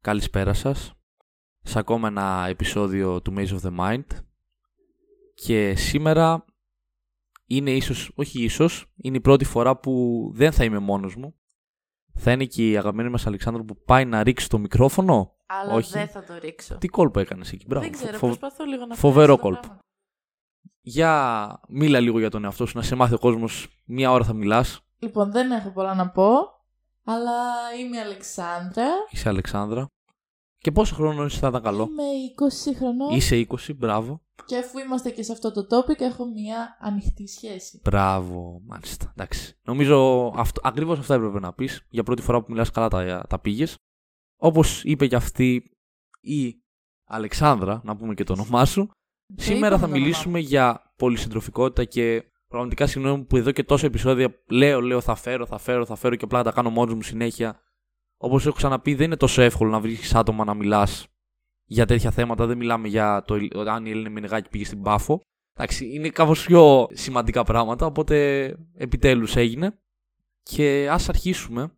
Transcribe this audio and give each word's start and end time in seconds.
Καλησπέρα 0.00 0.52
σας 0.54 0.92
σε 1.62 1.78
ακόμα 1.78 2.08
ένα 2.08 2.46
επεισόδιο 2.48 3.22
του 3.22 3.34
Maze 3.36 3.48
of 3.48 3.60
the 3.60 3.78
Mind 3.78 4.04
και 5.34 5.74
σήμερα 5.74 6.44
είναι 7.46 7.70
ίσως, 7.70 8.10
όχι 8.14 8.42
ίσως, 8.44 8.86
είναι 8.96 9.16
η 9.16 9.20
πρώτη 9.20 9.44
φορά 9.44 9.76
που 9.76 10.22
δεν 10.34 10.52
θα 10.52 10.64
είμαι 10.64 10.78
μόνος 10.78 11.16
μου. 11.16 11.34
Θα 12.20 12.32
είναι 12.32 12.44
και 12.44 12.70
η 12.70 12.76
αγαπημένη 12.76 13.10
μας 13.10 13.26
Αλεξάνδρου 13.26 13.64
που 13.64 13.82
πάει 13.84 14.04
να 14.04 14.22
ρίξει 14.22 14.48
το 14.48 14.58
μικρόφωνο. 14.58 15.36
Αλλά 15.46 15.74
Όχι. 15.74 15.92
δεν 15.92 16.08
θα 16.08 16.24
το 16.24 16.38
ρίξω. 16.38 16.78
Τι 16.78 16.88
κόλπο 16.88 17.20
έκανες 17.20 17.52
εκεί, 17.52 17.64
μπράβο. 17.68 17.84
δεν 17.84 17.92
ξέρω, 17.92 18.18
Φο- 18.18 18.26
προσπαθώ 18.26 18.64
λίγο 18.64 18.86
να 18.86 18.94
φοβερό 18.94 19.22
φτιάξω 19.22 19.36
τα 19.36 19.42
κόλπο. 19.42 19.60
πράγματα. 19.60 19.82
Για 20.80 21.60
μίλα 21.68 22.00
λίγο 22.00 22.18
για 22.18 22.30
τον 22.30 22.44
εαυτό 22.44 22.66
σου, 22.66 22.76
να 22.76 22.82
σε 22.82 22.94
μάθει 22.94 23.14
ο 23.14 23.18
κόσμος 23.18 23.68
μία 23.86 24.10
ώρα 24.10 24.24
θα 24.24 24.32
μιλάς. 24.32 24.80
Λοιπόν, 24.98 25.30
δεν 25.30 25.50
έχω 25.50 25.70
πολλά 25.70 25.94
να 25.94 26.10
πω, 26.10 26.30
αλλά 27.10 27.42
είμαι 27.80 27.96
η 27.96 28.00
Αλεξάνδρα. 28.00 28.86
Είσαι 29.10 29.28
Αλεξάνδρα. 29.28 29.86
Και 30.58 30.72
πόσο 30.72 30.94
χρόνο 30.94 31.24
είσαι 31.24 31.38
θα 31.38 31.48
ήταν 31.48 31.62
καλό; 31.62 31.88
Είμαι 31.90 32.02
20 32.72 32.76
χρονών 32.76 33.14
Είσαι 33.14 33.46
20, 33.48 33.76
μπράβο. 33.76 34.20
και 34.44 34.56
αφού 34.56 34.78
είμαστε 34.78 35.10
και 35.10 35.22
σε 35.22 35.32
αυτό 35.32 35.52
το 35.52 35.66
topic, 35.76 36.00
έχω 36.00 36.24
μια 36.26 36.76
ανοιχτή 36.80 37.26
σχέση. 37.28 37.80
Μπράβο, 37.84 38.60
μάλιστα. 38.64 39.12
Εντάξει. 39.16 39.58
Νομίζω 39.62 40.26
αυτό, 40.36 40.60
ακριβώς 40.64 40.98
αυτά 40.98 41.14
έπρεπε 41.14 41.38
να 41.40 41.52
πεις. 41.52 41.86
Για 41.88 42.02
πρώτη 42.02 42.22
φορά 42.22 42.40
που 42.42 42.46
μιλάς 42.52 42.70
καλά 42.70 42.88
τα, 42.88 43.24
τα 43.28 43.38
πήγες. 43.38 43.76
Όπως 44.40 44.84
είπε 44.84 45.06
και 45.06 45.16
αυτή 45.16 45.70
η 46.20 46.62
Αλεξάνδρα, 47.08 47.80
να 47.84 47.96
πούμε 47.96 48.14
και 48.14 48.24
το 48.24 48.32
όνομά 48.32 48.64
σου. 48.64 48.86
Το 49.36 49.42
Σήμερα 49.42 49.66
είπαμε 49.66 49.80
θα 49.80 49.80
το 49.80 49.84
όνομά 49.86 49.98
μιλήσουμε 50.00 50.38
για 50.38 50.92
πολυσυντροφικότητα 50.96 51.84
και 51.84 52.32
πραγματικά 52.48 52.86
συγγνώμη 52.86 53.24
που 53.24 53.36
εδώ 53.36 53.52
και 53.52 53.64
τόσα 53.64 53.86
επεισόδια 53.86 54.42
λέω, 54.48 54.80
λέω 54.80 55.00
θα 55.00 55.14
φέρω, 55.14 55.46
θα 55.46 55.58
φέρω, 55.58 55.84
θα 55.86 55.96
φέρω 55.96 56.14
και 56.16 56.24
απλά 56.24 56.42
τα 56.42 56.52
κάνω 56.52 56.70
μόνος 56.70 56.94
μου 56.94 57.02
συνέχεια. 57.02 57.60
Όπως 58.16 58.46
έχω 58.46 58.56
ξαναπεί 58.56 58.94
δεν 58.94 59.06
είναι 59.06 59.16
τόσο 59.16 59.42
εύκολο 59.42 59.70
να 59.70 59.80
βρεις 59.80 60.14
άτομα 60.14 60.44
να 60.44 60.54
μιλάς 60.54 61.06
για 61.64 61.86
τέτοια 61.86 62.10
θέματα. 62.10 62.46
Δεν 62.46 62.56
μιλάμε 62.56 62.88
για 62.88 63.22
το 63.26 63.34
αν 63.70 63.86
η 63.86 63.90
Έλληνα 63.90 64.10
Μενεγάκη 64.10 64.48
πήγε 64.48 64.64
στην 64.64 64.82
Πάφο. 64.82 65.20
Εντάξει, 65.54 65.94
είναι 65.94 66.08
κάπως 66.10 66.44
πιο 66.46 66.86
σημαντικά 66.92 67.42
πράγματα, 67.44 67.86
οπότε 67.86 68.46
επιτέλους 68.74 69.36
έγινε. 69.36 69.78
Και 70.42 70.88
ας 70.90 71.08
αρχίσουμε 71.08 71.76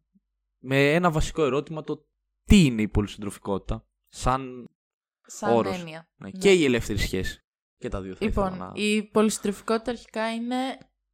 με 0.58 0.92
ένα 0.92 1.10
βασικό 1.10 1.44
ερώτημα, 1.44 1.82
το 1.82 2.06
τι 2.44 2.64
είναι 2.64 2.82
η 2.82 2.88
πολυσυντροφικότητα, 2.88 3.84
σαν 4.08 4.68
Σαν 5.22 5.56
όρος. 5.56 5.78
έννοια. 5.78 6.08
ναι, 6.16 6.28
Ναι. 6.28 6.38
και 6.38 6.52
η 6.52 6.64
ελεύθερη 6.64 6.98
σχέση. 6.98 7.44
Και 7.80 7.88
τα 7.88 8.00
δύο 8.00 8.14
θα 8.14 8.24
Λοιπόν, 8.24 8.46
ήθελα 8.52 8.66
να... 8.66 8.72
η 8.82 9.02
πολυστροφικότητα 9.02 9.90
αρχικά 9.90 10.32
είναι 10.34 10.56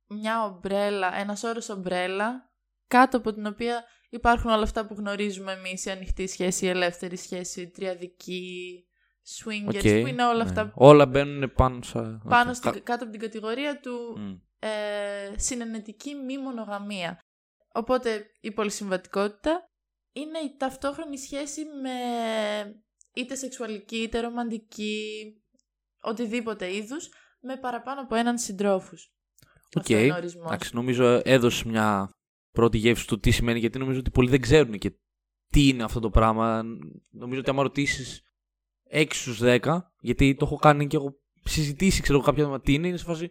μια 0.06 0.44
ομπρέλα, 0.44 1.14
ένας 1.18 1.42
όρος 1.42 1.68
ομπρέλα, 1.68 2.52
κάτω 2.86 3.16
από 3.16 3.32
την 3.32 3.46
οποία 3.46 3.84
υπάρχουν 4.10 4.50
όλα 4.50 4.62
αυτά 4.62 4.86
που 4.86 4.94
γνωρίζουμε 4.94 5.52
εμείς, 5.52 5.84
η 5.84 5.90
ανοιχτή 5.90 6.26
σχέση, 6.26 6.64
η 6.64 6.68
ελεύθερη 6.68 7.16
σχέση, 7.16 7.60
η 7.60 7.70
τριαδική, 7.70 8.84
swingers, 9.38 9.74
OK, 9.74 10.00
που 10.00 10.06
είναι 10.06 10.24
όλα 10.24 10.34
ναι. 10.36 10.42
αυτά 10.42 10.72
Όλα 10.74 11.06
μπαίνουν 11.06 11.52
πάνω 11.52 11.82
σε... 11.82 12.20
πάνω 12.28 12.50
οκ, 12.50 12.56
στην- 12.56 12.72
κα- 12.72 12.80
κάτω 12.80 13.02
από 13.02 13.12
την 13.12 13.20
κατηγορία 13.20 13.80
του 13.80 14.18
Μμ. 14.18 14.34
ε, 14.58 14.68
συναινετική 15.36 16.14
μη 16.14 16.38
μονογαμία. 16.38 17.18
Οπότε 17.72 18.26
η 18.40 18.52
πολυσυντροφικότητα 18.52 19.68
είναι 20.12 20.38
η 20.38 20.56
ταυτόχρονη 20.58 21.18
σχέση 21.18 21.60
με 21.64 21.90
είτε 23.14 23.34
σεξουαλική 23.34 23.96
είτε 23.96 24.20
ρομαντική, 24.20 25.02
οτιδήποτε 26.06 26.74
είδους, 26.74 27.08
με 27.40 27.56
παραπάνω 27.56 28.00
από 28.00 28.14
έναν 28.14 28.38
συντρόφους. 28.38 29.10
Οκ, 29.74 29.80
Αυτό 29.82 29.98
είναι 29.98 30.12
ο 30.12 30.16
ορισμός. 30.16 30.46
εντάξει, 30.46 30.74
νομίζω 30.74 31.20
έδωσες 31.24 31.64
μια 31.64 32.10
πρώτη 32.50 32.78
γεύση 32.78 33.06
του 33.06 33.18
τι 33.18 33.30
σημαίνει, 33.30 33.58
γιατί 33.58 33.78
νομίζω 33.78 33.98
ότι 33.98 34.10
πολλοί 34.10 34.30
δεν 34.30 34.40
ξέρουν 34.40 34.78
και 34.78 34.90
τι 35.52 35.68
είναι 35.68 35.82
αυτό 35.82 36.00
το 36.00 36.10
πράγμα. 36.10 36.62
Νομίζω 37.10 37.40
ότι 37.40 37.50
άμα 37.50 37.62
ρωτήσεις 37.62 38.22
6 38.90 39.06
στους 39.10 39.40
10, 39.42 39.78
γιατί 40.00 40.34
το 40.34 40.44
έχω 40.44 40.56
κάνει 40.56 40.86
και 40.86 40.96
έχω 40.96 41.14
συζητήσει, 41.44 42.02
ξέρω 42.02 42.18
εγώ, 42.18 42.26
κάποια 42.26 42.44
θέματα 42.44 42.62
τι 42.62 42.74
είναι, 42.74 42.88
είναι 42.88 42.96
σε 42.96 43.04
φάση. 43.04 43.30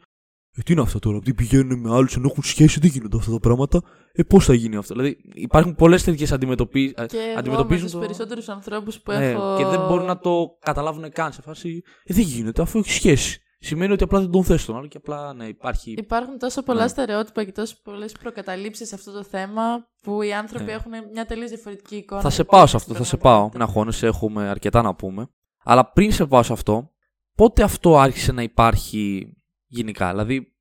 Ε, 0.57 0.61
τι 0.61 0.71
είναι 0.73 0.81
αυτό 0.81 0.99
τώρα, 0.99 1.19
τι 1.19 1.33
πηγαίνουν 1.33 1.79
με 1.79 1.95
άλλους 1.95 2.15
ενώ 2.15 2.27
έχουν 2.31 2.43
σχέση, 2.43 2.79
δεν 2.79 2.89
γίνονται 2.89 3.17
αυτά 3.17 3.31
τα 3.31 3.39
πράγματα. 3.39 3.81
Ε, 4.11 4.23
πώς 4.23 4.45
θα 4.45 4.53
γίνει 4.53 4.75
αυτό. 4.75 4.93
Δηλαδή, 4.93 5.17
υπάρχουν 5.33 5.75
πολλές 5.75 6.03
τέτοιες 6.03 6.31
αντιμετωπίσεις. 6.31 6.93
Και 6.93 7.03
εγώ 7.17 7.25
με 7.27 7.33
αντιμετωπίζουν 7.37 7.83
τους 7.83 7.91
το- 7.93 7.99
περισσότερους 7.99 8.49
ανθρώπους 8.49 8.99
που 9.01 9.11
Ναι, 9.11 9.29
έχω... 9.31 9.55
και 9.57 9.65
δεν 9.65 9.79
μπορούν 9.87 10.05
να 10.05 10.17
το 10.17 10.57
καταλάβουν 10.59 11.11
καν 11.11 11.31
σε 11.33 11.41
φάση. 11.41 11.81
Ε, 12.03 12.13
δεν 12.13 12.23
γίνεται, 12.23 12.61
αφού 12.61 12.79
έχει 12.79 12.91
σχέση. 12.91 13.39
Σημαίνει 13.59 13.93
ότι 13.93 14.03
απλά 14.03 14.19
δεν 14.19 14.29
τον 14.31 14.43
θες 14.43 14.65
τον 14.65 14.75
άλλο 14.77 14.87
και 14.87 14.97
απλά 14.97 15.33
ναι, 15.33 15.45
υπάρχει. 15.45 15.91
Υπάρχουν 15.97 16.37
τόσο 16.37 16.63
πολλά 16.63 16.81
Ναι. 16.81 16.87
στερεότυπα 16.87 17.43
και 17.43 17.51
τόσο 17.51 17.75
πολλές 17.83 18.11
προκαταλήψεις 18.11 18.87
σε 18.87 18.95
αυτό 18.95 19.11
το 19.11 19.23
θέμα 19.23 19.61
που 20.01 20.21
οι 20.21 20.33
άνθρωποι 20.33 20.63
Ναι. 20.65 20.71
έχουν 20.71 20.91
μια 21.13 21.25
τελείως 21.25 21.49
διαφορετική 21.49 21.95
εικόνα. 21.95 22.21
Θα 22.21 22.27
για 22.27 22.37
σε 22.37 22.43
το 22.43 22.49
πάω 22.49 22.61
πώς 22.61 22.69
σε 22.69 22.75
αυτό, 22.75 22.93
θα 22.93 23.03
σε 23.03 23.17
πραγματικότητα. 23.17 23.49
πάω. 23.49 23.49
Μην 23.53 23.61
αγχώνεσαι, 23.61 24.07
έχουμε 24.07 24.47
αρκετά 24.49 24.81
να 24.81 24.95
πούμε. 24.95 25.27
Αλλά 25.63 25.91
πριν 25.91 26.11
σε 26.11 26.25
πάω 26.25 26.43
σε 26.43 26.53
αυτό, 26.53 26.91
πότε 27.35 27.63
αυτό 27.63 27.97
άρχισε 27.97 28.31
να 28.31 28.41
υπάρχει 28.41 29.33
γενικά. 29.67 30.09
Δηλαδή, 30.09 30.55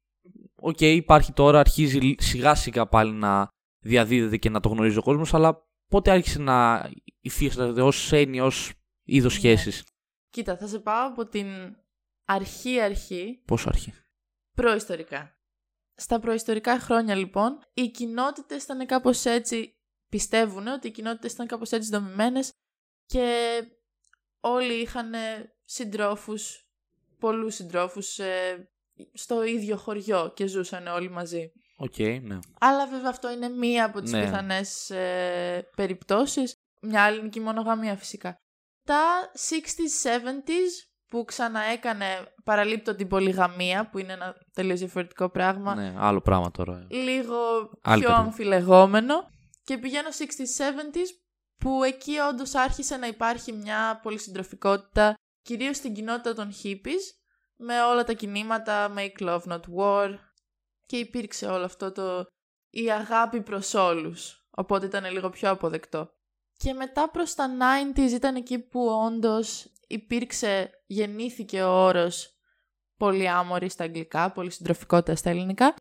οκ, 0.55 0.81
υπάρχει 0.81 1.33
τώρα, 1.33 1.59
αρχίζει 1.59 2.15
σιγά 2.19 2.55
σιγά 2.55 2.87
πάλι 2.87 3.13
να 3.13 3.49
διαδίδεται 3.79 4.37
και 4.37 4.51
να 4.51 4.61
το 4.61 4.69
γνωρίζει 4.69 4.99
ο 4.99 5.03
κόσμος, 5.03 5.35
αλλά 5.35 5.69
πότε 5.89 6.11
άρχισε 6.11 6.39
να 6.39 6.91
υφίσταται 7.21 7.83
ως 7.83 8.13
έννοια, 8.13 8.45
ως 8.45 8.73
είδος 9.05 9.33
Ναι. 9.33 9.39
σχέσης; 9.39 9.85
Κοίτα, 10.31 10.57
θα 10.57 10.67
σε 10.67 10.79
πάω 10.79 11.07
από 11.09 11.27
την 11.27 11.47
αρχή-αρχή, 12.25 13.43
Πόσο 13.45 13.69
αρχή; 13.69 13.93
προϊστορικά. 14.55 15.39
Στα 15.95 16.19
προϊστορικά 16.19 16.81
χρόνια, 16.81 17.15
λοιπόν, 17.15 17.59
οι 17.75 17.91
κοινότητες 17.91 18.63
ήταν 18.63 18.87
κάπως 18.87 19.25
έτσι, 19.25 19.77
πιστεύουν 20.09 20.67
ότι 20.67 20.89
οι 20.89 20.91
κοινότητες 20.91 21.33
ήταν 21.33 21.47
κάπως 21.47 21.71
έτσι 21.71 21.91
δομημένες 21.91 22.53
και 23.07 23.49
όλοι 24.41 24.73
είχαν 24.73 25.13
συντρόφους, 25.65 26.69
πολλούς 27.19 27.55
συντρόφους 27.55 28.19
ε, 28.19 28.69
στο 29.13 29.45
ίδιο 29.45 29.77
χωριό 29.77 30.33
και 30.37 30.47
ζούσαν 30.47 30.87
όλοι 30.87 31.11
μαζί. 31.11 31.53
Οκ, 31.77 31.99
ναι. 31.99 32.39
Αλλά 32.61 32.87
βέβαια 32.87 33.11
αυτό 33.11 33.31
είναι 33.31 33.49
μία 33.49 33.85
από 33.85 34.01
τις 34.01 34.13
Ναι. 34.13 34.23
πιθανές 34.25 34.91
ε, 34.91 35.69
περιπτώσεις. 35.77 36.55
Μια 36.83 37.03
άλλη 37.05 37.19
είναι 37.19 37.29
και 37.29 37.39
η 37.39 37.43
μονογαμία 37.43 37.97
φυσικά. 37.97 38.37
Τα 38.87 39.03
60s, 39.49 40.11
70s 40.17 40.89
που 41.09 41.25
ξαναέκανε 41.25 42.07
παραλείπτω 42.45 42.95
την 42.95 43.09
πολυγαμία 43.09 43.89
που 43.91 43.99
είναι 43.99 44.13
ένα 44.13 44.35
τελείως 44.53 44.79
διαφορετικό 44.79 45.29
πράγμα. 45.31 45.75
ναι. 45.75 45.95
Άλλο 45.99 46.21
πράγμα 46.21 46.51
τώρα. 46.51 46.87
Λίγο 46.91 47.37
Άλλη 47.47 47.69
πιο 47.69 47.81
κατηγορία. 47.83 48.17
αμφιλεγόμενο. 48.17 49.15
Και 49.65 49.79
πηγαίνω 49.79 50.09
60s, 50.09 50.63
70s 50.65 51.09
που 51.57 51.83
εκεί 51.85 52.19
όντως 52.19 52.55
άρχισε 52.55 52.97
να 52.97 53.07
υπάρχει 53.07 53.53
μια 53.53 54.01
πολυσυντροφικότητα 54.03 55.15
κυρίως 55.43 55.77
στην 55.77 55.95
κοινότητα 55.95 56.35
των 56.35 56.51
hippies 56.63 57.05
με 57.57 57.83
όλα 57.83 58.05
τα 58.05 58.13
κινήματα 58.13 58.95
Make 58.97 59.23
Love 59.23 59.43
Not 59.43 59.61
War 59.79 60.15
και 60.87 60.97
υπήρξε 60.97 61.47
όλο 61.47 61.65
αυτό 61.65 61.93
το 61.93 62.27
η 62.71 62.91
αγάπη 62.91 63.41
προς 63.41 63.75
όλους 63.75 64.47
οπότε 64.51 64.87
ήταν 64.87 65.13
λίγο 65.13 65.31
πιο 65.31 65.51
αποδεκτό 65.51 66.11
και 66.57 66.73
μετά 66.73 67.11
προς 67.11 67.35
τα 67.35 67.49
90s 67.97 68.11
ήταν 68.11 68.35
εκεί 68.35 68.59
που 68.59 68.87
όντως 68.87 69.73
υπήρξε 69.87 70.71
γεννήθηκε 70.87 71.63
ο 71.63 71.85
όρος 71.85 72.35
polyamory 72.97 73.69
στα 73.69 73.85
αγγλικά, 73.85 74.33
πολυσυντροφικότητα 74.33 75.15
στα 75.15 75.31
ελληνικά 75.31 75.75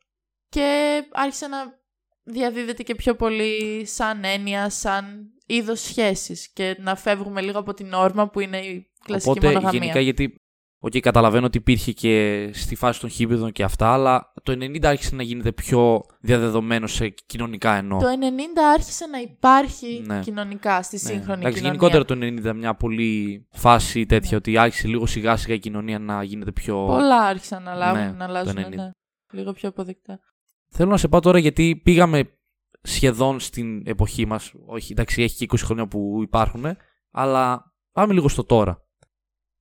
και 0.50 1.00
άρχισε 1.12 1.48
να 1.48 1.82
διαδίδεται 2.24 2.84
και 2.84 2.96
πιο 2.96 3.16
πολύ 3.16 3.86
σαν 3.86 4.24
έννοια, 4.24 4.70
σαν 4.70 5.34
είδος 5.46 5.82
σχέσης 5.82 6.54
και 6.54 6.76
να 6.80 6.96
φεύγουμε 6.96 7.42
λίγο 7.42 7.60
από 7.60 7.74
την 7.74 7.94
νόρμα 7.94 8.30
που 8.30 8.40
είναι 8.40 8.60
η 8.60 8.92
κλασική 9.04 9.30
Οπότε 9.30 9.48
μονογαμία. 9.48 9.80
γενικά 9.80 10.00
γιατί. 10.00 10.36
Οκ, 10.86 10.92
καταλαβαίνω 11.00 11.46
ότι 11.46 11.58
υπήρχε 11.58 11.92
και 11.92 12.50
στη 12.54 12.76
φάση 12.76 13.00
των 13.00 13.10
χίπηδων 13.10 13.52
και 13.52 13.64
αυτά, 13.64 13.94
αλλά 13.94 14.34
το 14.44 14.52
90 14.52 14.86
άρχισε 14.86 15.16
να 15.16 15.24
γίνεται 15.24 15.52
πιο 15.52 16.02
διαδεδομένο 16.20 16.88
σε 16.88 17.10
κοινωνικά 17.10 17.74
εννοώ. 17.76 18.00
Το 18.00 18.08
90 18.08 18.12
άρχισε 18.74 19.06
να 19.06 19.20
υπάρχει 19.20 20.04
Ναι. 20.06 20.20
κοινωνικά 20.20 20.82
στη 20.84 20.96
Ναι. 20.96 21.02
σύγχρονη 21.02 21.40
Εντάξει, 21.40 21.60
κοινωνία. 21.62 21.62
γενικότερα 21.80 22.06
το 22.06 22.16
90 22.16 22.54
μια 22.54 22.76
πολύ 22.76 23.46
φάση 23.52 24.06
τέτοια 24.06 24.30
Ναι. 24.32 24.36
ότι 24.38 24.58
άρχισε 24.58 24.88
λίγο 24.88 25.06
σιγά 25.06 25.36
σιγά 25.38 25.54
η 25.54 25.60
κοινωνία 25.60 26.00
να 26.00 26.24
γίνεται 26.24 26.52
πιο. 26.52 26.86
Πολλά 26.86 27.22
άρχισαν 27.22 27.64
να, 27.64 27.74
λάβουν, 27.74 28.02
Ναι, 28.02 28.12
να 28.12 28.26
αλλάζουν, 28.26 28.56
το 28.56 28.62
90. 28.62 28.76
ναι. 28.76 28.92
λίγο 29.32 29.54
πιο 29.54 29.70
αποδεκτά. 29.70 30.20
Θέλω 30.70 30.90
να 30.90 30.98
σε 30.98 31.08
πάω 31.08 31.20
τώρα 31.20 31.38
γιατί 31.40 31.82
πήγαμε 31.84 32.24
σχεδόν 32.82 33.40
στην 33.40 33.88
εποχή 33.88 34.26
μας. 34.26 34.54
Όχι, 34.66 34.92
εντάξει, 34.92 35.24
έχει 35.24 35.36
και 35.36 35.44
20 35.44 35.58
χρόνια 35.66 35.88
που 35.88 36.20
υπάρχουν, 36.22 36.66
αλλά 37.12 37.74
πάμε 37.92 38.14
λίγο 38.14 38.28
στο 38.28 38.44
τώρα. 38.44 38.82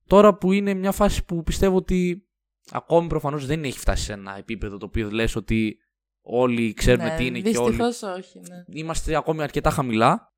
Τώρα 0.07 0.35
που 0.37 0.51
είναι 0.51 0.73
μια 0.73 0.91
φάση 0.91 1.25
που 1.25 1.43
πιστεύω 1.43 1.75
ότι 1.75 2.27
ακόμη 2.71 3.07
προφανώς 3.07 3.45
δεν 3.45 3.63
έχει 3.63 3.79
φτάσει 3.79 4.03
σε 4.03 4.13
ένα 4.13 4.37
επίπεδο 4.37 4.77
το 4.77 4.85
οποίο 4.85 5.09
λες 5.11 5.35
ότι 5.35 5.77
όλοι 6.21 6.73
ξέρουμε 6.73 7.09
ναι, 7.09 7.15
τι 7.15 7.25
είναι 7.25 7.39
και 7.39 7.57
όλοι. 7.57 7.75
Δυστυχώς 7.75 8.01
όχι, 8.17 8.39
ναι. 8.39 8.63
Είμαστε 8.67 9.15
ακόμη 9.15 9.41
αρκετά 9.41 9.69
χαμηλά, 9.69 10.33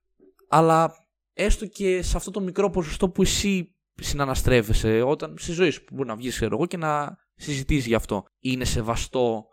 αλλά 0.49 0.93
έστω 1.33 1.65
και 1.65 2.01
σε 2.01 2.17
αυτό 2.17 2.31
το 2.31 2.39
μικρό 2.41 2.69
ποσοστό 2.69 3.09
που 3.09 3.21
εσύ 3.21 3.75
συναναστρέφεσαι 3.95 5.01
όταν, 5.01 5.35
στη 5.37 5.51
ζωή 5.51 5.69
σου 5.69 5.83
που 5.83 5.95
μπορεί 5.95 6.07
να 6.07 6.15
βγεις 6.15 6.35
ξέρω 6.35 6.55
εγώ 6.55 6.65
και 6.65 6.77
να 6.77 7.17
συζητήσεις 7.35 7.85
γι' 7.85 7.95
αυτό. 7.95 8.25
Είναι 8.39 8.65
σεβαστό 8.65 9.47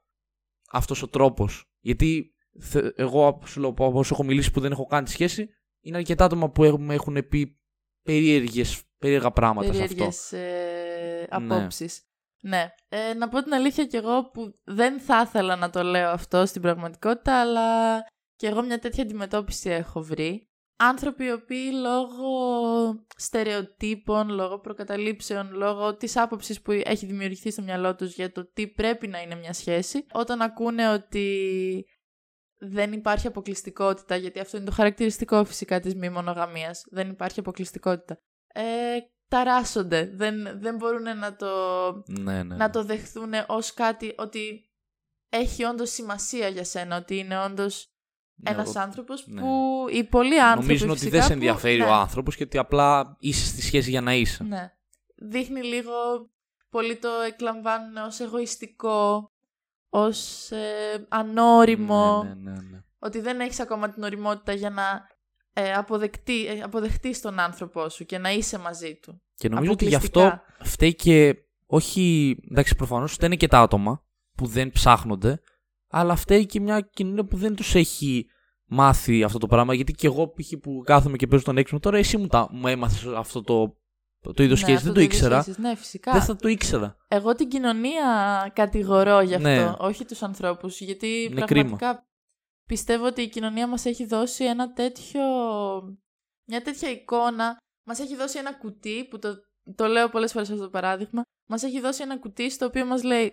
αυτός 0.70 1.02
ο 1.02 1.08
τρόπος. 1.08 1.70
Γιατί 1.80 2.34
θε- 2.60 2.98
εγώ 2.98 3.40
σου 3.46 3.60
λέω, 3.60 3.68
από 3.68 3.92
όσο 3.94 4.14
έχω 4.14 4.24
μιλήσει 4.24 4.50
που 4.50 4.60
δεν 4.60 4.72
έχω 4.72 4.86
κάνει 4.86 5.04
τη 5.04 5.10
σχέση, 5.10 5.48
είναι 5.80 5.96
αρκετά 5.96 6.24
άτομα 6.24 6.50
που 6.50 6.64
έχουν, 6.64 6.84
με 6.84 6.94
έχουν 6.94 7.28
πει 7.28 7.58
περίεργες, 8.02 8.82
περίεργα 9.02 9.30
πράγματα 9.30 9.72
σε 9.72 9.82
αυτό. 9.82 9.94
Περίεργες 9.94 10.32
ε, 10.32 11.26
απόψεις. 11.30 12.02
Ναι. 12.42 12.74
Ε, 12.88 13.14
να 13.14 13.28
πω 13.28 13.42
την 13.42 13.54
αλήθεια 13.54 13.84
κι 13.84 13.96
εγώ 13.96 14.30
που 14.30 14.60
δεν 14.64 15.00
θα 15.00 15.22
ήθελα 15.26 15.56
να 15.56 15.70
το 15.70 15.82
λέω 15.82 16.10
αυτό 16.10 16.46
στην 16.46 16.62
πραγματικότητα, 16.62 17.40
αλλά 17.40 17.98
κι 18.36 18.46
εγώ 18.46 18.62
μια 18.62 18.78
τέτοια 18.78 19.02
αντιμετώπιση 19.02 19.70
έχω 19.70 20.02
βρει. 20.02 20.46
Άνθρωποι 20.76 21.24
οι 21.24 21.32
οποίοι 21.32 21.70
λόγω 21.82 22.28
στερεοτύπων, 23.16 24.28
λόγω 24.28 24.58
προκαταλήψεων, 24.58 25.52
λόγω 25.52 25.96
της 25.96 26.16
άποψης 26.16 26.62
που 26.62 26.72
έχει 26.72 27.06
δημιουργηθεί 27.06 27.50
στο 27.50 27.62
μυαλό 27.62 27.94
τους 27.94 28.14
για 28.14 28.32
το 28.32 28.50
τι 28.52 28.68
πρέπει 28.68 29.08
να 29.08 29.22
είναι 29.22 29.34
μια 29.34 29.52
σχέση, 29.52 30.06
όταν 30.12 30.42
ακούνε 30.42 30.92
ότι 30.92 31.86
δεν 32.58 32.92
υπάρχει 32.92 33.26
αποκλειστικότητα, 33.26 34.16
γιατί 34.16 34.40
αυτό 34.40 34.56
είναι 34.56 34.66
το 34.66 34.72
χαρακτηριστικό 34.72 35.44
φυσικά 35.44 35.80
της 35.80 35.94
μη 35.94 36.08
μονογαμίας, 36.08 36.84
δεν 36.90 37.08
υπάρχει 37.08 37.40
αποκλειστικότητα. 37.40 38.18
Ε, 38.52 38.62
ταράσσονται, 39.28 40.10
δεν, 40.14 40.60
δεν 40.60 40.76
μπορούν 40.76 41.18
να 41.18 41.36
το, 41.36 41.48
Ναι, 42.06 42.42
ναι. 42.42 42.56
να 42.56 42.70
το 42.70 42.84
δεχθούν 42.84 43.32
ως 43.46 43.74
κάτι 43.74 44.14
ότι 44.18 44.70
έχει 45.28 45.64
όντως 45.64 45.90
σημασία 45.90 46.48
για 46.48 46.64
σένα, 46.64 46.96
ότι 46.96 47.18
είναι 47.18 47.38
όντως 47.44 47.92
Ναι, 48.34 48.50
ένας 48.50 48.68
εγώ- 48.68 48.80
άνθρωπος 48.80 49.26
ναι. 49.26 49.40
που 49.40 49.84
οι 49.92 50.04
πολλοί 50.04 50.40
άνθρωποι 50.40 50.66
Νομίζουν 50.66 50.90
ότι 50.90 50.98
φυσικά 50.98 51.16
δεν 51.16 51.26
σε 51.26 51.28
που- 51.28 51.34
ενδιαφέρει 51.34 51.78
ναι, 51.78 51.84
ο 51.84 51.92
άνθρωπος 51.92 52.36
και 52.36 52.42
ότι 52.42 52.58
απλά 52.58 53.16
είσαι 53.20 53.46
στη 53.46 53.62
σχέση 53.62 53.90
για 53.90 54.00
να 54.00 54.14
είσαι. 54.14 54.42
Ναι. 54.44 54.72
Δείχνει 55.16 55.62
λίγο, 55.62 55.92
πολλοί 56.70 56.96
το 56.96 57.08
εκλαμβάνουν 57.26 57.96
ως 57.96 58.20
εγωιστικό, 58.20 59.30
ως 59.88 60.50
ε, 60.50 61.06
ανώριμο, 61.08 62.22
Ναι, 62.22 62.34
ναι, 62.34 62.50
ναι, 62.50 62.60
ναι. 62.70 62.82
ότι 62.98 63.20
δεν 63.20 63.40
έχεις 63.40 63.60
ακόμα 63.60 63.90
την 63.90 64.02
οριμότητα 64.02 64.52
για 64.52 64.70
να 64.70 65.06
ε, 65.52 65.72
αποδεκτεί, 65.72 66.46
ε, 66.46 66.60
αποδεχτείς 66.60 67.20
τον 67.20 67.38
άνθρωπό 67.38 67.88
σου 67.88 68.04
και 68.04 68.18
να 68.18 68.32
είσαι 68.32 68.58
μαζί 68.58 68.98
του. 69.02 69.22
Και 69.34 69.48
νομίζω 69.48 69.72
ότι 69.72 69.86
γι' 69.86 69.94
αυτό 69.94 70.20
Αποκλειστικά. 70.20 70.64
φταίει 70.64 70.94
και 70.94 71.36
όχι, 71.66 72.36
εντάξει 72.50 72.74
προφανώς 72.76 73.12
φταίνε 73.12 73.36
και 73.36 73.48
τα 73.48 73.60
άτομα 73.60 74.04
που 74.36 74.46
δεν 74.46 74.70
ψάχνονται, 74.70 75.40
αλλά 75.88 76.16
φταίει 76.16 76.46
και 76.46 76.60
μια 76.60 76.80
κοινωνία 76.80 77.24
που 77.24 77.36
δεν 77.36 77.54
τους 77.54 77.74
έχει 77.74 78.26
μάθει 78.66 79.22
αυτό 79.22 79.38
το 79.38 79.46
πράγμα, 79.46 79.74
γιατί 79.74 79.92
και 79.92 80.06
εγώ 80.06 80.28
π.χ. 80.28 80.52
που 80.62 80.82
κάθομαι 80.84 81.16
και 81.16 81.26
παίζω 81.26 81.42
τον 81.44 81.56
έξυπνο 81.56 81.80
τώρα, 81.80 81.98
εσύ 81.98 82.16
μου, 82.16 82.26
τα, 82.26 82.48
μου 82.50 82.66
έμαθες 82.66 83.04
αυτό 83.16 83.42
το, 83.42 83.76
το 84.34 84.42
είδος 84.42 84.60
Ναι, 84.60 84.66
σχέση, 84.66 84.72
αυτό 84.72 84.84
δεν 84.84 84.94
το 84.94 85.00
είδος 85.00 85.14
ήξερα, 85.14 85.40
σχέσης. 85.42 85.60
Ναι, 85.62 85.76
φυσικά. 85.76 86.12
δεν 86.12 86.22
θα 86.22 86.36
το 86.36 86.48
ήξερα. 86.48 86.96
Εγώ 87.08 87.34
την 87.34 87.48
κοινωνία 87.48 88.04
κατηγορώ 88.54 89.20
γι' 89.20 89.34
αυτό, 89.34 89.48
Ναι. 89.48 89.72
όχι 89.78 90.04
τους 90.04 90.22
ανθρώπους, 90.22 90.80
γιατί 90.80 91.06
Είναι 91.30 91.44
πραγματικά 91.44 92.06
πιστεύω 92.66 93.06
ότι 93.06 93.22
η 93.22 93.28
κοινωνία 93.28 93.66
μας 93.66 93.84
έχει 93.84 94.06
δώσει 94.06 94.44
ένα 94.44 94.72
τέτοιο, 94.72 95.22
μια 96.44 96.62
τέτοια 96.62 96.90
εικόνα, 96.90 97.56
μας 97.86 97.98
έχει 97.98 98.16
δώσει 98.16 98.38
ένα 98.38 98.54
κουτί, 98.54 99.06
που 99.10 99.18
το, 99.18 99.34
το 99.74 99.86
λέω 99.86 100.08
πολλές 100.08 100.32
φορές 100.32 100.50
αυτό 100.50 100.62
το 100.62 100.70
παράδειγμα, 100.70 101.22
μας 101.48 101.62
έχει 101.62 101.80
δώσει 101.80 102.02
ένα 102.02 102.18
κουτί 102.18 102.50
στο 102.50 102.66
οποίο 102.66 102.84
μας 102.84 103.02
λέει 103.02 103.32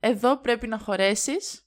εδώ 0.00 0.40
πρέπει 0.40 0.66
να 0.66 0.78
χωρέσεις 0.78 1.62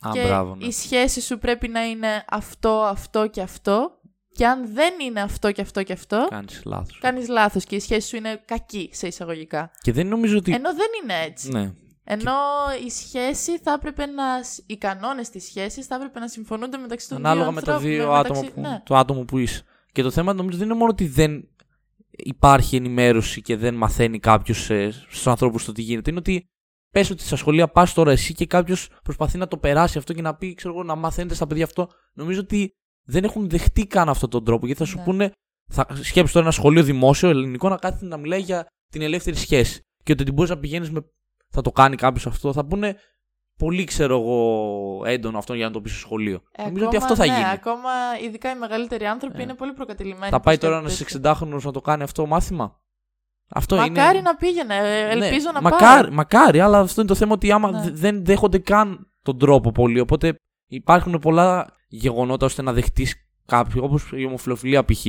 Α, 0.00 0.10
και 0.12 0.22
μπράβο, 0.22 0.54
ναι. 0.54 0.66
η 0.66 0.72
σχέση 0.72 1.20
σου 1.20 1.38
πρέπει 1.38 1.68
να 1.68 1.84
είναι 1.84 2.24
αυτό, 2.28 2.82
αυτό 2.82 3.26
και 3.26 3.40
αυτό 3.40 4.00
και 4.32 4.46
αν 4.46 4.72
δεν 4.74 4.94
είναι 5.00 5.20
αυτό 5.20 5.52
και 5.52 5.60
αυτό 5.60 5.82
και 5.82 5.92
αυτό, 5.92 6.26
Κάνεις 6.30 6.62
λάθος. 6.64 6.98
κάνεις 6.98 7.28
λάθος 7.28 7.64
και 7.64 7.76
η 7.76 7.80
σχέση 7.80 8.08
σου 8.08 8.16
είναι 8.16 8.42
κακή 8.44 8.90
σε 8.92 9.06
εισαγωγικά. 9.06 9.70
Και 9.80 9.92
δεν 9.92 10.06
νομίζω 10.06 10.36
ότι... 10.36 10.52
Ενώ 10.52 10.74
δεν 10.74 10.86
είναι 11.02 11.22
έτσι. 11.22 11.48
Ναι. 11.48 11.72
Ενώ 12.04 12.32
η 12.86 12.90
σχέση 12.90 13.58
θα 13.58 13.72
έπρεπε 13.72 14.06
να. 14.06 14.24
οι 14.66 14.76
κανόνες 14.76 15.28
της 15.30 15.44
σχέσης 15.44 15.86
θα 15.86 15.94
έπρεπε 15.94 16.18
να 16.18 16.28
συμφωνούνται 16.28 16.76
μεταξύ 16.78 17.08
των 17.08 17.18
Ανάλογα 17.18 17.44
δύο 17.44 17.52
με 17.54 17.60
τα 17.62 17.72
ανθρώπων, 17.74 17.96
δύο 17.96 18.06
μεταξύ- 18.12 18.30
άτομα 18.44 18.50
που, 18.54 18.60
Ναι. 18.60 18.82
το 18.84 18.96
άτομο 18.96 19.24
που 19.24 19.38
είσαι. 19.38 19.62
Και 19.92 20.02
το 20.02 20.10
θέμα 20.10 20.32
νομίζω 20.32 20.58
δεν 20.58 20.66
είναι 20.66 20.76
μόνο 20.76 20.90
ότι 20.90 21.06
δεν 21.06 21.48
υπάρχει 22.10 22.76
ενημέρωση 22.76 23.42
και 23.42 23.56
δεν 23.56 23.74
μαθαίνει 23.74 24.18
κάποιος 24.18 24.64
στους 25.08 25.26
ανθρώπους 25.26 25.64
το 25.64 25.72
τι 25.72 25.82
γίνεται. 25.82 26.10
Είναι 26.10 26.18
ότι 26.18 26.44
πες 26.92 27.10
ότι 27.10 27.22
στα 27.22 27.36
σχολεία 27.36 27.68
πας 27.68 27.92
τώρα 27.94 28.10
εσύ 28.10 28.34
και 28.34 28.46
κάποιος 28.46 28.88
προσπαθεί 29.02 29.38
να 29.38 29.48
το 29.48 29.56
περάσει 29.58 29.98
αυτό 29.98 30.12
και 30.12 30.22
να 30.22 30.34
πει, 30.34 30.54
ξέρω 30.54 30.74
εγώ, 30.74 30.82
να 30.82 30.94
μαθαίνετε 30.94 31.34
στα 31.34 31.46
παιδιά 31.46 31.64
αυτό. 31.64 31.88
Νομίζω 32.14 32.40
ότι 32.40 32.70
δεν 33.06 33.24
έχουν 33.24 33.48
δεχτεί 33.48 33.86
καν 33.86 34.08
αυτόν 34.08 34.30
τον 34.30 34.44
τρόπο. 34.44 34.66
Γιατί 34.66 34.80
θα 34.80 34.86
σου 34.86 34.96
Ναι. 34.98 35.04
πούνε, 35.04 35.32
θα 35.72 35.86
σκέψεις 36.02 36.32
τώρα 36.32 36.44
ένα 36.46 36.54
σχολείο 36.54 36.82
δημόσιο 36.82 37.28
ελληνικό 37.28 37.68
να 37.68 37.76
κάθεται 37.76 38.06
να 38.06 38.16
μιλάει 38.16 38.40
για 38.40 38.66
την 38.92 39.02
ελεύθερη 39.02 39.36
σχέση. 39.36 39.80
Και 40.04 40.12
ότι 40.12 40.32
μπορείς 40.32 40.50
να 40.50 40.58
πηγαίνεις 40.58 40.90
με. 40.90 41.00
Θα 41.50 41.62
το 41.62 41.70
κάνει 41.72 41.96
κάποιος 41.96 42.26
αυτό. 42.26 42.52
Θα 42.52 42.64
πούνε 42.64 42.96
πολύ, 43.56 43.84
ξέρω 43.84 44.16
εγώ, 44.20 45.02
έντονο 45.06 45.38
αυτό 45.38 45.54
για 45.54 45.66
να 45.66 45.72
το 45.72 45.80
πεις 45.80 45.92
στο 45.92 46.00
σχολείο. 46.00 46.42
Ε, 46.52 46.62
Νομίζω 46.62 46.86
ότι 46.86 46.96
ακόμα, 46.96 47.12
αυτό 47.12 47.24
θα 47.24 47.30
ναι, 47.32 47.38
γίνει. 47.38 47.50
Ακόμα 47.50 47.90
ειδικά 48.24 48.50
οι 48.50 48.58
μεγαλύτεροι 48.58 49.04
άνθρωποι 49.04 49.38
Ε. 49.38 49.42
είναι 49.42 49.54
πολύ 49.54 49.72
προκατηλημένοι. 49.72 50.30
Θα 50.30 50.40
πάει 50.40 50.58
προς 50.58 50.70
τώρα 50.70 50.82
κάτι 50.82 50.86
ένας 51.02 51.12
τέτοιο. 51.12 51.20
60χρονο 51.56 51.62
να 51.62 51.72
το 51.72 51.80
κάνει 51.80 52.02
αυτό 52.02 52.26
μάθημα; 52.26 52.80
Αυτό 53.48 53.76
Μακάρι 53.76 54.18
είναι. 54.18 54.28
να 54.28 54.36
πήγαινε. 54.36 54.74
ε, 54.76 55.14
Ναι, 55.14 55.26
Ελπίζω 55.26 55.50
να 55.54 55.60
μακάρι, 55.60 56.02
πάει. 56.06 56.14
μακάρι, 56.16 56.60
αλλά 56.60 56.78
αυτό 56.78 57.00
είναι 57.00 57.10
το 57.10 57.16
θέμα 57.16 57.32
ότι 57.32 57.52
άμα 57.52 57.70
Ναι. 57.70 57.80
δε- 57.82 57.90
δεν 57.90 58.24
δέχονται 58.24 58.58
καν 58.58 59.12
τον 59.22 59.38
τρόπο 59.38 59.72
πολύ. 59.72 60.00
Οπότε 60.00 60.34
υπάρχουν 60.66 61.18
πολλά 61.18 61.76
γεγονότα 61.88 62.46
ώστε 62.46 62.62
να 62.62 62.72
δεχτείς 62.72 63.14
κάποιο, 63.46 63.84
όπως 63.84 64.10
η 64.14 64.24
ομοφιλοφιλία 64.24 64.84
π.χ. 64.84 65.02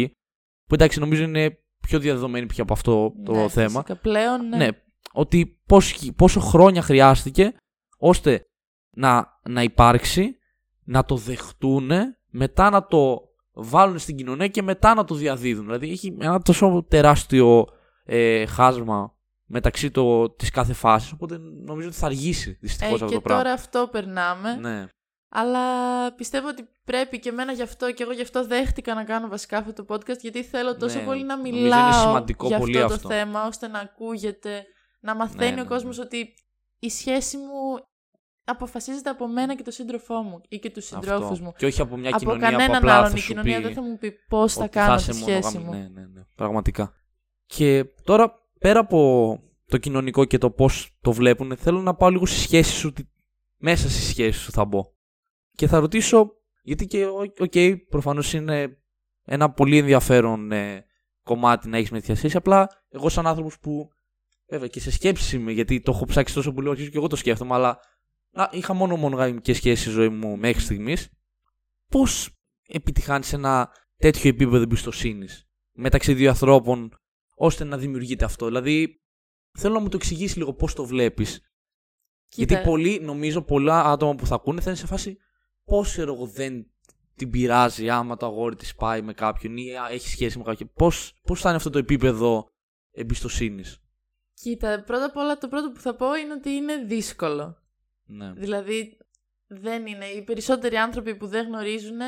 Που 0.67 0.73
εντάξει, 0.73 0.99
νομίζω 0.99 1.23
είναι 1.23 1.57
πιο 1.87 1.99
διαδεδομένη 1.99 2.45
πια 2.45 2.63
από 2.63 2.73
αυτό 2.73 3.13
το 3.25 3.31
Ναι, 3.33 3.47
θέμα. 3.49 3.67
φυσικά. 3.69 3.95
Πλέον, 3.95 4.47
ναι. 4.47 4.57
Ναι, 4.57 4.67
ότι 5.13 5.59
πόσο, 5.65 5.95
πόσο 6.15 6.39
χρόνια 6.39 6.81
χρειάστηκε 6.81 7.53
ώστε 7.97 8.45
να, 8.89 9.39
να 9.49 9.63
υπάρξει, 9.63 10.37
να 10.83 11.05
το 11.05 11.15
δεχτούν, 11.15 11.91
μετά 12.29 12.69
να 12.69 12.85
το 12.85 13.21
βάλουν 13.53 13.99
στην 13.99 14.15
κοινωνία 14.15 14.47
και 14.47 14.61
μετά 14.61 14.93
να 14.93 15.03
το 15.03 15.15
διαδίδουν. 15.15 15.65
Δηλαδή 15.65 15.89
έχει 15.91 16.17
ένα 16.19 16.41
τόσο 16.41 16.85
τεράστιο 16.89 17.65
ε, 18.05 18.45
χάσμα 18.45 19.15
μεταξύ 19.45 19.91
το, 19.91 20.29
της 20.29 20.49
κάθε 20.49 20.73
φάσης, 20.73 21.11
οπότε 21.11 21.37
νομίζω 21.65 21.87
ότι 21.87 21.97
θα 21.97 22.05
αργήσει 22.05 22.57
δυστυχώς 22.61 22.91
Ε, 22.91 22.93
αυτό 22.93 23.05
και 23.05 23.13
το 23.13 23.21
πράγμα. 23.21 23.43
τώρα 23.43 23.53
αυτό 23.55 23.87
περνάμε. 23.91 24.55
Ναι. 24.55 24.85
Αλλά 25.33 25.59
πιστεύω 26.15 26.47
ότι 26.47 26.67
πρέπει 26.85 27.19
και 27.19 27.29
εμένα 27.29 27.51
γι' 27.51 27.61
αυτό 27.61 27.91
και 27.93 28.03
εγώ 28.03 28.11
γι' 28.11 28.21
αυτό 28.21 28.45
δέχτηκα 28.47 28.93
να 28.93 29.03
κάνω 29.03 29.27
βασικά 29.27 29.57
αυτό 29.57 29.73
το 29.73 29.95
podcast 29.95 30.19
γιατί 30.21 30.43
θέλω 30.43 30.77
τόσο 30.77 30.99
Ναι, 30.99 31.05
πολύ 31.05 31.23
να 31.23 31.35
νομίζω 31.35 31.55
είναι 31.57 31.63
μιλάω 31.63 31.91
σημαντικό 31.93 32.47
για 32.47 32.57
πολύ 32.57 32.81
αυτό, 32.81 32.93
αυτό. 32.93 33.07
το 33.07 33.13
θέμα 33.13 33.45
ώστε 33.47 33.67
να 33.67 33.79
ακούγεται, 33.79 34.65
να 35.01 35.15
μαθαίνει 35.15 35.55
ναι, 35.55 35.61
ο 35.61 35.65
κόσμος 35.65 35.97
ναι. 35.97 36.03
ότι 36.03 36.33
η 36.79 36.89
σχέση 36.89 37.37
μου 37.37 37.85
αποφασίζεται 38.43 39.09
από 39.09 39.27
μένα 39.27 39.55
και 39.55 39.63
τον 39.63 39.73
σύντροφό 39.73 40.21
μου 40.21 40.41
ή 40.49 40.59
και 40.59 40.69
τους 40.69 40.85
συντρόφους 40.85 41.29
Αυτό. 41.31 41.43
μου. 41.43 41.53
Και 41.57 41.65
όχι 41.65 41.81
από 41.81 41.97
μια 41.97 42.09
Από 42.09 42.17
κοινωνία 42.19 42.47
που 42.49 42.51
κανέναν 42.55 42.75
απλά 42.77 42.97
άλλον 42.97 43.09
θα 43.09 43.17
η 43.17 43.19
σου 43.19 43.27
κοινωνία 43.27 43.57
πει 43.57 43.63
δεν 43.63 43.73
θα 43.73 43.81
μου 43.81 43.97
πει 43.97 44.11
πώς 44.29 44.53
θα 44.53 44.61
ότι 44.63 44.69
κάνω 44.69 44.95
είσαι 44.95 45.11
τη 45.11 45.17
σχέση 45.17 45.57
μονογαμ- 45.57 45.65
μου. 45.65 45.71
Ναι, 45.93 46.01
ναι, 46.01 46.07
ναι. 46.07 46.21
Πραγματικά. 46.35 46.93
Και 47.45 47.85
τώρα, 48.03 48.33
πέρα 48.59 48.79
από 48.79 49.39
το 49.65 49.77
κοινωνικό 49.77 50.25
και 50.25 50.37
το 50.37 50.49
πώς 50.51 50.97
το 51.01 51.11
βλέπουν, 51.11 51.57
θέλω 51.57 51.81
να 51.81 51.95
πάω 51.95 52.09
λίγο 52.09 52.25
στη 52.25 52.39
σχέση 52.39 52.71
σου. 52.71 52.93
τι- 52.93 53.03
Μέσα 53.57 53.89
στη 53.89 54.01
σχέση 54.01 54.39
σου 54.39 54.51
θα 54.51 54.65
μπω. 54.65 54.81
Και 55.51 55.67
θα 55.67 55.79
ρωτήσω, 55.79 56.31
γιατί 56.63 56.85
και, 56.85 57.05
οκ, 57.39 57.53
προφανώς 57.89 58.33
είναι 58.33 58.77
ένα 59.23 59.51
πολύ 59.51 59.77
ενδιαφέρον 59.77 60.51
ε, 60.51 60.85
κομμάτι 61.23 61.69
να 61.69 61.77
έχεις 61.77 61.91
με 61.91 61.99
τέτοια 61.99 62.15
σχέση. 62.15 62.37
Απλά 62.37 62.67
εγώ, 62.89 63.09
σαν 63.09 63.27
άνθρωπος 63.27 63.59
που. 63.59 63.89
Βέβαια 64.51 64.67
και 64.67 64.79
σε 64.79 64.91
σκέψη 64.91 65.35
είμαι, 65.35 65.51
γιατί 65.51 65.81
το 65.81 65.91
έχω 65.91 66.05
ψάξει 66.05 66.33
τόσο 66.33 66.51
πολύ, 66.53 66.69
αρχίζω 66.69 66.89
και 66.89 66.97
εγώ 66.97 67.07
το 67.07 67.15
σκέφτομαι, 67.15 67.53
αλλά 67.53 67.79
να, 68.31 68.49
είχα 68.51 68.73
μόνο 68.73 68.95
μονογαμικές 68.95 69.57
σχέσεις 69.57 69.81
στη 69.81 69.89
ζωή 69.89 70.09
μου 70.09 70.37
μέχρι 70.37 70.61
στιγμής. 70.61 71.09
Πώς 71.87 72.29
επιτυγχάνεις 72.67 73.33
ένα 73.33 73.71
τέτοιο 73.97 74.29
επίπεδο 74.29 74.63
εμπιστοσύνης 74.63 75.49
μεταξύ 75.71 76.13
δύο 76.13 76.29
ανθρώπων, 76.29 76.99
ώστε 77.35 77.63
να 77.63 77.77
δημιουργείται 77.77 78.25
αυτό; 78.25 78.45
Δηλαδή, 78.45 79.01
θέλω 79.57 79.73
να 79.73 79.79
μου 79.79 79.89
το 79.89 79.97
εξηγήσεις 79.97 80.37
λίγο 80.37 80.53
πώς 80.53 80.73
το 80.73 80.85
βλέπεις. 80.85 81.41
Κοίτα, 82.27 82.53
Γιατί 82.53 82.69
πολλοί, 82.69 82.99
νομίζω, 82.99 83.41
πολλά 83.41 83.83
άτομα 83.83 84.15
που 84.15 84.25
θα 84.25 84.35
ακούνε 84.35 84.61
θα 84.61 84.69
είναι 84.69 84.79
σε 84.79 84.85
φάση 84.85 85.17
πώς 85.63 85.91
ξέρω 85.91 86.13
εγώ 86.13 86.25
δεν 86.25 86.71
την 87.15 87.29
πειράζει 87.29 87.89
άμα 87.89 88.17
το 88.17 88.25
αγόρι 88.25 88.55
της 88.55 88.75
πάει 88.75 89.01
με 89.01 89.13
κάποιον 89.13 89.57
ή 89.57 89.75
α, 89.75 89.89
έχει 89.91 90.07
σχέση 90.07 90.37
με 90.37 90.43
κάποιον. 90.43 90.71
Πώς 90.73 91.13
πώς 91.23 91.41
θα 91.41 91.47
είναι 91.47 91.57
αυτό 91.57 91.69
το 91.69 91.77
επίπεδο 91.77 92.51
εμπιστοσύνης; 92.91 93.81
Κοίτα, 94.41 94.83
πρώτα 94.83 95.05
απ' 95.05 95.17
όλα 95.17 95.37
το 95.37 95.47
πρώτο 95.47 95.71
που 95.71 95.79
θα 95.79 95.95
πω 95.95 96.15
είναι 96.15 96.33
ότι 96.33 96.49
είναι 96.49 96.75
δύσκολο. 96.77 97.57
Ναι. 98.05 98.33
Δηλαδή, 98.33 98.97
δεν 99.47 99.87
είναι. 99.87 100.05
Οι 100.05 100.23
περισσότεροι 100.23 100.75
άνθρωποι 100.75 101.15
που 101.15 101.27
δεν 101.27 101.47
γνωρίζουν 101.47 101.99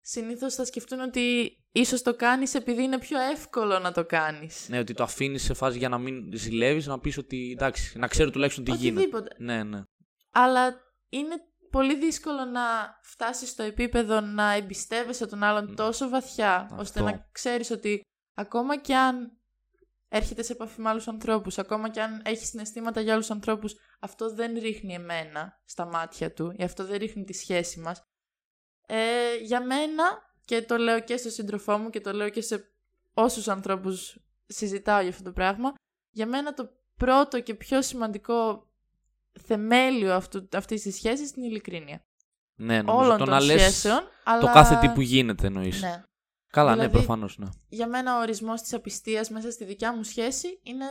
συνήθως 0.00 0.54
θα 0.54 0.64
σκεφτούν 0.64 1.00
ότι 1.00 1.56
ίσως 1.72 2.02
το 2.02 2.14
κάνεις 2.14 2.54
επειδή 2.54 2.82
είναι 2.82 2.98
πιο 2.98 3.18
εύκολο 3.20 3.78
να 3.78 3.92
το 3.92 4.04
κάνεις. 4.04 4.68
ναι, 4.68 4.78
ότι 4.78 4.94
το 4.94 5.02
αφήνεις 5.02 5.42
σε 5.42 5.54
φάση 5.54 5.78
για 5.78 5.88
να 5.88 5.98
μην 5.98 6.36
ζηλεύεις, 6.36 6.86
να 6.86 6.98
πεις 6.98 7.18
ότι 7.18 7.50
εντάξει, 7.52 7.98
να 7.98 8.06
ξέρω 8.06 8.30
τουλάχιστον 8.30 8.64
τι 8.64 8.70
γίνεται. 8.70 9.00
Οτιδήποτε. 9.00 9.34
Ναι, 9.38 9.62
ναι. 9.62 9.82
Αλλά 10.30 10.80
είναι 11.08 11.34
πολύ 11.70 11.96
δύσκολο 11.98 12.44
να 12.44 12.62
φτάσεις 13.02 13.48
στο 13.48 13.62
επίπεδο 13.62 14.20
να 14.20 14.52
εμπιστεύεσαι 14.52 15.26
τον 15.26 15.42
άλλον 15.42 15.74
τόσο 15.76 16.08
βαθιά, 16.08 16.56
Αυτό. 16.56 16.76
ώστε 16.78 17.00
να 17.00 17.28
ξέρεις 17.32 17.70
ότι 17.70 18.00
ακόμα 18.34 18.78
κι 18.78 18.92
αν 18.92 19.35
έρχεται 20.16 20.42
σε 20.42 20.52
επαφή 20.52 20.80
με 20.80 20.88
άλλους 20.88 21.08
ανθρώπους, 21.08 21.58
ακόμα 21.58 21.90
κι 21.90 22.00
αν 22.00 22.22
έχει 22.24 22.46
συναισθήματα 22.46 23.00
για 23.00 23.12
άλλους 23.12 23.30
ανθρώπους, 23.30 23.74
αυτό 24.00 24.34
δεν 24.34 24.58
ρίχνει 24.58 24.94
εμένα 24.94 25.60
στα 25.64 25.86
μάτια 25.86 26.32
του, 26.32 26.54
ή 26.56 26.62
αυτό 26.62 26.84
δεν 26.86 26.98
ρίχνει 26.98 27.24
τη 27.24 27.32
σχέση 27.32 27.80
μας. 27.80 28.02
Ε, 28.86 29.36
για 29.42 29.60
μένα, 29.64 30.04
και 30.44 30.62
το 30.62 30.76
λέω 30.76 31.00
και 31.00 31.16
στον 31.16 31.30
σύντροφό 31.30 31.78
μου 31.78 31.90
και 31.90 32.00
το 32.00 32.12
λέω 32.12 32.28
και 32.28 32.40
σε 32.40 32.72
όσους 33.14 33.48
ανθρώπους 33.48 34.18
συζητάω 34.46 35.00
για 35.00 35.10
αυτό 35.10 35.22
το 35.22 35.32
πράγμα, 35.32 35.74
για 36.10 36.26
μένα 36.26 36.54
το 36.54 36.70
πρώτο 36.96 37.40
και 37.40 37.54
πιο 37.54 37.82
σημαντικό 37.82 38.66
θεμέλιο 39.40 40.14
αυτού, 40.14 40.48
αυτής 40.52 40.82
της 40.82 40.94
σχέσης 40.94 41.30
είναι 41.30 41.46
η 41.46 41.48
ειλικρίνεια. 41.50 42.00
Ναι, 42.54 42.82
νομίζω 42.82 43.04
Όλων 43.04 43.18
το 43.18 43.24
των 43.24 43.34
να 43.34 43.40
λες 43.40 43.60
σχέσεων, 43.60 44.08
αλλά... 44.24 44.40
το 44.40 44.46
κάθε 44.46 44.76
τι 44.76 44.88
που 44.88 45.00
γίνεται 45.00 45.46
εννοείς. 45.46 45.82
Ναι. 45.82 46.02
Καλά, 46.56 46.72
Δηλαδή- 46.72 46.86
ναι, 46.92 46.98
προφανώς, 46.98 47.38
ναι. 47.38 47.46
Για 47.68 47.86
μένα 47.88 48.16
ο 48.16 48.20
ορισμός 48.20 48.60
της 48.62 48.74
απιστίας 48.74 49.30
μέσα 49.30 49.50
στη 49.50 49.64
δικιά 49.64 49.96
μου 49.96 50.02
σχέση 50.02 50.46
είναι 50.62 50.84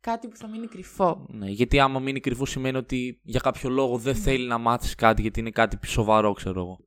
κάτι 0.00 0.28
που 0.28 0.36
θα 0.36 0.48
μείνει 0.48 0.66
κρυφό. 0.66 1.26
ναι. 1.28 1.46
Γιατί 1.48 1.80
άμα 1.80 1.98
μείνει 2.00 2.20
κρυφό 2.20 2.46
σημαίνει 2.46 2.76
ότι 2.76 3.20
για 3.22 3.40
κάποιο 3.40 3.70
λόγο 3.70 3.96
Ναι. 3.96 4.02
δεν 4.02 4.14
θέλει 4.14 4.46
να 4.46 4.58
μάθεις 4.58 4.94
κάτι 4.94 5.22
γιατί 5.22 5.40
είναι 5.40 5.50
κάτι 5.50 5.78
σοβαρό, 5.86 6.32
ξέρω 6.32 6.60
εγώ. 6.60 6.78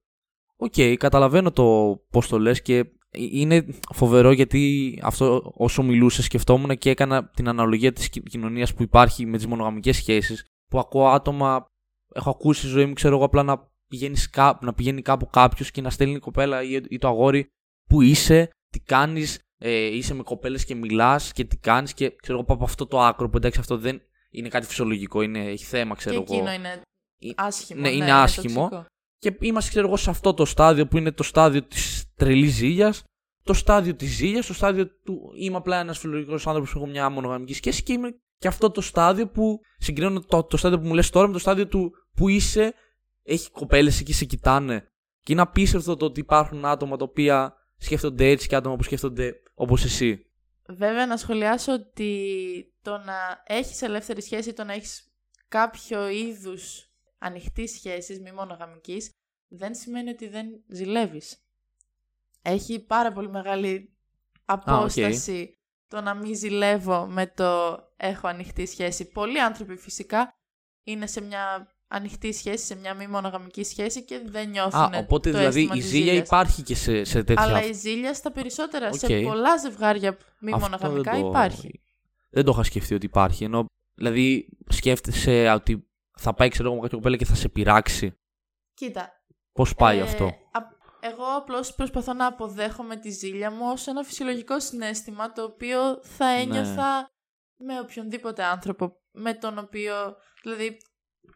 Οκ, 0.55 0.97
καταλαβαίνω 0.97 1.51
το 1.51 1.95
πώς 2.09 2.27
το 2.27 2.39
λες 2.39 2.61
και 2.61 2.85
είναι 3.11 3.65
φοβερό 3.93 4.31
γιατί 4.31 4.99
αυτό 5.03 5.51
όσο 5.55 5.83
μιλούσε 5.83 6.21
σκεφτόμουν 6.21 6.77
και 6.77 6.89
έκανα 6.89 7.29
την 7.29 7.47
αναλογία 7.47 7.93
της 7.93 8.09
κι- 8.09 8.21
κοινωνίας 8.23 8.73
που 8.73 8.83
υπάρχει 8.83 9.25
με 9.25 9.37
τις 9.37 9.47
μονογαμικές 9.47 9.95
σχέσεις 9.95 10.45
που 10.69 10.79
ακούω 10.79 11.07
άτομα, 11.07 11.65
έχω 12.13 12.29
ακούσει 12.29 12.59
στη 12.59 12.69
ζωή 12.69 12.85
μου 12.85 12.93
ξέρω 12.93 13.15
εγώ 13.15 13.25
απλά 13.25 13.43
να, 13.43 13.69
πηγαίνεις 13.87 14.29
κά- 14.29 14.61
να 14.63 14.73
πηγαίνει 14.73 15.01
κάπου 15.01 15.27
κάποιος 15.27 15.71
και 15.71 15.81
να 15.81 15.89
στέλνει 15.89 16.13
η 16.15 16.19
κοπέλα 16.19 16.63
ή, 16.63 16.79
ή 16.89 16.97
το 16.97 17.07
αγόρι 17.07 17.47
που 17.91 18.01
είσαι, 18.01 18.49
τι 18.69 18.79
κάνεις, 18.79 19.39
ε, 19.57 19.95
είσαι 19.95 20.13
με 20.13 20.23
κοπέλες 20.23 20.65
και 20.65 20.75
μιλάς 20.75 21.31
και 21.31 21.43
τι 21.43 21.57
κάνεις 21.57 21.93
και 21.93 22.15
ξέρω 22.21 22.37
εγώ 22.37 22.45
πάω 22.45 22.55
από 22.55 22.65
αυτό 22.65 22.85
το 22.87 23.01
άκρο 23.01 23.29
που 23.29 23.37
εντάξει 23.37 23.59
αυτό 23.59 23.77
δεν 23.77 24.01
είναι 24.29 24.47
κάτι 24.47 24.65
φυσιολογικό, 24.65 25.21
είναι, 25.21 25.39
έχει 25.39 25.65
θέμα 25.65 25.95
ξέρω 25.95 26.23
και 26.23 26.33
εκείνο 26.33 26.49
εγώ. 26.49 26.59
είναι 26.59 26.81
Ε, 27.19 27.29
άσχημο. 27.35 27.81
ναι, 27.81 27.89
είναι 27.89 28.03
είναι 28.03 28.13
άσχημο. 28.13 28.61
τοξικό. 28.61 28.85
Και 29.17 29.37
είμαστε, 29.39 29.69
ξέρω 29.69 29.87
εγώ, 29.87 29.97
σε 29.97 30.09
αυτό 30.09 30.33
το 30.33 30.45
στάδιο 30.45 30.87
που 30.87 30.97
είναι 30.97 31.11
το 31.11 31.23
στάδιο 31.23 31.63
της 31.63 32.05
τρελής 32.15 32.53
ζήλιας, 32.53 33.03
το 33.43 33.53
στάδιο 33.53 33.95
της 33.95 34.09
ζήλιας, 34.15 34.45
το 34.45 34.53
στάδιο 34.53 34.87
του 34.87 35.31
είμαι 35.35 35.57
απλά 35.57 35.79
ένας 35.79 35.99
φιλολογικό 35.99 36.33
άνθρωπος 36.33 36.71
που 36.71 36.77
έχω 36.77 36.87
μια 36.87 37.09
μονογαμική 37.09 37.53
σχέση 37.53 37.83
και 37.83 37.93
είμαι 37.93 38.19
και 38.37 38.47
αυτό 38.47 38.71
το 38.71 38.81
στάδιο 38.81 39.27
που 39.27 39.59
συγκρίνω 39.77 40.19
το, 40.21 40.43
το 40.43 40.57
στάδιο 40.57 40.79
που 40.79 40.87
μου 40.87 40.93
λες 40.93 41.09
τώρα 41.09 41.27
με 41.27 41.33
το 41.33 41.39
στάδιο 41.39 41.67
του 41.67 41.91
που 42.15 42.29
είσαι, 42.29 42.73
έχει 43.23 43.51
κοπέλες 43.51 43.99
εκεί 43.99 44.13
σε 44.13 44.25
κοιτάνε. 44.25 44.85
Και 45.23 45.31
είναι 45.31 45.41
απίστευτο 45.41 45.95
το 45.95 46.05
ότι 46.05 46.19
υπάρχουν 46.19 46.65
άτομα 46.65 46.97
τα 46.97 47.03
οποία 47.03 47.55
σκέφτονται 47.81 48.29
έτσι 48.29 48.47
και 48.47 48.55
άτομα 48.55 48.75
που 48.75 48.83
σκέφτονται 48.83 49.41
όπως 49.53 49.83
εσύ. 49.83 50.25
Βέβαια 50.67 51.05
να 51.05 51.17
σχολιάσω 51.17 51.73
ότι 51.73 52.73
το 52.81 52.97
να 52.97 53.43
έχεις 53.45 53.81
ελεύθερη 53.81 54.21
σχέση, 54.21 54.53
το 54.53 54.63
να 54.63 54.73
έχεις 54.73 55.13
κάποιου 55.47 56.09
είδους 56.09 56.89
ανοιχτή 57.17 57.67
σχέσης, 57.67 58.19
μη 58.19 58.31
μονογαμικής, 58.31 59.11
δεν 59.47 59.75
σημαίνει 59.75 60.09
ότι 60.09 60.27
δεν 60.27 60.47
ζηλεύεις. 60.67 61.45
Έχει 62.41 62.85
πάρα 62.85 63.11
πολύ 63.11 63.29
μεγάλη 63.29 63.95
απόσταση 64.45 65.57
το 65.87 66.01
να 66.01 66.13
μην 66.13 66.35
ζηλεύω 66.35 67.07
με 67.07 67.27
το 67.27 67.79
έχω 67.97 68.27
ανοιχτή 68.27 68.65
σχέση. 68.65 69.11
Πολλοί 69.11 69.41
άνθρωποι 69.41 69.75
φυσικά 69.75 70.33
είναι 70.83 71.07
σε 71.07 71.21
μια 71.21 71.67
ανοιχτή 71.93 72.33
σχέση, 72.33 72.65
σε 72.65 72.75
μια 72.75 72.93
μη 72.93 73.07
μονογαμική 73.07 73.63
σχέση 73.63 74.03
και 74.03 74.21
δεν 74.25 74.49
νιώθουν 74.49 74.79
Α, 74.93 74.97
οπότε 74.97 75.31
το 75.31 75.37
δηλαδή 75.37 75.59
αίσθημα 75.59 75.75
η 75.75 75.79
της 75.79 75.87
ζήλια 75.89 76.05
ζήλιας. 76.07 76.25
υπάρχει 76.27 76.61
και 76.61 76.75
σε, 76.75 77.03
σε 77.03 77.23
τέτοια. 77.23 77.43
Αλλά 77.43 77.63
η 77.65 77.73
ζήλια 77.73 78.13
στα 78.13 78.31
περισσότερα, 78.31 78.93
σε 78.93 79.05
Οκ. 79.17 79.23
πολλά 79.23 79.57
ζευγάρια 79.57 80.17
μη 80.39 80.51
Αυτό 80.53 80.65
μονογαμικά 80.69 81.11
δεν 81.11 81.21
το- 81.21 81.27
υπάρχει. 81.27 81.83
Δεν 82.29 82.45
το 82.45 82.51
είχα 82.51 82.63
σκεφτεί 82.63 82.93
ότι 82.93 83.05
υπάρχει. 83.05 83.43
Ενώ, 83.43 83.65
δηλαδή, 83.97 84.49
σκέφτεσαι 84.69 85.49
ότι 85.49 85.87
θα 86.19 86.33
πάει, 86.33 86.49
ξέρω 86.49 86.65
εγώ, 86.67 86.75
με 86.75 86.81
κάποια 86.81 86.97
κοπέλα 86.97 87.15
και 87.17 87.25
θα 87.25 87.35
σε 87.35 87.49
πειράξει. 87.49 88.13
Κοίτα, 88.73 89.09
Πώς 89.53 89.75
πάει 89.75 89.97
ε, 89.97 90.01
αυτό; 90.01 90.25
α- 90.25 90.79
εγώ 90.99 91.23
απλώς 91.37 91.73
προσπαθώ 91.75 92.13
να 92.13 92.25
αποδέχομαι 92.25 92.95
τη 92.95 93.09
ζήλια 93.09 93.51
μου 93.51 93.65
ως 93.71 93.87
ένα 93.87 94.03
φυσιολογικό 94.03 94.59
συνέστημα 94.59 95.31
το 95.31 95.43
οποίο 95.43 95.99
θα 96.01 96.25
Ναι. 96.25 96.41
ένιωθα 96.41 97.09
με 97.57 97.79
οποιονδήποτε 97.79 98.43
άνθρωπο 98.43 98.95
με 99.11 99.33
τον 99.33 99.57
οποίο, 99.57 99.93
δηλαδή 100.43 100.77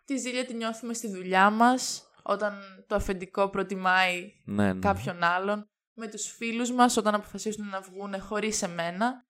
τη 0.05 0.17
ζήλια 0.17 0.45
τη 0.45 0.53
νιώθουμε 0.53 0.93
στη 0.93 1.07
δουλειά 1.07 1.49
μας 1.49 2.09
όταν 2.23 2.53
το 2.87 2.95
αφεντικό 2.95 3.49
προτιμάει 3.49 4.31
Ναι, 4.45 4.73
ναι. 4.73 4.79
κάποιον 4.79 5.23
άλλον, 5.23 5.69
με 5.93 6.07
τους 6.07 6.31
φίλους 6.31 6.71
μας 6.71 6.97
όταν 6.97 7.13
αποφασίσουν 7.13 7.67
να 7.69 7.81
βγουν 7.81 8.21
χωρίς 8.21 8.61
εμένα. 8.61 9.25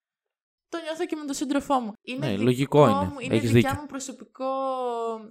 Το 0.69 0.77
νιώθω 0.81 1.05
και 1.05 1.15
με 1.15 1.25
τον 1.25 1.35
σύντροφό 1.35 1.79
μου. 1.79 1.93
Είναι 2.01 2.25
Ναι, 2.25 2.31
δικό 2.31 2.43
λογικό 2.43 2.87
είναι. 2.89 3.05
Μου, 3.05 3.19
είναι 3.19 3.35
Έχεις 3.35 3.51
δικιά 3.51 3.69
δίκιο. 3.69 3.81
μου 3.81 3.87
προσωπικό, 3.87 4.45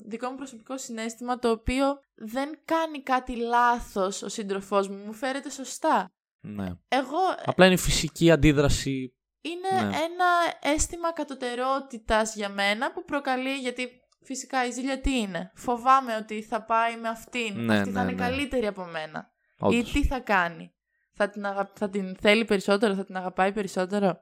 δικό 0.05 0.31
μου 0.31 0.37
προσωπικό 0.37 0.79
συνέστημα 0.79 1.39
το 1.39 1.51
οποίο 1.51 1.99
δεν 2.15 2.59
κάνει 2.65 3.03
κάτι 3.03 3.37
λάθος 3.37 4.23
ο 4.23 4.29
σύντροφός 4.29 4.89
μου. 4.89 4.97
Μου 4.97 5.13
φέρεται 5.13 5.51
σωστά. 5.51 6.13
ναι. 6.41 6.71
Εγώ 6.89 7.19
Απλά 7.45 7.67
είναι 7.67 7.77
φυσική 7.77 8.31
αντίδραση. 8.31 9.15
είναι 9.41 9.69
Ναι. 9.85 9.97
ένα 9.97 10.27
αίσθημα 10.61 11.13
κατωτερότητας 11.13 12.35
για 12.35 12.49
μένα 12.49 12.93
που 12.93 13.05
προκαλεί 13.05 13.55
γιατί 13.55 13.89
φυσικά 14.25 14.67
η 14.67 14.71
ζήλια 14.71 15.01
τι 15.01 15.19
είναι; 15.19 15.53
Φοβάμαι 15.55 16.17
ότι 16.17 16.43
θα 16.43 16.63
πάει 16.65 16.97
με 16.97 17.09
αυτήν. 17.09 17.61
Ναι, 17.61 17.79
Αυτή 17.79 17.91
θα 17.91 18.05
ναι, 18.05 18.11
είναι 18.13 18.23
ναι. 18.23 18.29
καλύτερη 18.29 18.67
από 18.67 18.85
μένα. 18.85 19.31
Ή 19.59 19.65
Όντως. 19.65 19.93
τι 19.93 20.07
θα 20.07 20.21
κάνει; 20.21 20.73
Θα 21.13 21.29
την, 21.29 21.47
αγα... 21.47 21.71
θα 21.75 21.89
την 21.89 22.17
θέλει 22.21 22.45
περισσότερο, 22.45 22.95
θα 22.95 23.05
την 23.05 23.17
αγαπάει 23.17 23.53
περισσότερο; 23.53 24.21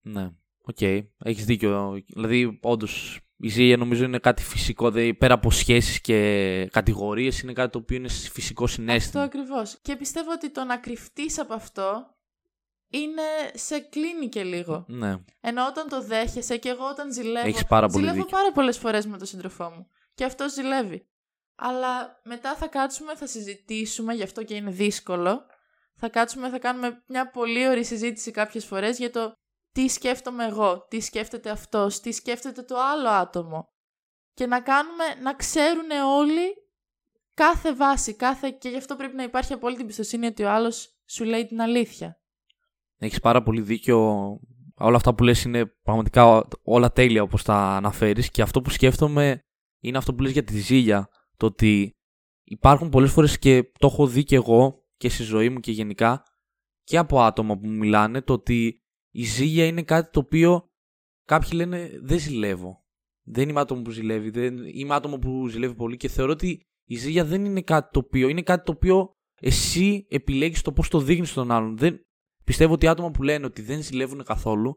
Ναι. 0.00 0.30
Οκ. 0.68 0.80
Έχεις 1.24 1.44
δίκιο. 1.44 2.02
Δηλαδή, 2.06 2.58
όντως, 2.62 3.20
η 3.36 3.48
ζήλια 3.48 3.76
νομίζω 3.76 4.04
είναι 4.04 4.18
κάτι 4.18 4.42
φυσικό. 4.42 4.90
Δηλαδή, 4.90 5.14
πέρα 5.14 5.34
από 5.34 5.50
σχέσεις 5.50 6.00
και 6.00 6.68
κατηγορίες, 6.72 7.40
είναι 7.40 7.52
κάτι 7.52 7.72
το 7.72 7.78
οποίο 7.78 7.96
είναι 7.96 8.08
φυσικό 8.08 8.64
Αυτό 8.64 8.76
συναίσθημα. 8.76 9.22
ακριβώς. 9.22 9.78
Και 9.82 9.96
πιστεύω 9.96 10.32
ότι 10.32 10.50
το 10.50 10.64
να 10.64 10.76
κρυφτείς 10.76 11.38
από 11.38 11.54
αυτό 11.54 12.15
είναι 12.88 13.22
σε 13.54 13.78
κλείνει 13.78 14.28
και 14.28 14.44
λίγο. 14.44 14.84
Ναι. 14.88 15.16
Ενώ 15.40 15.66
όταν 15.66 15.88
το 15.88 16.02
δέχεσαι 16.02 16.56
και 16.56 16.68
εγώ 16.68 16.88
όταν 16.88 17.12
ζηλεύω. 17.12 17.48
Έχεις 17.48 17.64
πάρα 17.64 17.86
πολύ 17.86 18.04
ζηλεύω 18.04 18.22
δίκιο. 18.22 18.36
πάρα 18.36 18.52
πολλές 18.52 18.78
φορές 18.78 19.06
με 19.06 19.18
τον 19.18 19.26
σύντροφό 19.26 19.70
μου. 19.70 19.86
Και 20.14 20.24
αυτό 20.24 20.48
ζηλεύει. 20.48 21.08
Αλλά 21.56 22.20
μετά 22.24 22.54
θα 22.56 22.66
κάτσουμε, 22.66 23.14
θα 23.16 23.26
συζητήσουμε, 23.26 24.14
γι' 24.14 24.22
αυτό 24.22 24.42
και 24.42 24.54
είναι 24.54 24.70
δύσκολο. 24.70 25.46
Θα 25.94 26.08
κάτσουμε, 26.08 26.48
θα 26.48 26.58
κάνουμε 26.58 27.02
μια 27.06 27.30
πολύ 27.30 27.68
ωραία 27.68 27.84
συζήτηση 27.84 28.30
κάποιες 28.30 28.64
φορές 28.64 28.98
για 28.98 29.10
το 29.10 29.32
τι 29.72 29.88
σκέφτομαι 29.88 30.44
εγώ, 30.44 30.86
τι 30.88 31.00
σκέφτεται 31.00 31.50
αυτός, 31.50 32.00
τι 32.00 32.12
σκέφτεται 32.12 32.62
το 32.62 32.76
άλλο 32.78 33.08
άτομο. 33.08 33.68
Και 34.34 34.46
να 34.46 34.60
κάνουμε, 34.60 35.04
να 35.22 35.34
ξέρουν 35.34 35.90
όλοι 35.90 36.54
κάθε 37.34 37.74
βάση, 37.74 38.14
κάθε... 38.14 38.50
και 38.50 38.68
γι' 38.68 38.76
αυτό 38.76 38.96
πρέπει 38.96 39.16
να 39.16 39.22
υπάρχει 39.22 39.52
απόλυτη 39.52 39.82
εμπιστοσύνη 39.82 40.26
ότι 40.26 40.42
ο 40.42 40.50
άλλος 40.50 40.98
σου 41.06 41.24
λέει 41.24 41.46
την 41.46 41.60
αλήθεια. 41.60 42.20
Έχεις 42.98 43.20
πάρα 43.20 43.42
πολύ 43.42 43.60
δίκιο. 43.60 43.98
Όλα 44.78 44.96
αυτά 44.96 45.14
που 45.14 45.24
λες 45.24 45.44
είναι 45.44 45.66
πραγματικά 45.66 46.48
όλα 46.62 46.92
τέλεια 46.92 47.22
όπως 47.22 47.42
τα 47.42 47.76
αναφέρεις 47.76 48.30
και 48.30 48.42
αυτό 48.42 48.60
που 48.60 48.70
σκέφτομαι 48.70 49.40
είναι 49.82 49.98
αυτό 49.98 50.14
που 50.14 50.22
λες 50.22 50.32
για 50.32 50.44
τη 50.44 50.58
ζήλια. 50.58 51.08
Το 51.36 51.46
ότι 51.46 51.90
υπάρχουν 52.44 52.88
πολλές 52.88 53.12
φορές 53.12 53.38
και 53.38 53.62
το 53.78 53.86
έχω 53.86 54.06
δει 54.06 54.24
και 54.24 54.34
εγώ 54.34 54.84
και 54.96 55.08
στη 55.08 55.22
ζωή 55.22 55.48
μου 55.48 55.60
και 55.60 55.72
γενικά 55.72 56.22
και 56.82 56.98
από 56.98 57.20
άτομα 57.20 57.58
που 57.58 57.66
μου 57.66 57.76
μιλάνε 57.76 58.22
το 58.22 58.32
ότι 58.32 58.78
η 59.10 59.24
ζήλια 59.24 59.66
είναι 59.66 59.82
κάτι 59.82 60.10
το 60.10 60.20
οποίο 60.20 60.66
κάποιοι 61.24 61.50
λένε 61.52 61.90
δεν 62.02 62.18
ζηλεύω. 62.18 62.84
Δεν 63.28 63.48
είμαι 63.48 63.60
άτομο 63.60 63.82
που 63.82 63.90
ζηλεύει. 63.90 64.30
Δεν... 64.30 64.58
Είμαι 64.66 64.94
άτομο 64.94 65.18
που 65.18 65.48
ζηλεύει 65.48 65.74
πολύ 65.74 65.96
και 65.96 66.08
θεωρώ 66.08 66.32
ότι 66.32 66.60
η 66.88 66.96
ζήλια 66.96 67.24
δεν 67.24 67.44
είναι 67.44 67.62
κάτι 67.62 67.90
το 67.92 67.98
οποίο. 67.98 68.28
Είναι 68.28 68.42
κάτι 68.42 68.64
το 68.64 68.72
οποίο 68.72 69.10
εσύ 69.40 70.06
επιλέγεις 70.08 70.62
το 70.62 70.72
πώς 70.72 70.88
το 70.88 71.00
δείχνεις 71.00 71.30
στον 71.30 71.50
άλλον. 71.50 71.76
Δεν... 71.76 72.00
Πιστεύω 72.46 72.72
ότι 72.72 72.86
άτομα 72.86 73.10
που 73.10 73.22
λένε 73.22 73.46
ότι 73.46 73.62
δεν 73.62 73.82
ζηλεύουν 73.82 74.24
καθόλου 74.24 74.76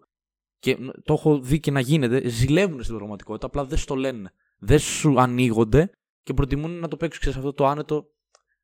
και 0.60 0.78
το 1.04 1.14
έχω 1.14 1.40
δει 1.40 1.60
και 1.60 1.72
να 1.72 1.80
γίνεται, 1.80 2.28
ζηλεύουν 2.30 2.84
στην 2.84 2.96
πραγματικότητα, 2.96 3.46
απλά 3.46 3.66
δεν 3.66 3.78
στο 3.78 3.96
λένε. 3.96 4.32
Δεν 4.58 4.80
σου 4.80 5.20
ανοίγονται 5.20 5.92
και 6.24 6.34
προτιμούν 6.34 6.72
να 6.72 6.88
το 6.88 6.98
παίξουν 6.98 7.22
ξέρεις, 7.22 7.38
αυτό 7.38 7.54
το 7.54 7.68
άνετο. 7.68 8.06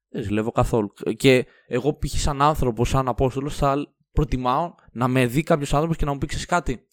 Δεν 0.10 0.24
ζηλεύω 0.24 0.52
καθόλου. 0.52 0.94
Και 1.18 1.46
εγώ 1.68 1.94
π.χ. 1.98 2.20
σαν 2.20 2.42
άνθρωπος, 2.42 2.90
σαν 2.90 3.08
Απόστολος, 3.08 3.56
θα 3.56 3.96
προτιμάω 4.12 4.76
να 4.92 5.08
με 5.08 5.26
δει 5.26 5.44
κάποιος 5.44 5.74
άνθρωπος 5.74 5.98
και 5.98 6.06
να 6.06 6.12
μου 6.12 6.18
πει 6.18 6.26
ξέρεις 6.26 6.46
κάτι. 6.46 6.88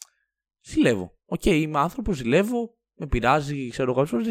Ζηλεύω. 0.61 1.19
Οκ, 1.25 1.45
είμαι 1.45 1.79
άνθρωπος, 1.79 2.17
ζηλεύω, 2.17 2.75
με 2.95 3.07
πειράζει, 3.07 3.69
ξέρω 3.69 3.91
εγώ. 3.91 4.23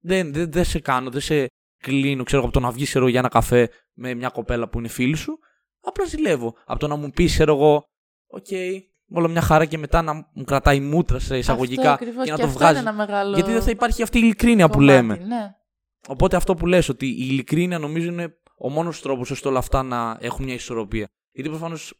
Δεν, 0.00 0.32
δεν, 0.32 0.52
δεν 0.52 0.64
σε 0.64 0.80
κάνω, 0.80 1.10
δεν 1.10 1.20
σε 1.20 1.46
κλείνω, 1.82 2.22
ξέρω 2.22 2.42
από 2.42 2.52
το 2.52 2.60
να 2.60 2.70
βγεις 2.70 2.88
ξέρω, 2.88 3.08
για 3.08 3.18
ένα 3.18 3.28
καφέ 3.28 3.70
με 3.92 4.14
μια 4.14 4.28
κοπέλα 4.28 4.68
που 4.68 4.78
είναι 4.78 4.88
φίλη 4.88 5.16
σου. 5.16 5.38
Απλά 5.80 6.04
ζηλεύω. 6.04 6.54
Από 6.64 6.78
το 6.78 6.86
να 6.86 6.96
μου 6.96 7.10
πεις, 7.10 7.32
ξέρω 7.32 7.54
εγώ, 7.54 7.84
οκ, 8.26 8.46
όλο 9.10 9.28
μια 9.28 9.40
χαρά 9.40 9.64
και 9.64 9.78
μετά 9.78 10.02
να 10.02 10.14
μου 10.14 10.44
κρατάει 10.44 10.80
μούτρα 10.80 11.18
σε 11.18 11.38
εισαγωγικά 11.38 11.92
αυτό 11.92 12.04
ακριβώς 12.04 12.24
και 12.24 12.30
να 12.30 12.36
και 12.36 12.42
το 12.42 12.48
αυτό 12.48 12.58
βγάζει. 12.58 12.80
είναι 12.80 12.88
ένα 12.88 12.96
μεγάλο 12.96 13.34
Γιατί 13.34 13.52
δεν 13.52 13.62
θα 13.62 13.70
υπάρχει 13.70 14.02
αυτή 14.02 14.18
η 14.18 14.20
ειλικρίνεια 14.24 14.68
που 14.68 14.78
κομμάτι, 14.78 14.92
λέμε. 14.92 15.16
Ναι. 15.16 15.54
Οπότε 16.08 16.36
αυτό 16.36 16.54
που 16.54 16.66
λες 16.66 16.88
ότι 16.88 17.06
η 17.06 17.26
ειλικρίνεια 17.30 17.78
νομίζω 17.78 18.08
είναι 18.08 18.38
ο 18.58 18.70
μόνος 18.70 19.00
τρόπος 19.00 19.30
ώστε 19.30 19.48
όλα 19.48 19.58
αυτά 19.58 19.82
να 19.82 20.18
έχουν 20.20 20.44
μια 20.44 20.54
ισορροπία. 20.54 21.08
Γιατί 21.32 21.48
προφανώς 21.48 21.94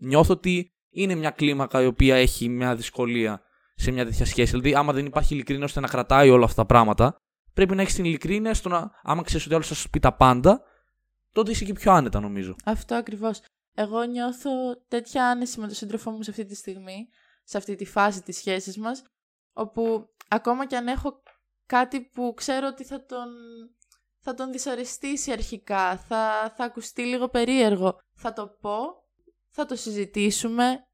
νιώθω 0.00 0.32
ότι 0.32 0.72
είναι 0.90 1.14
μια 1.14 1.30
κλίμακα 1.30 1.82
η 1.82 1.86
οποία 1.86 2.16
έχει 2.16 2.48
μια 2.48 2.74
δυσκολία 2.74 3.42
σε 3.74 3.90
μια 3.90 4.04
τέτοια 4.04 4.24
σχέση. 4.24 4.50
Δηλαδή, 4.50 4.74
άμα 4.74 4.92
δεν 4.92 5.06
υπάρχει 5.06 5.34
ειλικρίνεια 5.34 5.64
ώστε 5.64 5.80
να 5.80 5.86
κρατάει 5.86 6.30
όλα 6.30 6.44
αυτά 6.44 6.62
τα 6.62 6.66
πράγματα, 6.66 7.16
πρέπει 7.52 7.74
να 7.74 7.82
έχεις 7.82 7.94
την 7.94 8.04
ειλικρίνεια 8.04 8.54
στο 8.54 8.68
να, 8.68 8.90
άμα 9.02 9.22
ξέρεις 9.22 9.46
ότι 9.46 9.54
άλλος 9.54 9.68
θα 9.68 9.74
σου 9.74 9.90
πει 9.90 9.98
τα 9.98 10.12
πάντα, 10.16 10.62
τότε 11.32 11.50
είσαι 11.50 11.64
και 11.64 11.72
πιο 11.72 11.92
άνετα 11.92 12.20
νομίζω. 12.20 12.56
Αυτό 12.64 12.94
ακριβώς. 12.94 13.40
Εγώ 13.74 14.02
νιώθω 14.02 14.50
τέτοια 14.88 15.26
άνεση 15.26 15.60
με 15.60 15.66
τον 15.66 15.74
σύντροφό 15.74 16.10
μου 16.10 16.22
σε 16.22 16.30
αυτή 16.30 16.44
τη 16.44 16.54
στιγμή, 16.54 17.08
σε 17.44 17.56
αυτή 17.56 17.74
τη 17.74 17.84
φάση 17.84 18.22
της 18.22 18.36
σχέσης 18.36 18.76
μας, 18.76 19.02
όπου 19.52 20.08
ακόμα 20.28 20.66
κι 20.66 20.76
αν 20.76 20.88
έχω 20.88 21.22
κάτι 21.66 22.00
που 22.00 22.32
ξέρω 22.36 22.66
ότι 22.66 22.84
θα 22.84 23.04
τον, 23.04 23.28
θα 24.18 24.34
τον 24.34 24.52
δυσαρεστήσει 24.52 25.32
αρχικά, 25.32 25.96
θα, 25.96 26.52
θα 26.56 26.64
ακουστεί 26.64 27.02
λίγο 27.02 27.28
περίεργο, 27.28 27.98
θα 28.14 28.32
το 28.32 28.46
πω, 28.60 28.78
θα 29.48 29.66
το 29.66 29.76
συζητήσουμε 29.76 30.84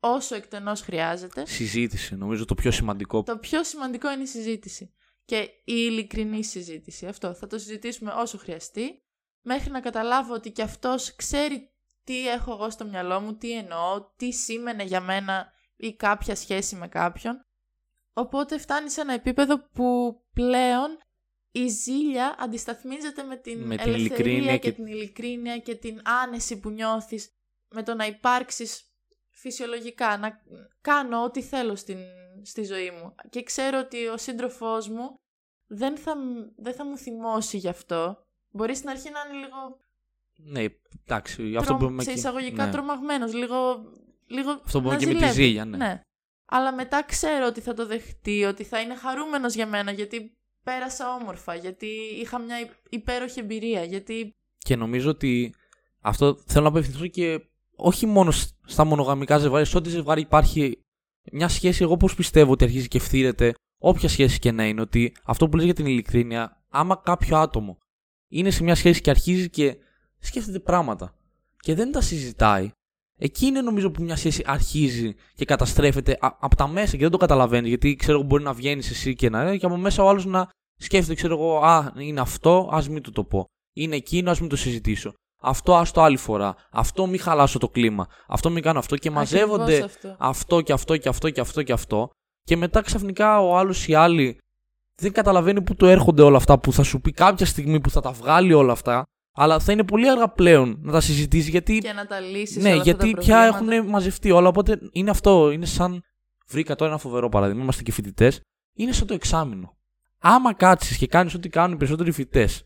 όσο 0.00 0.34
εκτενώς 0.34 0.80
χρειάζεται. 0.80 1.46
Συζήτηση, 1.46 2.16
νομίζω 2.16 2.44
το 2.44 2.54
πιο 2.54 2.70
σημαντικό. 2.70 3.22
Το 3.22 3.38
πιο 3.38 3.64
σημαντικό 3.64 4.10
είναι 4.10 4.22
η 4.22 4.26
συζήτηση. 4.26 4.94
Και 5.24 5.36
η 5.40 5.62
ειλικρινή 5.64 6.44
συζήτηση. 6.44 7.06
Αυτό 7.06 7.34
θα 7.34 7.46
το 7.46 7.58
συζητήσουμε 7.58 8.12
όσο 8.16 8.38
χρειαστεί, 8.38 9.03
μέχρι 9.44 9.70
να 9.70 9.80
καταλάβω 9.80 10.34
ότι 10.34 10.50
και 10.52 10.62
αυτός 10.62 11.16
ξέρει 11.16 11.70
τι 12.04 12.28
έχω 12.28 12.52
εγώ 12.52 12.70
στο 12.70 12.84
μυαλό 12.84 13.20
μου, 13.20 13.34
τι 13.36 13.52
εννοώ, 13.52 14.12
τι 14.16 14.32
σήμαινε 14.32 14.82
για 14.82 15.00
μένα 15.00 15.52
ή 15.76 15.94
κάποια 15.94 16.34
σχέση 16.34 16.76
με 16.76 16.88
κάποιον. 16.88 17.46
Οπότε 18.12 18.58
φτάνει 18.58 18.90
σε 18.90 19.00
ένα 19.00 19.12
επίπεδο 19.12 19.68
που 19.72 20.20
πλέον 20.32 20.98
η 21.50 21.68
ζήλια 21.68 22.36
αντισταθμίζεται 22.38 23.22
με 23.22 23.36
την 23.36 23.58
Με 23.60 23.76
την 23.76 23.92
ελευθερία 23.92 24.32
ειλικρίνεια 24.32 24.58
και... 24.58 24.68
και- 24.70 24.72
την 24.76 24.86
ειλικρίνεια 24.86 25.58
και 25.58 25.74
την 25.74 26.00
άνεση 26.22 26.58
που 26.60 26.70
νιώθεις 26.70 27.30
με 27.68 27.82
το 27.82 27.94
να 27.94 28.06
υπάρξεις 28.06 28.88
φυσιολογικά, 29.30 30.16
να 30.18 30.42
κάνω 30.80 31.22
ό,τι 31.22 31.42
θέλω 31.42 31.76
στην, 31.76 31.98
στη 32.42 32.64
ζωή 32.64 32.90
μου. 32.90 33.14
Και 33.30 33.42
ξέρω 33.42 33.78
ότι 33.78 34.06
ο 34.06 34.16
σύντροφός 34.16 34.88
μου 34.88 35.20
δεν 35.66 35.96
θα, 35.96 36.16
μ- 36.16 36.52
δεν 36.56 36.74
θα 36.74 36.84
μου 36.84 36.96
θυμώσει 36.98 37.56
γι' 37.56 37.68
αυτό. 37.68 38.23
Μπορεί 38.56 38.76
στην 38.76 38.88
αρχή 38.88 39.10
να 39.10 39.18
είναι 39.28 39.38
λίγο 39.46 39.78
Ναι, 40.36 40.64
εντάξει, 41.06 41.54
αυτό 41.56 41.76
τρομ- 41.76 41.96
που 41.96 42.02
σε 42.02 42.10
εκεί- 42.10 42.18
εισαγωγικά 42.18 42.64
ναι. 42.64 42.70
τρομαγμένος, 42.72 43.34
λίγο, 43.34 43.56
λίγο 44.26 44.50
Αυτό 44.64 44.80
που 44.82 44.88
να 44.88 44.94
είπαμε 44.94 44.98
και 44.98 45.06
με 45.06 45.26
τη 45.26 45.32
ζηλεύει. 45.32 45.42
ζήλια, 45.42 45.64
ναι. 45.64 46.00
Αλλά 46.46 46.72
μετά 46.74 47.02
ξέρω 47.04 47.46
ότι 47.46 47.60
θα 47.60 47.74
το 47.74 47.86
δεχτεί, 47.86 48.44
ότι 48.44 48.64
θα 48.64 48.80
είναι 48.80 48.94
χαρούμενος 48.96 49.54
για 49.54 49.66
μένα, 49.66 49.90
γιατί 49.90 50.36
πέρασα 50.64 51.14
όμορφα, 51.14 51.54
γιατί 51.54 51.86
είχα 52.20 52.38
μια 52.38 52.60
υ- 52.60 52.70
υπέροχη 52.90 53.40
εμπειρία, 53.40 53.84
γιατί... 53.84 54.30
Και 54.58 54.76
νομίζω 54.76 55.10
ότι 55.10 55.54
αυτό 56.00 56.34
θέλω 56.46 56.62
να 56.62 56.68
απευθυνθώ 56.70 57.06
και 57.06 57.40
όχι 57.76 58.06
μόνο 58.06 58.30
σ- 58.30 58.54
στα 58.66 58.84
μονογαμικά 58.84 59.38
ζευγάρια, 59.38 59.64
σε 59.66 59.76
ό,τι 59.76 59.88
ζευγάρι 59.88 60.20
υπάρχει 60.20 60.78
μια 61.32 61.48
σχέση, 61.48 61.82
εγώ 61.82 61.96
πώς 61.96 62.14
πιστεύω 62.14 62.52
ότι 62.52 62.64
αρχίζει 62.64 62.88
και 62.88 62.98
φθήρεται, 62.98 63.54
όποια 63.78 64.08
σχέση 64.08 64.38
και 64.38 64.52
να 64.52 64.64
είναι, 64.66 64.80
ότι 64.80 65.12
αυτό 65.24 65.48
που 65.48 65.56
λες 65.56 65.64
για 65.64 65.74
την 65.74 65.86
ειλικρίνεια, 65.86 66.64
άμα 66.68 66.96
κάποιο 67.04 67.36
άτομο 67.36 67.78
είναι 68.34 68.50
σε 68.50 68.62
μια 68.62 68.74
σχέση 68.74 69.00
και 69.00 69.10
αρχίζει 69.10 69.50
και 69.50 69.76
σκέφτεται 70.18 70.58
πράγματα 70.58 71.14
και 71.58 71.74
δεν 71.74 71.92
τα 71.92 72.00
συζητάει, 72.00 72.70
εκεί 73.18 73.46
είναι 73.46 73.60
νομίζω 73.60 73.90
που 73.90 74.02
μια 74.02 74.16
σχέση 74.16 74.42
αρχίζει 74.46 75.14
και 75.34 75.44
καταστρέφεται 75.44 76.18
από 76.20 76.56
τα 76.56 76.68
μέσα 76.68 76.96
και 76.96 77.02
δεν 77.02 77.10
το 77.10 77.16
καταλαβαίνεις. 77.16 77.68
Γιατί 77.68 77.96
ξέρω 77.96 78.18
εγώ 78.18 78.26
μπορεί 78.26 78.42
να 78.42 78.52
βγαίνεις 78.52 78.90
εσύ 78.90 79.14
και 79.14 79.30
να 79.30 79.56
και 79.56 79.66
από 79.66 79.76
μέσα 79.76 80.02
ο 80.02 80.08
άλλος 80.08 80.24
να 80.24 80.48
σκέφτεται, 80.80 81.14
ξέρω 81.14 81.34
εγώ, 81.34 81.58
Α, 81.58 81.92
είναι 81.98 82.20
αυτό, 82.20 82.68
ας 82.72 82.88
μην 82.88 83.02
του 83.02 83.10
το 83.10 83.24
πω. 83.24 83.44
Είναι 83.76 83.96
εκείνο, 83.96 84.30
ας 84.30 84.40
μην 84.40 84.48
το 84.48 84.56
συζητήσω. 84.56 85.12
Αυτό, 85.42 85.74
ας 85.74 85.90
το 85.90 86.02
άλλη 86.02 86.16
φορά. 86.16 86.54
Αυτό, 86.70 87.06
μην 87.06 87.20
χαλάσω 87.20 87.58
το 87.58 87.68
κλίμα. 87.68 88.08
Αυτό, 88.26 88.50
μην 88.50 88.62
κάνω 88.62 88.78
αυτό. 88.78 88.96
Και 88.96 89.10
μαζεύονται 89.10 89.62
Ακριβώς 89.62 89.84
αυτό. 89.94 90.16
αυτό 90.18 90.60
και 90.60 90.72
αυτό 90.72 90.96
και 90.96 91.08
αυτό 91.08 91.30
και 91.30 91.40
αυτό 91.40 91.62
και 91.62 91.72
αυτό. 91.72 92.10
Και 92.42 92.56
μετά 92.56 92.80
ξαφνικά 92.80 93.40
ο 93.40 93.56
άλλος 93.56 93.88
ή 93.88 93.92
η 93.92 93.94
άλλη 93.94 94.38
δεν 94.96 95.12
καταλαβαίνει 95.12 95.62
πού 95.62 95.74
του 95.74 95.86
έρχονται 95.86 96.22
όλα 96.22 96.36
αυτά 96.36 96.58
που 96.58 96.72
θα 96.72 96.82
σου 96.82 97.00
πει 97.00 97.12
κάποια 97.12 97.46
στιγμή 97.46 97.80
που 97.80 97.90
θα 97.90 98.00
τα 98.00 98.10
βγάλει 98.12 98.52
όλα 98.52 98.72
αυτά. 98.72 99.02
Αλλά 99.36 99.58
θα 99.60 99.72
είναι 99.72 99.84
πολύ 99.84 100.10
αργά 100.10 100.28
πλέον 100.28 100.78
να 100.82 100.92
τα 100.92 101.00
συζητήσει 101.00 101.50
γιατί. 101.50 101.78
Και 101.78 101.92
να 101.92 102.06
τα 102.06 102.20
λύσεις 102.20 102.56
ναι, 102.62 102.68
όλα 102.68 102.80
αυτά 102.80 102.82
γιατί 102.90 103.10
τα 103.10 103.18
πια 103.20 103.48
προβλήματα. 103.50 103.74
έχουν 103.76 103.90
μαζευτεί 103.90 104.30
όλα. 104.30 104.48
Οπότε 104.48 104.78
είναι 104.92 105.10
αυτό. 105.10 105.50
Είναι 105.50 105.66
σαν. 105.66 106.02
Βρήκα 106.48 106.74
τώρα 106.74 106.90
ένα 106.90 107.00
φοβερό 107.00 107.28
παράδειγμα. 107.28 107.62
Είμαστε 107.62 107.82
και 107.82 107.92
φοιτητές. 107.92 108.40
Είναι 108.74 108.92
σαν 108.92 109.06
το 109.06 109.14
εξάμεινο. 109.14 109.76
Άμα 110.18 110.54
κάτσεις 110.54 110.96
και 110.96 111.06
κάνεις 111.06 111.34
ό,τι 111.34 111.48
κάνουν 111.48 111.72
οι 111.74 111.76
περισσότεροι 111.76 112.10
φοιτητές, 112.10 112.62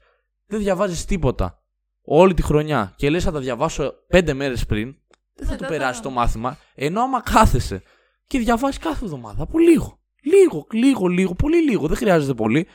δεν 0.46 0.58
διαβάζεις 0.58 1.04
τίποτα 1.04 1.62
όλη 2.02 2.34
τη 2.34 2.42
χρονιά 2.42 2.92
και 2.96 3.10
λες 3.10 3.24
θα 3.24 3.32
τα 3.32 3.38
διαβάσω 3.38 3.92
πέντε 4.08 4.32
μέρες 4.34 4.66
πριν, 4.66 4.94
δεν 5.34 5.46
θα 5.46 5.52
Ναι, 5.52 5.58
το 5.58 5.66
δεν 5.68 5.78
περάσει 5.78 5.96
θα. 5.96 6.02
το 6.02 6.10
μάθημα. 6.10 6.56
Ενώ 6.74 7.00
άμα 7.02 7.20
κάθεσαι 7.22 7.82
και 8.26 8.38
διαβάζεις 8.38 8.78
κάθε 8.78 9.04
εβδομάδα 9.04 9.42
από 9.42 9.58
λίγο, 9.58 9.97
λίγο, 10.28 10.66
λίγο, 10.72 11.06
λίγο, 11.06 11.34
πολύ 11.34 11.62
λίγο, 11.62 11.86
δεν 11.86 11.96
χρειάζεται 11.96 12.34
πολύ. 12.34 12.66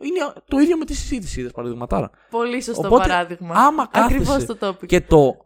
Είναι 0.00 0.32
το 0.48 0.58
ίδιο 0.58 0.76
με 0.76 0.84
τη 0.84 0.94
συζήτηση, 0.94 1.40
είδες 1.40 1.52
παραδειγματάρα. 1.52 2.10
Πολύ 2.30 2.62
σωστό 2.62 2.86
Οπότε, 2.86 3.08
παράδειγμα. 3.08 3.54
άμα 3.54 3.88
Ακριβώς 3.92 4.26
κάθεσαι 4.26 4.54
το 4.54 4.68
topic. 4.68 4.86
και 4.86 5.00
το 5.00 5.36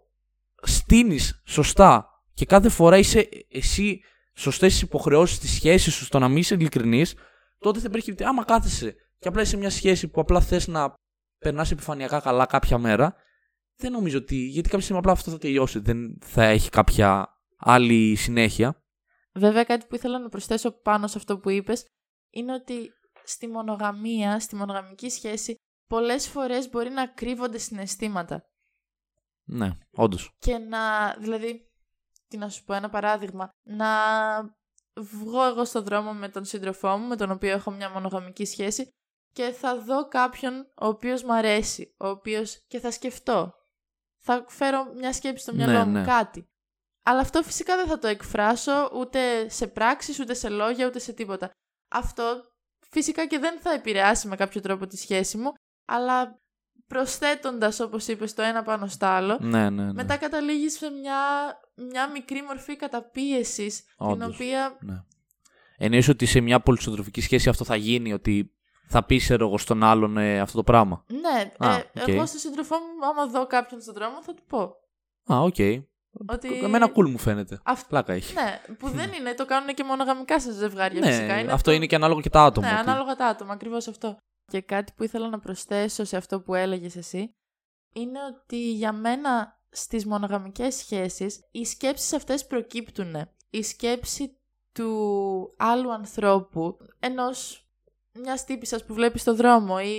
στείνεις 0.63 1.43
σωστά 1.45 2.23
και 2.35 2.45
κάθε 2.45 2.69
φορά 2.69 2.99
είσαι 2.99 3.29
εσύ 3.49 4.01
σωστές 4.35 4.79
τι 4.79 4.85
υποχρεώσεις 4.85 5.39
της 5.39 5.51
σχέσης 5.55 5.95
σου 5.95 6.05
στο 6.05 6.19
να 6.19 6.29
μην 6.29 6.37
είσαι 6.37 6.55
ειλικρινής, 6.55 7.15
τότε 7.59 7.79
θα 7.79 7.87
υπάρχει. 7.89 8.15
Άμα 8.25 8.45
κάθεσαι 8.45 8.95
και 9.19 9.29
απλά 9.29 9.41
είσαι 9.41 9.51
σε 9.51 9.57
μια 9.57 9.71
σχέση 9.71 10.09
που 10.09 10.21
απλά 10.21 10.41
θες 10.41 10.69
να 10.69 10.95
περνάς 11.39 11.71
επιφανειακά 11.71 12.21
καλά 12.21 12.47
κάποια 12.47 12.79
μέρα, 12.79 13.15
δεν 13.77 13.93
νομίζω 13.93 14.19
ότι. 14.19 14.37
Γιατί 14.37 14.69
κάποια 14.69 14.81
στιγμή 14.81 15.01
απλά 15.01 15.13
αυτό 15.13 15.31
θα 15.31 15.39
τελειώσει. 15.39 15.79
Δεν 15.79 16.19
θα 16.25 16.45
έχει 16.45 16.71
κάποια 16.71 17.39
άλλη 17.57 18.15
συνέχεια. 18.15 18.83
Βέβαια 19.39 19.65
κάτι 19.65 19.87
που 19.87 19.95
ήθελα 19.95 20.19
να 20.19 20.29
προσθέσω 20.29 20.71
πάνω 20.71 21.07
σε 21.07 21.19
αυτό 21.19 21.39
που 21.39 21.51
είπες 21.51 21.87
είναι 22.31 22.53
ότι 22.53 22.91
στη 23.25 23.47
μονογαμία, 23.49 24.41
στη 24.41 24.57
μονογαμική 24.57 25.11
σχέση 25.11 25.55
πολλές 25.89 26.29
φορές 26.29 26.71
μπορεί 26.71 26.91
να 26.91 27.07
κρύβονται 27.07 27.59
συναισθήματα 27.59 28.43
Ναι, 29.45 29.71
όντως. 29.91 30.31
και 30.39 30.59
να, 30.59 31.13
δηλαδή, 31.19 31.71
τι 32.29 32.37
να 32.37 32.49
σου 32.49 32.65
πω 32.65 32.75
ένα 32.75 32.89
παράδειγμα, 32.89 33.51
να 33.63 33.89
βγω 34.97 35.45
εγώ 35.47 35.65
στον 35.65 35.85
δρόμο 35.85 36.13
με 36.13 36.29
τον 36.29 36.45
σύντροφό 36.45 36.97
μου, 36.97 37.07
με 37.07 37.17
τον 37.17 37.31
οποίο 37.31 37.51
έχω 37.51 37.71
μια 37.71 37.91
μονογαμική 37.91 38.45
σχέση 38.45 38.89
και 39.33 39.51
θα 39.51 39.81
δω 39.81 40.09
κάποιον 40.09 40.61
ο 40.81 40.87
οποίος 40.87 41.23
μ' 41.23 41.31
αρέσει, 41.31 41.95
ο 41.99 42.09
οποίος 42.09 42.65
και 42.67 42.79
θα 42.81 42.91
σκεφτώ. 42.91 43.53
Θα 44.21 44.45
φέρω 44.49 44.93
μια 44.95 45.13
σκέψη 45.13 45.43
στο 45.43 45.53
Ναι, 45.53 45.67
μυαλό 45.67 45.85
μου, 45.87 45.93
ναι. 45.93 46.05
κάτι. 46.05 46.49
Αλλά 47.09 47.21
αυτό 47.21 47.43
φυσικά 47.43 47.77
δεν 47.77 47.87
θα 47.87 47.99
το 47.99 48.07
εκφράσω 48.07 48.91
ούτε 48.95 49.49
σε 49.49 49.67
πράξεις, 49.67 50.21
ούτε 50.21 50.35
σε 50.35 50.49
λόγια, 50.49 50.87
ούτε 50.87 50.99
σε 50.99 51.13
τίποτα. 51.13 51.51
Αυτό 51.91 52.23
φυσικά 52.91 53.27
και 53.27 53.39
δεν 53.39 53.59
θα 53.61 53.73
επηρεάσει 53.73 54.29
με 54.29 54.37
κάποιο 54.37 54.61
τρόπο 54.61 54.87
τη 54.87 54.97
σχέση 54.97 55.37
μου, 55.37 55.53
αλλά 55.87 56.39
προσθέτοντας, 56.87 57.81
όπως 57.81 58.07
είπες, 58.07 58.35
το 58.35 58.43
ένα 58.43 58.63
πάνω 58.63 58.87
στο 58.87 59.07
άλλο, 59.07 59.39
Ναι, 59.41 59.71
ναι, 59.71 59.85
ναι. 59.85 59.93
μετά 59.93 60.17
καταλήγεις 60.17 60.73
σε 60.79 60.91
μια, 60.91 61.17
μια 61.75 62.11
μικρή 62.11 62.43
μορφή 62.43 62.77
καταπίεσης, 62.77 63.85
την 63.85 63.95
Όντως. 63.97 64.35
οποία 64.35 64.77
Ναι. 64.81 65.03
Εννοείς 65.77 66.09
ότι 66.09 66.27
σε 66.27 66.41
μια 66.41 66.61
πολυσυντροφική 66.61 67.21
σχέση 67.21 67.49
αυτό 67.49 67.65
θα 67.65 67.77
γίνει, 67.77 68.13
ότι 68.13 68.53
θα 68.89 69.05
πεις 69.05 69.25
ξέρω 69.25 69.47
εγώ 69.47 69.59
στον 69.59 69.83
άλλον 69.83 70.17
ε, 70.17 70.41
αυτό 70.41 70.57
το 70.57 70.63
πράγμα; 70.65 71.05
Ναι, 71.09 71.53
Α, 71.59 71.75
ε, 71.77 71.85
οκ. 72.01 72.09
εγώ 72.09 72.27
στον 72.27 72.41
σύντροφό 72.41 72.77
μου, 72.77 73.07
άμα 73.07 73.27
δω 73.27 73.47
κάποιον 73.47 73.81
στον 73.81 73.95
δρόμο, 73.95 74.23
θα 74.23 74.35
του 74.35 74.43
πω. 74.49 74.61
Α, 75.33 75.41
οκ. 75.41 75.57
Ότι... 76.27 76.55
Εμένα 76.59 76.93
cool 76.95 77.09
μου 77.11 77.19
φαίνεται. 77.19 77.61
Αυ- 77.65 77.89
Πλάκα 77.89 78.13
έχει. 78.13 78.35
Ναι, 78.35 78.61
που 78.79 78.89
δεν 78.99 79.13
είναι, 79.13 79.35
το 79.35 79.45
κάνουν 79.45 79.75
και 79.75 79.85
μονογαμικά 79.85 80.41
σε 80.41 80.53
ζευγάρια 80.53 81.01
Ναι, 81.01 81.07
φυσικά. 81.07 81.39
Είναι 81.41 81.53
αυτό 81.53 81.71
το- 81.71 81.77
είναι 81.77 81.87
και 81.87 81.95
ανάλογο 81.95 82.21
και 82.21 82.31
τα 82.31 82.43
άτομα. 82.43 82.67
Ναι, 82.73 82.79
ότι- 82.81 82.89
ανάλογα 82.91 83.17
τα 83.17 83.27
άτομα, 83.27 83.53
ακριβώς 83.53 83.89
αυτό. 83.89 84.17
Και 84.53 84.61
κάτι 84.61 84.93
που 84.97 85.03
ήθελα 85.05 85.29
να 85.29 85.39
προσθέσω 85.39 86.05
σε 86.05 86.17
αυτό 86.17 86.41
που 86.41 86.55
έλεγες 86.55 86.97
εσύ, 86.97 87.35
είναι 87.95 88.19
ότι 88.25 88.71
για 88.73 88.93
μένα 88.93 89.61
στις 89.71 90.07
μονογαμικές 90.07 90.75
σχέσεις 90.75 91.41
οι 91.51 91.65
σκέψεις 91.65 92.13
αυτές 92.13 92.47
προκύπτουν. 92.47 93.15
Η 93.51 93.63
σκέψη 93.63 94.39
του 94.73 95.55
άλλου 95.59 95.93
ανθρώπου, 95.93 96.77
ενός 97.01 97.69
μιας 98.13 98.45
τύπησας 98.45 98.85
που 98.85 98.95
βλέπεις 98.95 99.21
στο 99.21 99.35
δρόμο 99.35 99.77
ή 99.85 99.97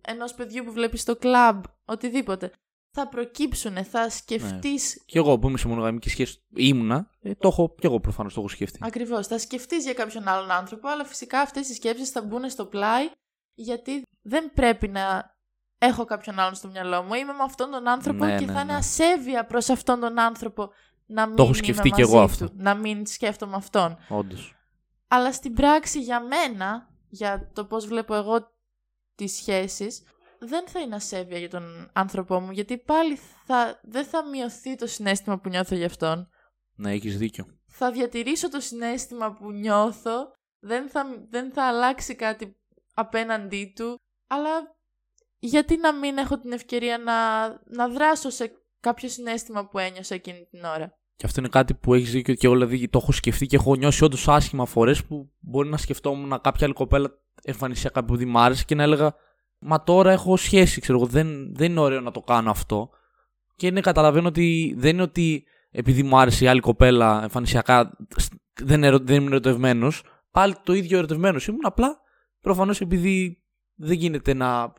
ενός 0.00 0.34
παιδιού 0.34 0.64
που 0.64 0.72
βλέπεις 0.72 1.00
στο 1.00 1.16
κλαμπ, 1.16 1.64
οτιδήποτε. 1.84 2.52
Θα 2.98 3.08
προκύψουν, 3.08 3.84
θα 3.84 4.10
σκεφτείς 4.10 5.02
Και 5.06 5.18
εγώ 5.18 5.38
που 5.38 5.48
είμαι 5.48 5.58
σε 5.58 5.68
μονογαμική 5.68 6.08
σχέση 6.08 6.42
ήμουνα, 6.54 7.10
ε, 7.22 7.34
το 7.34 7.48
έχω 7.48 7.74
και 7.78 7.86
εγώ 7.86 8.00
προφανώς 8.00 8.34
το 8.34 8.40
έχω 8.40 8.48
σκεφτεί. 8.48 8.78
Ακριβώς. 8.82 9.26
Θα 9.26 9.38
σκεφτείς 9.38 9.84
για 9.84 9.94
κάποιον 9.94 10.28
άλλον 10.28 10.50
άνθρωπο, 10.50 10.88
αλλά 10.88 11.04
φυσικά 11.04 11.40
αυτές 11.40 11.68
οι 11.68 11.74
σκέψεις 11.74 12.10
θα 12.10 12.22
μπουν 12.22 12.50
στο 12.50 12.66
πλάι, 12.66 13.10
γιατί 13.54 14.02
δεν 14.22 14.52
πρέπει 14.54 14.88
να 14.88 15.34
έχω 15.78 16.04
κάποιον 16.04 16.38
άλλον 16.38 16.54
στο 16.54 16.68
μυαλό 16.68 17.02
μου. 17.02 17.14
Είμαι 17.14 17.32
με 17.32 17.42
αυτόν 17.42 17.70
τον 17.70 17.88
άνθρωπο 17.88 18.24
Ναι, 18.24 18.38
και 18.38 18.46
ναι, 18.46 18.52
θα 18.52 18.60
είναι 18.60 18.72
ναι. 18.72 18.78
ασέβεια 18.78 19.46
προς 19.46 19.68
αυτόν 19.68 20.00
τον 20.00 20.18
άνθρωπο 20.18 20.70
να 21.06 21.26
μην 21.26 21.34
έχω 21.38 21.46
είμαι 21.46 21.54
σκεφτεί 21.54 21.90
κι 21.90 22.00
μαζί 22.00 22.12
εγώ 22.12 22.18
του, 22.18 22.24
αυτό. 22.24 22.50
να 22.56 22.74
μην 22.74 23.06
σκέφτομαι 23.06 23.56
αυτόν. 23.56 23.96
Όντως. 24.08 24.54
Αλλά 25.08 25.32
στην 25.32 25.54
πράξη 25.54 26.00
για 26.00 26.20
μένα, 26.20 26.88
για 27.08 27.50
το 27.52 27.64
πώς 27.64 27.86
βλέπω 27.86 28.14
εγώ 28.14 28.50
τις 29.14 29.32
σχέσεις, 29.32 30.02
δεν 30.38 30.68
θα 30.68 30.80
είναι 30.80 30.94
ασέβεια 30.94 31.38
για 31.38 31.48
τον 31.50 31.90
άνθρωπό 31.92 32.40
μου, 32.40 32.50
γιατί 32.50 32.78
πάλι 32.78 33.18
θα, 33.46 33.80
δεν 33.82 34.04
θα 34.04 34.28
μειωθεί 34.28 34.74
το 34.76 34.86
συνέστημα 34.86 35.38
που 35.38 35.48
νιώθω 35.48 35.74
για 35.74 35.86
αυτόν 35.86 36.28
Ναι, 36.74 36.92
έχεις 36.92 37.18
δίκιο. 37.18 37.46
θα 37.66 37.90
διατηρήσω 37.90 38.48
το 38.48 38.60
συνέστημα 38.60 39.32
που 39.32 39.52
νιώθω, 39.52 40.32
δεν 40.58 40.88
θα, 40.88 41.26
δεν 41.30 41.52
θα 41.52 41.64
αλλάξει 41.64 42.14
κάτι 42.14 42.56
απέναντί 42.94 43.72
του, 43.76 43.96
αλλά 44.26 44.76
γιατί 45.38 45.76
να 45.76 45.94
μην 45.94 46.18
έχω 46.18 46.38
την 46.38 46.52
ευκαιρία 46.52 46.98
να, 46.98 47.48
να 47.64 47.88
δράσω 47.88 48.30
σε 48.30 48.52
κάποιο 48.80 49.08
συνέστημα 49.08 49.68
που 49.68 49.78
ένιωσα 49.78 50.14
εκείνη 50.14 50.46
την 50.50 50.64
ώρα. 50.64 50.98
Και 51.16 51.26
αυτό 51.26 51.40
είναι 51.40 51.48
κάτι 51.48 51.74
που 51.74 51.94
έχεις 51.94 52.10
δίκιο 52.10 52.34
και 52.34 52.46
εγώ 52.46 52.54
δηλαδή 52.54 52.88
το 52.88 52.98
έχω 53.02 53.12
σκεφτεί 53.12 53.46
και 53.46 53.56
έχω 53.56 53.74
νιώσει 53.74 54.04
όντως 54.04 54.28
άσχημα 54.28 54.66
φορές 54.66 55.04
που 55.04 55.32
μπορεί 55.38 55.68
να 55.68 55.76
σκεφτόμουν 55.76 56.40
κάποια 56.40 56.64
άλλη 56.66 56.72
κοπέλα 56.74 57.10
εμφανισιακά 57.42 58.04
που 58.04 58.14
μ' 58.26 58.38
άρεσε 58.38 58.64
και 58.64 58.74
να 58.74 58.82
έλεγα 58.82 59.14
Μα 59.58 59.82
τώρα 59.82 60.12
έχω 60.12 60.36
σχέση, 60.36 60.80
ξέρω 60.80 60.98
εγώ. 60.98 61.06
Δεν, 61.06 61.54
δεν 61.54 61.70
είναι 61.70 61.80
ωραίο 61.80 62.00
να 62.00 62.10
το 62.10 62.20
κάνω 62.20 62.50
αυτό. 62.50 62.90
Και 63.56 63.66
είναι, 63.66 63.80
καταλαβαίνω 63.80 64.28
ότι 64.28 64.74
δεν 64.78 64.90
είναι 64.90 65.02
ότι 65.02 65.44
επειδή 65.70 66.02
μου 66.02 66.18
άρεσε 66.18 66.44
η 66.44 66.48
άλλη 66.48 66.60
κοπέλα 66.60 67.22
εμφανισιακά 67.22 67.96
δεν, 68.62 68.84
ερω, 68.84 68.98
δεν 68.98 69.16
ήμουν 69.16 69.32
ερωτευμένος. 69.32 70.02
Πάλι 70.30 70.54
το 70.62 70.72
ίδιο 70.72 70.98
ερωτευμένος 70.98 71.46
ήμουν. 71.46 71.66
Απλά 71.66 72.00
προφανώς 72.40 72.80
επειδή 72.80 73.42
δεν 73.74 73.96
γίνεται 73.96 74.34
να. 74.34 74.72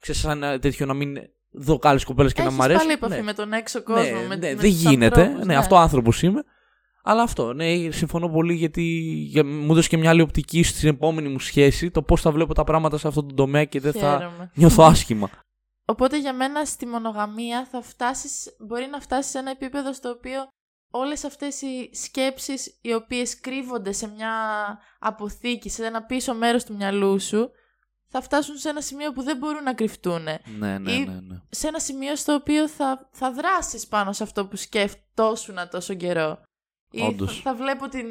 ξέρεις, 0.00 0.20
σαν 0.20 0.40
τέτοιο 0.60 0.86
να 0.86 0.94
μην 0.94 1.16
δω 1.50 1.78
άλλες 1.82 2.04
κοπέλες 2.04 2.32
και 2.32 2.42
να 2.42 2.50
μου 2.50 2.62
αρέσει. 2.62 2.78
πάλι 2.78 2.92
επαφή 2.92 3.14
ναι. 3.14 3.22
με 3.22 3.32
τον 3.32 3.52
έξω 3.52 3.82
κόσμο. 3.82 4.02
Ναι, 4.02 4.12
με, 4.12 4.20
ναι, 4.20 4.26
με 4.26 4.54
δεν 4.54 4.58
τους 4.58 4.68
γίνεται. 4.68 5.20
ανθρώπους, 5.20 5.46
ναι, 5.46 5.56
αυτό 5.56 5.76
άνθρωπος 5.76 6.22
είμαι. 6.22 6.44
Αλλά 7.06 7.22
αυτό, 7.22 7.52
ναι, 7.52 7.90
συμφωνώ 7.90 8.28
πολύ 8.28 8.54
γιατί 8.54 8.82
για, 9.28 9.44
μου 9.44 9.72
έδωσε 9.72 9.88
και 9.88 9.96
μια 9.96 10.10
άλλη 10.10 10.20
οπτική 10.20 10.62
στην 10.62 10.88
επόμενη 10.88 11.28
μου 11.28 11.38
σχέση 11.38 11.90
το 11.90 12.02
πώς 12.02 12.20
θα 12.20 12.32
βλέπω 12.32 12.54
τα 12.54 12.64
πράγματα 12.64 12.98
σε 12.98 13.08
αυτό 13.08 13.24
το 13.24 13.34
τομέα 13.34 13.64
και 13.64 13.80
δεν 13.80 13.92
θα 13.92 14.16
Χαίρομαι. 14.18 14.50
νιώθω 14.54 14.82
άσχημα. 14.84 15.30
Οπότε 15.86 16.18
για 16.18 16.32
μένα 16.34 16.64
στη 16.64 16.86
μονογαμία 16.86 17.66
θα 17.70 17.82
φτάσεις, 17.82 18.56
μπορεί 18.58 18.86
να 18.90 19.00
φτάσεις 19.00 19.30
σε 19.30 19.38
ένα 19.38 19.50
επίπεδο 19.50 19.92
στο 19.92 20.08
οποίο 20.10 20.46
όλες 20.90 21.24
αυτές 21.24 21.60
οι 21.62 21.90
σκέψεις 21.92 22.78
οι 22.80 22.92
οποίες 22.94 23.40
κρύβονται 23.40 23.92
σε 23.92 24.08
μια 24.08 24.32
αποθήκη, 24.98 25.68
σε 25.70 25.86
ένα 25.86 26.02
πίσω 26.02 26.34
μέρος 26.34 26.64
του 26.64 26.74
μυαλού 26.76 27.20
σου, 27.20 27.50
θα 28.08 28.20
φτάσουν 28.20 28.56
σε 28.56 28.68
ένα 28.68 28.80
σημείο 28.80 29.12
που 29.12 29.22
δεν 29.22 29.36
μπορούν 29.36 29.62
να 29.62 29.74
κρυφτούν. 29.74 30.22
ναι, 30.58 30.78
ναι, 30.78 30.92
Ή- 30.92 31.04
ναι, 31.04 31.20
ναι. 31.20 31.40
Σε 31.50 31.68
ένα 31.68 31.78
σημείο 31.78 32.16
στο 32.16 32.34
οποίο 32.34 32.68
θα, 32.68 33.08
θα 33.12 33.32
δράσεις 33.32 33.86
πάνω 33.86 34.12
σε 34.12 34.22
αυτό 34.22 34.46
που 34.46 34.56
σκεφτόσουν 34.56 35.56
τόσο 35.70 35.94
καιρό. 35.94 36.42
Ή 36.94 37.02
Όντως. 37.02 37.36
θα, 37.36 37.50
θα 37.50 37.54
βλέπω 37.56 37.88
την, 37.88 38.06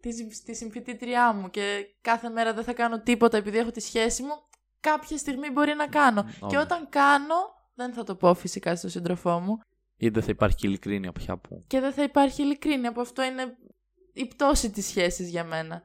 τη, 0.00 0.12
συμ- 0.12 0.44
τη 0.44 0.54
συμφιτήτριά 0.54 1.32
μου 1.32 1.50
και 1.50 1.86
κάθε 2.00 2.28
μέρα 2.28 2.54
δεν 2.54 2.64
θα 2.64 2.72
κάνω 2.72 3.00
τίποτα 3.00 3.36
επειδή 3.36 3.58
έχω 3.58 3.70
τη 3.70 3.80
σχέση 3.80 4.22
μου. 4.22 4.34
Κάποια 4.80 5.18
στιγμή 5.18 5.50
μπορεί 5.50 5.74
να 5.74 5.86
κάνω. 5.86 6.24
Και 6.24 6.38
όντως. 6.44 6.62
όταν 6.62 6.88
κάνω, 6.88 7.34
δεν 7.74 7.92
θα 7.92 8.04
το 8.04 8.14
πω 8.14 8.34
φυσικά 8.34 8.76
στον 8.76 8.90
σύντροφό 8.90 9.40
μου. 9.40 9.58
Ή 9.96 10.08
δεν 10.08 10.22
θα 10.22 10.30
υπάρχει 10.30 10.56
και 10.56 10.66
ειλικρίνεια 10.66 11.12
πια 11.12 11.36
που. 11.38 11.64
Και 11.66 11.80
δεν 11.80 11.92
θα 11.92 12.02
υπάρχει 12.02 12.42
ειλικρίνεια. 12.42 12.88
Από 12.88 13.00
αυτό 13.00 13.22
είναι 13.22 13.56
η 14.12 14.26
πτώση 14.26 14.70
της 14.70 14.86
σχέσης 14.86 15.28
για 15.28 15.44
μένα. 15.44 15.82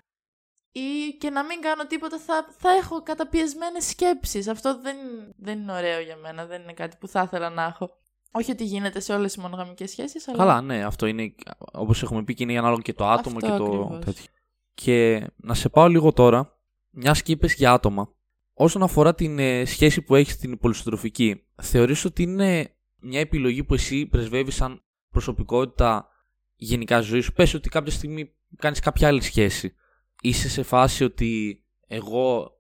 Ή 0.72 1.18
και 1.20 1.30
να 1.30 1.44
μην 1.44 1.62
κάνω 1.62 1.86
τίποτα 1.88 2.20
θα, 2.20 2.48
θα 2.58 2.72
έχω 2.72 3.04
καταπιεσμένες 3.04 3.86
σκέψεις. 3.88 4.48
Αυτό 4.48 4.82
δεν, 4.82 4.98
δεν 5.38 5.60
είναι 5.60 5.72
ωραίο 5.72 6.00
για 6.00 6.16
μένα. 6.16 6.46
Δεν 6.46 6.62
είναι 6.62 6.74
κάτι 6.74 6.98
που 7.00 7.08
θα 7.08 7.22
ήθελα 7.22 7.50
να 7.50 7.64
έχω. 7.64 7.98
Όχι 8.32 8.52
ότι 8.52 8.64
γίνεται 8.64 9.00
σε 9.00 9.14
όλες 9.14 9.34
τις 9.34 9.42
μονογαμικές 9.42 9.90
σχέσεις, 9.90 10.28
αλλά... 10.28 10.38
Καλά, 10.38 10.62
ναι, 10.62 10.84
αυτό 10.84 11.06
είναι 11.06 11.36
όπως 11.74 12.04
έχουμε 12.04 12.24
πει 12.24 12.34
και 12.34 12.44
είναι 12.44 12.58
ανάλογο 12.58 12.82
και 12.82 12.94
το 12.94 13.08
άτομο 13.08 13.36
Αυτό 13.36 13.52
και 13.52 13.58
το 13.58 13.64
ακριβώς. 13.64 14.06
τέτοιο. 14.06 14.26
Και 14.74 15.28
να 15.36 15.54
σε 15.54 15.70
πάω 15.70 15.88
λίγο 15.88 16.14
τώρα, 16.14 16.60
μιας 16.90 17.22
και 17.22 17.32
είπες 17.32 17.54
για 17.54 17.72
άτομα. 17.72 18.16
Όσον 18.54 18.84
αφορά 18.84 19.16
την 19.16 19.40
ε, 19.40 19.66
σχέση 19.66 20.02
που 20.02 20.16
έχεις 20.16 20.34
στην 20.34 20.58
πολυστροφική, 20.58 21.46
θεωρείς 21.62 22.06
ότι 22.06 22.24
είναι 22.24 22.76
μια 23.00 23.20
επιλογή 23.20 23.64
που 23.64 23.74
εσύ 23.74 24.06
πρεσβεύεις 24.06 24.56
σαν 24.56 24.84
προσωπικότητα 25.10 26.08
γενικά 26.56 27.02
ζωής 27.02 27.26
σου; 27.26 27.34
Πες 27.34 27.54
ότι 27.54 27.70
κάποια 27.70 27.92
στιγμή 27.92 28.36
κάνεις 28.58 28.80
κάποια 28.80 29.08
άλλη 29.08 29.22
σχέση. 29.22 29.76
Είσαι 30.22 30.50
σε 30.50 30.64
φάση 30.64 31.04
ότι 31.04 31.64
εγώ 31.88 32.52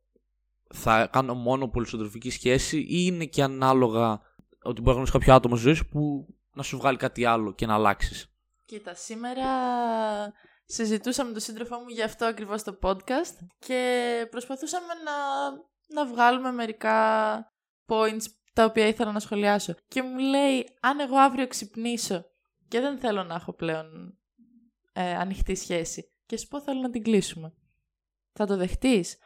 θα 0.73 1.07
κάνω 1.07 1.33
μόνο 1.33 1.67
πολυσυντροφική 1.67 2.29
σχέση 2.29 2.77
ή 2.77 2.85
είναι 2.87 3.25
και 3.25 3.43
ανάλογα 3.43 4.21
ότι 4.67 4.81
μπορεί 4.81 4.85
να 4.85 4.91
γνωρίσει 4.91 5.11
κάποιο 5.11 5.33
άτομο 5.33 5.55
στη 5.55 5.65
ζωή 5.65 5.73
σου 5.73 5.85
που 5.85 6.27
να 6.53 6.63
σου 6.63 6.77
βγάλει 6.77 6.97
κάτι 6.97 7.25
άλλο 7.25 7.53
και 7.53 7.65
να 7.65 7.73
αλλάξεις. 7.73 8.31
Κοίτα, 8.65 8.95
σήμερα 8.95 9.45
συζητούσα 10.65 11.23
με 11.23 11.31
τον 11.31 11.41
σύντροφό 11.41 11.79
μου 11.79 11.87
για 11.87 12.05
αυτό 12.05 12.25
ακριβώς 12.25 12.63
το 12.63 12.79
podcast 12.81 13.47
και 13.59 14.27
προσπαθούσαμε 14.29 14.93
να, 15.03 15.13
να 16.01 16.11
βγάλουμε 16.11 16.51
μερικά 16.51 17.37
points 17.87 18.23
τα 18.53 18.65
οποία 18.65 18.87
ήθελα 18.87 19.11
να 19.11 19.19
σχολιάσω. 19.19 19.73
Και 19.87 20.01
μου 20.01 20.17
λέει, 20.17 20.77
αν 20.79 20.99
εγώ 20.99 21.17
αύριο 21.17 21.47
ξυπνήσω 21.47 22.25
και 22.67 22.79
δεν 22.79 22.99
θέλω 22.99 23.23
να 23.23 23.35
έχω 23.35 23.53
πλέον 23.53 24.17
ε, 24.93 25.15
ανοιχτή 25.15 25.55
σχέση 25.55 26.11
και 26.25 26.37
σου 26.37 26.47
πω 26.47 26.61
θέλω 26.61 26.81
να 26.81 26.89
την 26.89 27.03
κλείσουμε. 27.03 27.53
Θα 28.33 28.45
το 28.45 28.55
δεχτείς; 28.55 29.17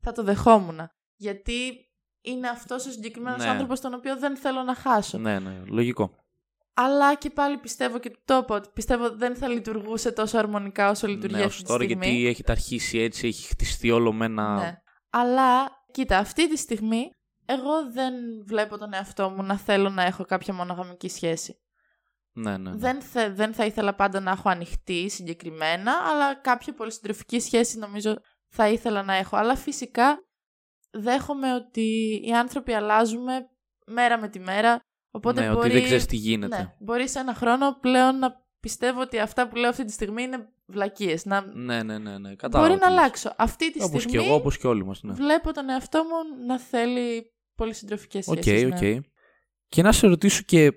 Θα 0.00 0.12
το 0.12 0.22
δεχόμουν. 0.22 0.90
Γιατί 1.16 1.85
είναι 2.26 2.48
αυτός 2.48 2.86
ο 2.86 2.90
συγκεκριμένος 2.90 3.42
Ναι. 3.42 3.48
άνθρωπος 3.48 3.80
τον 3.80 3.94
οποίο 3.94 4.18
δεν 4.18 4.36
θέλω 4.36 4.62
να 4.62 4.74
χάσω. 4.74 5.18
Ναι, 5.18 5.38
ναι, 5.38 5.62
λογικό. 5.66 6.14
Αλλά 6.74 7.14
και 7.14 7.30
πάλι 7.30 7.56
πιστεύω 7.56 7.98
και 7.98 8.16
το 8.24 8.36
είπα 8.36 8.54
ότι 8.54 8.68
πιστεύω 8.74 9.10
δεν 9.10 9.36
θα 9.36 9.48
λειτουργούσε 9.48 10.12
τόσο 10.12 10.38
αρμονικά 10.38 10.90
όσο 10.90 11.06
λειτουργεί 11.06 11.36
ναι, 11.36 11.42
αυτή 11.42 11.54
ως 11.54 11.62
τη 11.62 11.68
τώρα 11.68 11.84
στιγμή. 11.84 12.06
γιατί 12.06 12.26
έχει 12.26 12.42
αρχίσει 12.46 12.98
έτσι, 12.98 13.26
έχει 13.26 13.46
χτιστεί 13.48 13.90
όλο 13.90 14.12
με 14.12 14.24
ένα. 14.24 14.54
Ναι. 14.54 14.74
Αλλά, 15.10 15.64
κοίτα, 15.90 16.18
αυτή 16.18 16.48
τη 16.48 16.56
στιγμή 16.56 17.10
εγώ 17.46 17.90
δεν 17.92 18.14
βλέπω 18.46 18.78
τον 18.78 18.92
εαυτό 18.92 19.30
μου 19.30 19.42
να 19.42 19.58
θέλω 19.58 19.88
να 19.88 20.02
έχω 20.02 20.24
κάποια 20.24 20.54
μονογαμική 20.54 21.08
σχέση. 21.08 21.60
Ναι, 22.32 22.56
ναι. 22.56 22.70
ναι. 22.70 22.76
Δεν, 22.76 23.02
θε, 23.02 23.30
δεν 23.30 23.54
θα 23.54 23.64
ήθελα 23.64 23.94
πάντα 23.94 24.20
να 24.20 24.30
έχω 24.30 24.48
ανοιχτή 24.48 25.10
συγκεκριμένα, 25.10 25.92
αλλά 25.92 26.34
κάποια 26.34 26.72
πολυσυντροφική 26.74 27.40
σχέση 27.40 27.78
νομίζω 27.78 28.16
θα 28.48 28.68
ήθελα 28.68 29.02
να 29.02 29.14
έχω. 29.14 29.36
Αλλά 29.36 29.56
φυσικά 29.56 30.18
δέχομαι 30.98 31.54
ότι 31.54 32.20
οι 32.24 32.32
άνθρωποι 32.32 32.72
αλλάζουμε 32.72 33.48
μέρα 33.86 34.18
με 34.18 34.28
τη 34.28 34.38
μέρα, 34.38 34.80
οπότε 35.10 35.40
ναι, 35.40 35.46
μπορεί... 35.46 35.58
ότι 35.58 35.70
δεν 35.72 35.84
ξέρεις 35.84 36.06
τι 36.06 36.16
γίνεται. 36.16 36.56
Ναι, 36.56 36.74
μπορεί 36.78 37.08
σε 37.08 37.18
ένα 37.18 37.34
χρόνο 37.34 37.78
πλέον 37.80 38.18
να 38.18 38.44
πιστεύω 38.60 39.00
ότι 39.00 39.18
αυτά 39.18 39.48
που 39.48 39.56
λέω 39.56 39.68
αυτή 39.68 39.84
τη 39.84 39.92
στιγμή 39.92 40.22
είναι 40.22 40.48
βλακίες. 40.66 41.24
Να... 41.24 41.46
Ναι, 41.54 41.82
ναι, 41.82 41.98
ναι. 41.98 42.18
ναι. 42.18 42.34
Κατάλαβα 42.34 42.68
Μπορεί 42.68 42.80
τι 42.80 42.86
να 42.86 42.90
λες. 42.92 42.98
αλλάξω. 43.00 43.34
Αυτή 43.36 43.72
τη 43.72 43.82
Όπως 43.82 44.02
στιγμή 44.02 44.18
και 44.18 44.26
εγώ, 44.26 44.34
όπως 44.34 44.58
και 44.58 44.66
όλοι 44.66 44.84
μας. 44.84 45.02
Ναι. 45.02 45.12
βλέπω 45.12 45.52
τον 45.52 45.68
εαυτό 45.68 46.02
μου 46.02 46.46
να 46.46 46.58
θέλει 46.58 47.32
πολυσυντροφικές 47.54 48.28
Οκ, 48.28 48.42
σχέσεις. 48.42 48.64
οκ. 48.64 48.80
ναι. 48.80 48.98
Και 49.68 49.82
να 49.82 49.92
σε 49.92 50.06
ρωτήσω 50.06 50.42
και. 50.42 50.72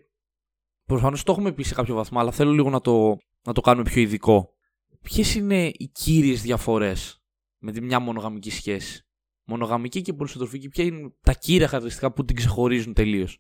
Προφανώς 0.85 1.23
το 1.23 1.31
έχουμε 1.31 1.51
πει 1.51 1.63
σε 1.63 1.73
κάποιο 1.73 1.95
βαθμό, 1.95 2.19
αλλά 2.19 2.31
θέλω 2.31 2.51
λίγο 2.51 2.69
να 2.69 2.81
το, 2.81 3.17
να 3.43 3.53
το 3.53 3.61
κάνουμε 3.61 3.89
πιο 3.89 4.01
ειδικό. 4.01 4.53
Ποιες 5.01 5.35
είναι 5.35 5.65
οι 5.65 5.91
κύριες 5.93 6.41
διαφορές 6.41 7.21
με 7.57 7.71
τη 7.71 7.81
μια 7.81 7.99
μονογαμική 7.99 8.51
σχέση; 8.51 9.07
Μονογαμική 9.49 10.01
και 10.01 10.13
πολυσυντροφική, 10.13 10.69
ποια 10.69 10.83
είναι 10.83 11.13
τα 11.21 11.33
κύρια 11.33 11.65
χαρακτηριστικά 11.67 12.11
που 12.13 12.25
την 12.25 12.35
ξεχωρίζουν 12.35 12.93
τελείως. 12.93 13.39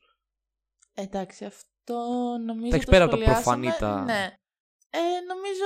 Εντάξει, 0.93 1.45
αυτό 1.45 1.95
νομίζω 2.45 2.67
Εντάξει, 2.67 2.85
το 2.85 2.91
πέρα 2.91 3.03
από 3.03 3.17
τα 3.17 3.21
σχολιάσαμε. 3.21 3.65
προφανή 3.67 3.79
τα- 3.79 4.03
Ναι. 4.03 4.29
Ε, 4.89 4.99
νομίζω 5.27 5.65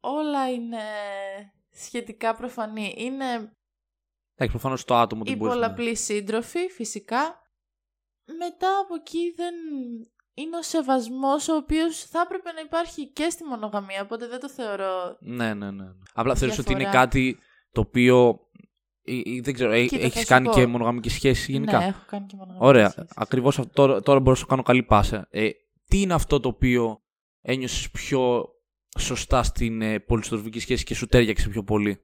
όλα 0.00 0.50
είναι 0.50 0.82
σχετικά 1.70 2.34
προφανή. 2.34 2.94
Είναι 2.96 3.24
Εντάξει, 4.34 4.50
προφανώς 4.58 4.84
το 4.84 4.94
άτομο 4.96 5.22
οι 5.24 5.28
δεν 5.28 5.38
μπορείς. 5.38 5.54
να- 5.54 5.60
πολλαπλοί 5.60 5.96
σύντροφοι, 5.96 6.68
φυσικά. 6.68 7.42
Μετά 8.38 8.78
από 8.78 8.94
εκεί 8.94 9.32
δεν 9.36 9.54
είναι 10.34 10.56
ο 10.56 10.62
σεβασμός 10.62 11.48
ο 11.48 11.54
οποίος 11.56 12.04
θα 12.04 12.20
έπρεπε 12.20 12.52
να 12.52 12.60
υπάρχει 12.60 13.06
και 13.08 13.30
στη 13.30 13.44
μονογαμία, 13.44 14.02
οπότε 14.02 14.26
δεν 14.26 14.40
το 14.40 14.48
θεωρώ... 14.50 15.16
Ναι, 15.20 15.54
ναι, 15.54 15.70
ναι. 15.70 15.84
Απλά 16.14 16.34
θεωρείς 16.34 16.58
ότι 16.58 16.70
είναι 16.72 16.78
Διαφορά. 16.80 17.00
κάτι 17.04 17.38
το 17.70 17.80
οποίο. 17.80 18.43
Ή- 19.04 19.22
ή 19.24 19.40
δεν 19.40 19.54
ξέρω, 19.54 19.72
Κοίτα, 19.74 19.96
θα 19.98 20.04
έχεις 20.04 20.20
σου 20.20 20.26
κάνει 20.26 20.46
πω. 20.46 20.52
και 20.54 20.66
μονογαμική 20.66 21.08
σχέση 21.08 21.52
γενικά; 21.52 21.78
Ναι, 21.78 21.84
έχω 21.84 22.02
κάνει 22.06 22.26
και 22.26 22.36
μονογαμική 22.36 22.66
Ωραία. 22.66 22.90
σχέση. 22.90 23.06
Ακριβώς 23.14 23.58
αυτό. 23.58 23.72
Τώρα, 23.72 24.00
τώρα 24.02 24.18
μπορώ 24.18 24.30
να 24.30 24.36
σου 24.36 24.46
κάνω 24.46 24.62
καλή 24.62 24.82
πάσα. 24.82 25.26
Ε, 25.30 25.48
τι 25.88 26.00
είναι 26.00 26.14
αυτό 26.14 26.40
το 26.40 26.48
οποίο 26.48 27.02
ένιωσες 27.40 27.90
πιο 27.90 28.44
σωστά 28.98 29.42
στην 29.42 29.82
ε, 29.82 29.98
πολυστροφική 30.00 30.60
σχέση 30.60 30.84
και 30.84 30.94
σου 30.94 31.06
τέριαξε 31.06 31.48
πιο 31.48 31.62
πολύ; 31.64 31.98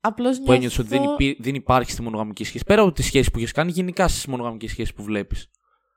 Απλώς 0.00 0.36
Που 0.36 0.42
νιώθω... 0.42 0.52
ένιωσες 0.56 0.78
ότι 0.78 0.88
δεν, 0.88 1.02
υπή- 1.02 1.42
δεν 1.42 1.54
υπάρχει 1.54 1.90
στη 1.90 2.02
μονογαμική 2.02 2.44
σχέση. 2.44 2.64
Πέρα 2.64 2.82
από 2.82 2.92
τι 2.92 3.02
σχέσει 3.02 3.30
που 3.30 3.38
έχει 3.38 3.52
κάνει, 3.52 3.70
γενικά 3.70 4.08
στις 4.08 4.26
μονογαμικές 4.26 4.70
σχέσεις 4.70 4.94
που 4.94 5.02
βλέπεις. 5.02 5.46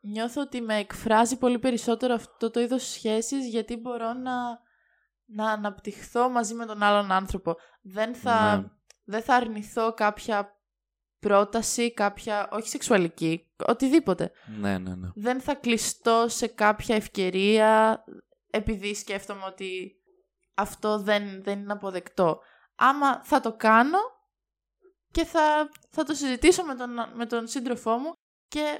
Νιώθω 0.01 0.41
ότι 0.41 0.61
με 0.61 0.75
εκφράζει 0.77 1.37
πολύ 1.37 1.59
περισσότερο 1.59 2.13
αυτό 2.13 2.51
το 2.51 2.59
είδος 2.59 2.83
σχέσης 2.83 3.47
γιατί 3.47 3.77
μπορώ 3.77 4.13
να, 4.13 4.33
να 5.25 5.51
αναπτυχθώ 5.51 6.29
μαζί 6.29 6.53
με 6.53 6.65
τον 6.65 6.81
άλλον 6.83 7.11
άνθρωπο. 7.11 7.55
Δεν 7.81 8.15
θα, 8.15 8.57
Ναι. 8.57 8.67
Δεν 9.03 9.21
θα 9.21 9.35
αρνηθώ 9.35 9.93
κάποια 9.93 10.57
πρόταση, 11.19 11.93
κάποια, 11.93 12.49
όχι 12.51 12.69
σεξουαλική, 12.69 13.51
οτιδήποτε. 13.67 14.31
Ναι, 14.59 14.77
ναι, 14.77 14.95
ναι. 14.95 15.09
Δεν 15.15 15.41
θα 15.41 15.55
κλειστώ 15.55 16.25
σε 16.29 16.47
κάποια 16.47 16.95
ευκαιρία 16.95 18.03
επειδή 18.49 18.95
σκέφτομαι 18.95 19.43
ότι 19.45 19.95
αυτό 20.53 20.99
δεν, 20.99 21.43
δεν 21.43 21.59
είναι 21.59 21.71
αποδεκτό. 21.73 22.41
Άμα 22.75 23.23
θα 23.23 23.39
το 23.39 23.55
κάνω 23.55 23.97
και 25.11 25.25
θα, 25.25 25.69
θα 25.89 26.03
το 26.03 26.13
συζητήσω 26.13 26.63
με 26.63 26.75
τον, 26.75 26.89
με 27.13 27.25
τον 27.25 27.47
σύντροφό 27.47 27.97
μου 27.97 28.11
και 28.47 28.79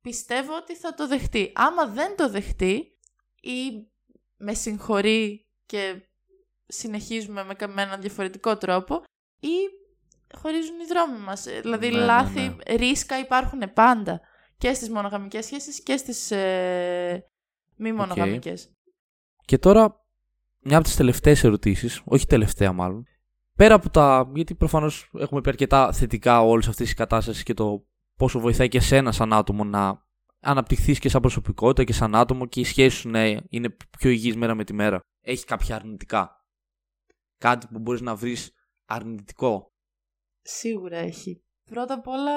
πιστεύω 0.00 0.56
ότι 0.56 0.76
θα 0.76 0.94
το 0.94 1.06
δεχτεί. 1.06 1.52
Άμα 1.54 1.86
δεν 1.86 2.16
το 2.16 2.28
δεχτεί 2.28 2.98
ή 3.40 3.88
με 4.36 4.54
συγχωρεί 4.54 5.46
και 5.66 6.08
συνεχίζουμε 6.66 7.44
με, 7.44 7.54
κα- 7.54 7.68
με 7.68 7.82
έναν 7.82 8.00
διαφορετικό 8.00 8.56
τρόπο 8.56 9.02
ή 9.40 9.56
χωρίζουν 10.36 10.80
οι 10.80 10.86
δρόμοι 10.88 11.18
μας. 11.18 11.46
Ε, 11.46 11.60
Δηλαδή 11.60 11.88
Ναι, 11.88 11.98
ναι, 11.98 12.04
λάθη, 12.04 12.40
ναι. 12.40 12.74
ρίσκα 12.76 13.18
υπάρχουν 13.18 13.72
πάντα 13.74 14.20
και 14.58 14.74
στις 14.74 14.90
μονογαμικές 14.90 15.44
σχέσεις 15.44 15.82
και 15.82 15.96
στις 15.96 16.30
ε, 16.30 17.24
Μη 17.76 17.92
μονογαμικές. 17.92 18.70
Και 19.44 19.58
τώρα, 19.58 20.04
μια 20.58 20.76
από 20.76 20.86
τις 20.86 20.96
τελευταίες 20.96 21.44
ερωτήσεις, 21.44 22.02
όχι 22.04 22.26
τελευταία 22.26 22.72
μάλλον, 22.72 23.06
πέρα 23.56 23.74
από 23.74 23.90
τα. 23.90 24.30
Γιατί 24.34 24.54
προφανώς 24.54 25.10
έχουμε 25.18 25.40
πει 25.40 25.48
αρκετά 25.48 25.92
θετικά 25.92 26.40
όλη 26.40 26.64
αυτή 26.68 26.82
η 26.82 26.94
κατάσταση 26.94 27.42
και 27.42 27.54
το 27.54 27.86
πόσο 28.16 28.40
βοηθάει 28.40 28.68
και 28.68 28.78
εσένα 28.78 29.12
σαν 29.12 29.32
άτομο 29.32 29.64
να 29.64 30.06
αναπτυχθείς 30.40 30.98
και 30.98 31.08
σαν 31.08 31.20
προσωπικότητα 31.20 31.84
και 31.84 31.92
σαν 31.92 32.14
άτομο 32.14 32.46
και 32.46 32.60
οι 32.60 32.64
σχέσεις 32.64 32.98
σου 32.98 33.08
να 33.08 33.24
είναι 33.48 33.76
πιο 33.98 34.10
υγιείς 34.10 34.36
μέρα 34.36 34.54
με 34.54 34.64
τη 34.64 34.72
μέρα. 34.72 35.00
Έχει 35.20 35.44
κάποια 35.44 35.76
αρνητικά; 35.76 36.44
Κάτι 37.38 37.66
που 37.66 37.78
μπορείς 37.78 38.00
να 38.00 38.14
βρεις 38.14 38.52
αρνητικό. 38.88 39.72
Σίγουρα 40.42 40.96
έχει. 40.96 41.42
Πρώτα 41.64 41.94
απ' 41.94 42.08
όλα, 42.08 42.32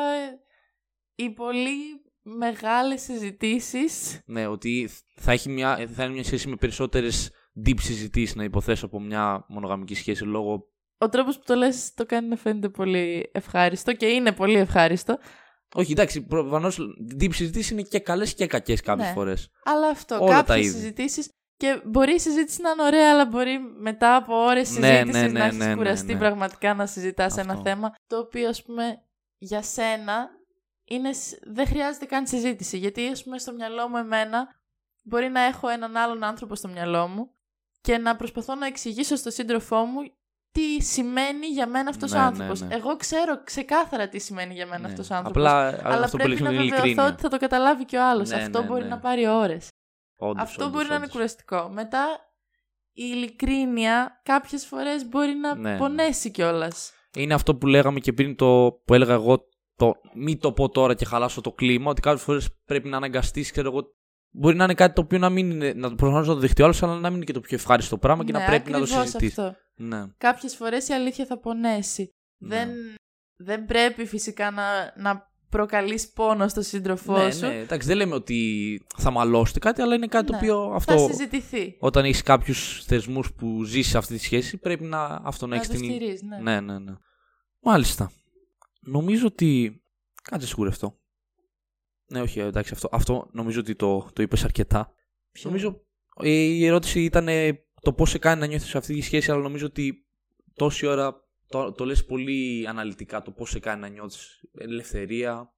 οι 1.15 1.29
πολύ 1.33 2.01
μεγάλες 2.21 3.01
συζητήσεις. 3.01 4.21
Ναι, 4.25 4.47
ότι 4.47 4.89
θα, 5.15 5.31
έχει 5.31 5.49
μια, 5.49 5.87
θα 5.93 6.03
είναι 6.03 6.13
μια 6.13 6.23
σχέση 6.23 6.47
με 6.47 6.55
περισσότερες 6.55 7.31
deep 7.65 7.79
συζητήσεις 7.79 8.35
να 8.35 8.43
υποθέσω 8.43 8.85
από 8.85 8.99
μια 8.99 9.45
μονογαμική 9.47 9.95
σχέση 9.95 10.23
λόγω... 10.23 10.65
Ο 10.97 11.09
τρόπος 11.09 11.37
που 11.37 11.43
το 11.45 11.55
λες 11.55 11.93
το 11.93 12.05
κάνει 12.05 12.27
να 12.27 12.35
φαίνεται 12.35 12.69
πολύ 12.69 13.29
ευχάριστο 13.33 13.93
και 13.93 14.05
είναι 14.05 14.31
πολύ 14.31 14.57
ευχάριστο. 14.57 15.17
Όχι, 15.73 15.91
εντάξει, 15.91 16.25
προφανώς 16.25 16.79
deep 17.19 17.33
συζητήσεις 17.33 17.71
είναι 17.71 17.81
και 17.81 17.99
καλές 17.99 18.33
και 18.33 18.47
κακές 18.47 18.81
κάποιες 18.81 19.07
Ναι. 19.07 19.13
φορές. 19.13 19.49
Αλλά 19.63 19.87
αυτό, 19.87 20.17
Όλα 20.21 20.43
τα 20.43 20.43
κάποιες 20.43 20.73
είδη. 20.73 20.93
Συζητήσεις 21.61 21.81
και 21.83 21.89
μπορεί 21.89 22.13
η 22.13 22.19
συζήτηση 22.19 22.61
να 22.61 22.69
είναι 22.69 22.83
ωραία, 22.83 23.09
αλλά 23.11 23.25
μπορεί 23.25 23.59
μετά 23.79 24.15
από 24.15 24.35
ώρες 24.35 24.77
Ναι, 24.77 24.87
συζήτησης 24.87 25.21
ναι, 25.21 25.27
να 25.27 25.39
ναι, 25.39 25.45
έχεις 25.45 25.57
ναι, 25.57 25.65
ναι, 25.65 25.75
κουραστεί 25.75 26.13
ναι. 26.13 26.19
πραγματικά 26.19 26.73
να 26.73 26.85
συζητάς 26.85 27.37
ένα 27.37 27.51
Αυτό. 27.53 27.63
θέμα, 27.69 27.93
το 28.07 28.17
οποίο 28.17 28.49
ας 28.49 28.63
πούμε 28.63 29.01
για 29.37 29.61
σένα 29.61 30.29
είναι, 30.85 31.13
σ- 31.13 31.39
δεν 31.43 31.67
χρειάζεται 31.67 32.05
καν 32.05 32.27
συζήτηση. 32.27 32.77
Γιατί 32.77 33.07
ας 33.07 33.23
πούμε 33.23 33.37
στο 33.39 33.53
μυαλό 33.53 33.87
μου 33.87 33.97
εμένα 33.97 34.47
μπορεί 35.01 35.29
να 35.29 35.41
έχω 35.41 35.67
έναν 35.69 35.97
άλλον 35.97 36.23
άνθρωπο 36.23 36.55
στο 36.55 36.67
μυαλό 36.67 37.07
μου 37.07 37.31
και 37.81 37.97
να 37.97 38.15
προσπαθώ 38.15 38.55
να 38.55 38.65
εξηγήσω 38.65 39.15
στον 39.15 39.31
σύντροφό 39.31 39.83
μου 39.85 39.99
τι 40.51 40.81
σημαίνει 40.83 41.45
για 41.47 41.67
μένα 41.67 41.89
αυτός 41.89 42.11
Ναι, 42.11 42.17
ο 42.17 42.21
ναι, 42.21 42.27
άνθρωπος. 42.27 42.61
ναι. 42.61 42.75
Εγώ 42.75 42.95
ξέρω 42.95 43.43
ξεκάθαρα 43.43 44.07
τι 44.09 44.19
σημαίνει 44.19 44.53
για 44.53 44.65
μένα 44.65 44.79
Ναι. 44.81 44.87
αυτός 44.87 45.09
ο 45.09 45.15
άνθρωπος. 45.15 45.41
Απλά 45.43 45.79
αλλά 45.83 46.03
αυτό 46.05 46.17
που 46.17 46.23
πρέπει 46.23 46.29
λες 46.29 46.39
με 46.41 46.45
να 46.45 46.49
την 46.51 46.59
βεβαιωθώ 46.59 46.83
ειλικρίνεια. 46.85 47.11
ότι 47.13 47.21
θα 47.21 47.29
το 47.29 47.37
καταλάβει 47.37 47.85
και 47.85 47.97
ο 47.97 48.03
άλλος. 48.09 48.29
Ναι, 48.29 48.35
Αυτό 48.35 48.61
ναι, 48.61 48.65
μπορεί 48.67 48.83
ναι. 48.83 48.89
να 48.89 48.99
πάρει 48.99 49.27
ώρες. 49.27 49.67
Όντως, 50.23 50.43
Αυτό 50.43 50.63
όντως, 50.63 50.75
μπορεί 50.75 50.87
να 50.87 50.93
είναι 50.95 51.03
όντως. 51.03 51.15
κουραστικό. 51.15 51.69
Μετά 51.69 52.05
η 52.93 53.03
ειλικρίνεια 53.13 54.21
κάποιες 54.23 54.65
φορές 54.65 55.07
μπορεί 55.09 55.33
να 55.33 55.55
Ναι. 55.55 55.77
πονέσει 55.77 56.31
κιόλας. 56.31 56.93
Είναι 57.15 57.33
αυτό 57.33 57.55
που 57.55 57.67
λέγαμε 57.67 57.99
και 57.99 58.13
πριν 58.13 58.35
το 58.35 58.81
που 58.85 58.93
έλεγα 58.93 59.13
εγώ. 59.13 59.49
Το 59.75 59.95
μη 60.13 60.37
το 60.37 60.51
πω 60.53 60.69
τώρα 60.69 60.93
και 60.95 61.05
χαλάσω 61.05 61.41
το 61.41 61.51
κλίμα. 61.51 61.89
Ότι 61.89 62.01
κάποιες 62.01 62.23
φορές 62.23 62.49
πρέπει 62.65 62.89
να 62.89 62.97
αναγκαστείς, 62.97 63.51
ξέρω 63.51 63.69
εγώ. 63.69 63.83
Μπορεί 64.33 64.55
να 64.55 64.63
είναι 64.63 64.73
κάτι 64.73 64.93
το 64.93 65.01
οποίο 65.01 65.17
να 65.17 65.29
μην 65.29 65.51
είναι. 65.51 65.73
Να, 65.73 65.95
προφανώς 65.95 66.27
να 66.27 66.33
το 66.33 66.39
δεχτεί 66.39 66.61
ο 66.61 66.65
άλλος, 66.65 66.83
αλλά 66.83 66.93
να 66.93 67.07
μην 67.07 67.15
είναι 67.15 67.25
και 67.25 67.33
το 67.33 67.39
πιο 67.39 67.55
ευχάριστο 67.57 67.97
πράγμα 67.97 68.23
και 68.23 68.31
να 68.31 68.45
πρέπει 68.45 68.71
να 68.71 68.79
το 68.79 68.85
συζητήσεις. 68.85 69.37
Ναι, 69.37 69.45
αυτό. 69.45 69.59
Ναι. 69.75 70.03
Κάποιες 70.17 70.55
φορές 70.55 70.87
η 70.87 70.93
αλήθεια 70.93 71.25
θα 71.25 71.39
πονέσει. 71.39 72.15
Ναι. 72.37 72.55
Δεν, 72.55 72.69
δεν 73.35 73.65
πρέπει 73.65 74.05
φυσικά 74.05 74.51
να, 74.51 74.93
να 74.95 75.30
προκαλείς 75.51 76.09
πόνο 76.11 76.47
στο 76.47 76.61
σύντροφό 76.61 77.17
ναι, 77.17 77.31
σου. 77.31 77.45
ναι, 77.45 77.57
εντάξει, 77.59 77.87
δεν 77.87 77.97
λέμε 77.97 78.13
ότι 78.15 78.81
θα 78.97 79.11
μαλώσετε 79.11 79.59
κάτι, 79.59 79.81
αλλά 79.81 79.95
είναι 79.95 80.07
κάτι 80.07 80.25
το 80.25 80.31
Ναι. 80.31 80.37
οποίο 80.37 80.67
Θα 80.69 80.75
αυτό. 80.75 81.07
συζητηθεί. 81.07 81.75
Όταν 81.79 82.05
έχεις 82.05 82.21
κάποιους 82.21 82.83
θεσμούς 82.85 83.33
που 83.33 83.63
ζεις 83.63 83.95
αυτή 83.95 84.13
τη 84.17 84.23
σχέση, 84.23 84.57
πρέπει 84.57 84.83
να 84.83 85.03
αυτό 85.23 85.45
να 85.47 85.55
Να 85.55 85.61
έχεις 85.61 85.67
το 85.67 85.75
την. 85.75 85.83
στηρίζεις, 85.85 86.21
ναι. 86.21 86.37
Ναι, 86.37 86.59
ναι, 86.59 86.79
ναι. 86.79 86.93
Μάλιστα. 87.59 88.11
Νομίζω 88.81 89.25
ότι. 89.27 89.81
Κάτσε 90.23 90.47
σιγουρευτώ. 90.47 90.99
Ναι, 92.05 92.21
όχι, 92.21 92.39
εντάξει, 92.39 92.73
αυτό, 92.73 92.89
αυτό 92.91 93.29
νομίζω 93.31 93.59
ότι 93.59 93.75
το, 93.75 94.09
το 94.13 94.21
είπες 94.21 94.43
αρκετά. 94.43 94.93
Ποιο; 95.31 95.49
Νομίζω 95.49 95.81
η 96.21 96.65
ερώτηση 96.65 97.03
ήταν 97.03 97.27
ε, 97.27 97.59
το 97.81 97.93
πώς 97.93 98.09
σε 98.09 98.17
κάνει 98.17 98.39
να 98.39 98.45
νιώθεις 98.45 98.69
σε 98.69 98.77
αυτή 98.77 98.93
τη 98.93 99.01
σχέση, 99.01 99.31
αλλά 99.31 99.41
νομίζω 99.41 99.65
ότι 99.65 100.05
τόση 100.53 100.85
ώρα 100.85 101.15
το, 101.51 101.71
το 101.71 101.85
λες 101.85 102.05
πολύ 102.05 102.67
αναλυτικά 102.67 103.21
το 103.21 103.31
πώς 103.31 103.49
σε 103.49 103.59
κάνει 103.59 103.81
να 103.81 103.87
νιώθεις 103.87 104.39
ελευθερία, 104.57 105.53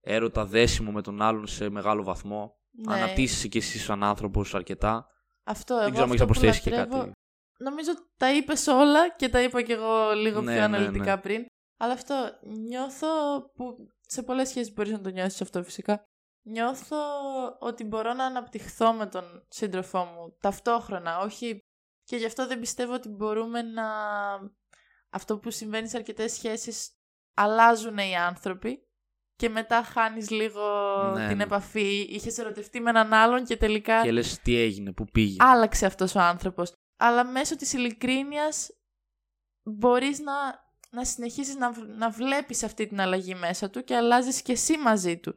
έρωτα, 0.00 0.44
δέσιμο 0.46 0.90
με 0.92 1.02
τον 1.02 1.22
άλλον 1.22 1.46
σε 1.46 1.68
μεγάλο 1.68 2.02
βαθμό. 2.02 2.58
Ναι. 2.70 2.94
Αναπτύσσεσαι 2.94 3.48
κι 3.48 3.58
εσύ 3.58 3.78
σαν 3.78 4.02
άνθρωπος 4.02 4.54
αρκετά. 4.54 5.06
Αυτό, 5.44 5.74
Δεν 5.74 5.82
εγώ 5.82 5.92
ξέρω 5.92 6.04
αν 6.04 6.10
έχεις 6.10 6.20
αυτό 6.22 6.32
που 6.32 6.40
προσθέσει 6.40 6.62
και 6.62 6.76
λατρεύω- 6.76 6.98
κάτι. 7.00 7.12
Νομίζω 7.58 7.90
τα 8.16 8.34
είπες 8.34 8.66
όλα 8.66 9.10
και 9.16 9.28
τα 9.28 9.42
είπα 9.42 9.62
κι 9.62 9.72
εγώ 9.72 10.12
λίγο 10.12 10.40
Ναι, 10.40 10.52
πιο 10.52 10.68
ναι, 10.68 10.76
αναλυτικά 10.76 11.14
ναι. 11.14 11.20
πριν. 11.20 11.44
Αλλά 11.78 11.92
αυτό 11.92 12.14
νιώθω 12.68 13.06
που 13.54 13.76
σε 14.00 14.22
πολλές 14.22 14.48
σχέσεις 14.48 14.72
μπορείς 14.72 14.92
να 14.92 15.00
το 15.00 15.08
νιώσεις 15.10 15.40
αυτό 15.40 15.62
φυσικά. 15.62 16.02
Νιώθω 16.42 16.96
ότι 17.58 17.84
μπορώ 17.84 18.12
να 18.12 18.24
αναπτυχθώ 18.24 18.92
με 18.92 19.06
τον 19.06 19.46
σύντροφό 19.48 20.04
μου 20.04 20.36
ταυτόχρονα, 20.40 21.18
όχι 21.18 21.58
και 22.04 22.16
γι' 22.16 22.24
αυτό 22.26 22.46
δεν 22.46 22.60
πιστεύω 22.60 22.92
ότι 22.94 23.08
μπορούμε 23.08 23.62
να... 23.62 23.84
Αυτό 25.12 25.38
που 25.38 25.50
συμβαίνει 25.50 25.88
σε 25.88 25.96
αρκετές 25.96 26.32
σχέσεις 26.32 26.90
αλλάζουν 27.36 27.98
οι 27.98 28.16
άνθρωποι 28.16 28.84
και 29.36 29.48
μετά 29.48 29.82
χάνεις 29.82 30.30
λίγο 30.30 30.62
Ναι, 31.16 31.28
την 31.28 31.36
ναι. 31.36 31.42
επαφή. 31.42 32.00
Είχες 32.10 32.38
ερωτευτεί 32.38 32.80
με 32.80 32.90
έναν 32.90 33.12
άλλον 33.12 33.44
και 33.44 33.56
τελικά 33.56 34.02
Και 34.02 34.12
λες 34.12 34.38
τι 34.38 34.56
έγινε, 34.56 34.92
πού 34.92 35.04
πήγε. 35.04 35.36
άλλαξε 35.38 35.86
αυτός 35.86 36.14
ο 36.14 36.20
άνθρωπος. 36.20 36.72
Αλλά 36.98 37.24
μέσω 37.24 37.56
της 37.56 37.72
ειλικρίνειας 37.72 38.70
μπορείς 39.62 40.18
να, 40.20 40.32
να 40.90 41.04
συνεχίσεις 41.04 41.54
να, 41.56 41.72
β- 41.72 41.88
να 41.88 42.10
βλέπεις 42.10 42.62
αυτή 42.62 42.86
την 42.86 43.00
αλλαγή 43.00 43.34
μέσα 43.34 43.70
του 43.70 43.84
και 43.84 43.96
αλλάζεις 43.96 44.42
και 44.42 44.52
εσύ 44.52 44.78
μαζί 44.78 45.18
του. 45.18 45.34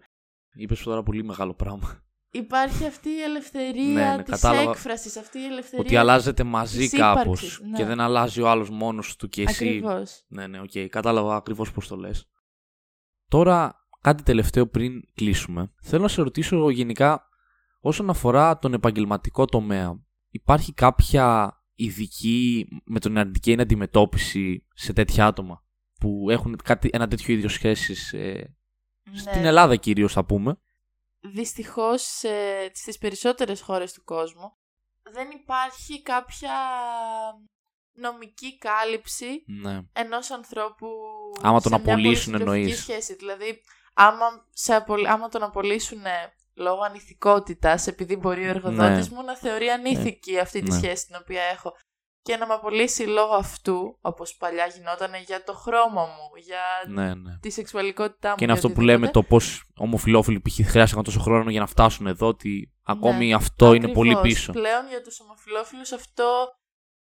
Είπες 0.55 0.79
τώρα 0.83 1.03
πολύ 1.03 1.23
μεγάλο 1.23 1.53
πράγμα. 1.53 2.02
Υπάρχει 2.35 2.85
αυτή 2.85 3.09
η 3.09 3.21
ελευθερία 3.21 3.93
Ναι, 3.93 4.15
ναι, 4.15 4.23
της 4.23 4.41
κατάλαβα. 4.41 4.69
έκφρασης, 4.69 5.17
αυτή 5.17 5.39
η 5.39 5.45
ελευθερία... 5.45 5.85
Ότι 5.85 5.95
αλλάζετε 5.95 6.43
μαζί 6.43 6.77
της 6.89 6.99
κάπως 6.99 7.23
ύπαρξης, 7.23 7.59
ναι. 7.59 7.77
και 7.77 7.85
δεν 7.85 7.99
αλλάζει 7.99 8.41
ο 8.41 8.49
άλλος 8.49 8.69
μόνος 8.69 9.15
του 9.15 9.29
και 9.29 9.41
εσύ. 9.41 9.67
Ακριβώς. 9.67 10.23
Ναι, 10.27 10.47
ναι, 10.47 10.59
οκ. 10.59 10.71
Κατάλαβα 10.89 11.35
ακριβώς 11.35 11.71
πώς 11.71 11.87
το 11.87 11.95
λες. 11.95 12.29
Τώρα, 13.27 13.87
κάτι 14.01 14.23
τελευταίο 14.23 14.67
πριν 14.67 15.01
κλείσουμε. 15.13 15.71
Θέλω 15.81 16.01
να 16.01 16.07
σε 16.07 16.21
ρωτήσω 16.21 16.69
γενικά 16.69 17.27
όσον 17.79 18.09
αφορά 18.09 18.59
τον 18.59 18.73
επαγγελματικό 18.73 19.45
τομέα. 19.45 19.99
Υπάρχει 20.29 20.73
κάποια 20.73 21.57
ειδική 21.75 22.67
με 22.85 22.99
τον 22.99 23.17
αρνητική 23.17 23.61
αντιμετώπιση 23.61 24.65
σε 24.73 24.93
τέτοια 24.93 25.25
άτομα 25.25 25.63
που 25.99 26.27
έχουν 26.29 26.55
κάτι, 26.63 26.89
ένα 26.93 27.07
τέτοιο 27.07 27.33
ίδιο 27.33 27.49
σχέσεις 27.49 28.13
Ναι. 28.13 29.17
στην 29.17 29.45
Ελλάδα 29.45 29.75
κυρίως 29.75 30.13
θα 30.13 30.25
πούμε; 30.25 30.57
Δυστυχώς 31.25 32.01
σε, 32.01 32.29
στις 32.73 32.97
περισσότερες 32.97 33.61
χώρες 33.61 33.93
του 33.93 34.03
κόσμου 34.03 34.57
δεν 35.03 35.29
υπάρχει 35.31 36.01
κάποια 36.01 36.51
νομική 37.93 38.57
κάλυψη 38.57 39.43
Ναι. 39.47 39.81
ενός 39.93 40.31
ανθρώπου 40.31 40.87
Άμα 41.41 41.61
τον 41.61 41.71
σε 41.71 41.79
μια 41.79 41.93
απολύσουν 41.93 42.31
πολυσυντροφική 42.31 42.59
εννοείς. 42.61 42.79
σχέση. 42.81 43.15
Δηλαδή, 43.15 43.61
άμα, 43.93 44.47
σε 44.53 44.73
απολ... 44.75 45.05
άμα 45.05 45.29
τον 45.29 45.43
απολύσουν 45.43 46.01
λόγω 46.53 46.81
ανηθικότητας, 46.81 47.87
επειδή 47.87 48.15
μπορεί 48.15 48.45
ο 48.45 48.49
εργοδότης 48.49 49.09
μου 49.09 49.23
να 49.23 49.37
θεωρεί 49.37 49.69
ανήθικη 49.69 50.39
αυτή 50.39 50.61
τη 50.61 50.71
Ναι. 50.71 50.77
σχέση 50.77 51.05
την 51.05 51.15
οποία 51.21 51.41
έχω 51.43 51.77
και 52.23 52.37
να 52.37 52.47
με 52.47 52.53
απολύσει 52.53 53.03
λόγω 53.03 53.33
αυτού, 53.33 53.97
όπως 54.01 54.35
παλιά 54.35 54.65
γινόταν 54.67 55.11
για 55.25 55.43
το 55.43 55.53
χρώμα 55.53 56.01
μου, 56.05 56.35
για 56.35 56.59
Ναι, 56.87 57.13
ναι. 57.13 57.37
τη 57.41 57.49
σεξουαλικότητά 57.49 58.29
μου. 58.29 58.35
Και 58.35 58.43
είναι 58.43 58.53
για 58.53 58.61
αυτό 58.61 58.73
που 58.73 58.81
λέμε 58.81 58.93
οτιδήποτε. 59.07 59.27
το 59.27 59.35
πώς 59.35 59.63
ομοφυλόφιλοι 59.77 60.41
π.χ. 60.41 60.69
χρειάστηκαν 60.69 61.03
τόσο 61.03 61.19
χρόνο 61.19 61.49
για 61.49 61.59
να 61.59 61.65
φτάσουν 61.67 62.07
εδώ, 62.07 62.27
ότι 62.27 62.71
ακόμη 62.83 63.27
Ναι, 63.27 63.33
αυτό 63.35 63.73
είναι 63.73 63.87
πολύ 63.87 64.11
Ακριβώς. 64.15 64.33
πίσω. 64.37 64.51
Πλέον 64.51 64.87
για 64.87 65.01
τους 65.01 65.19
ομοφυλόφιλους 65.19 65.91
αυτό 65.91 66.47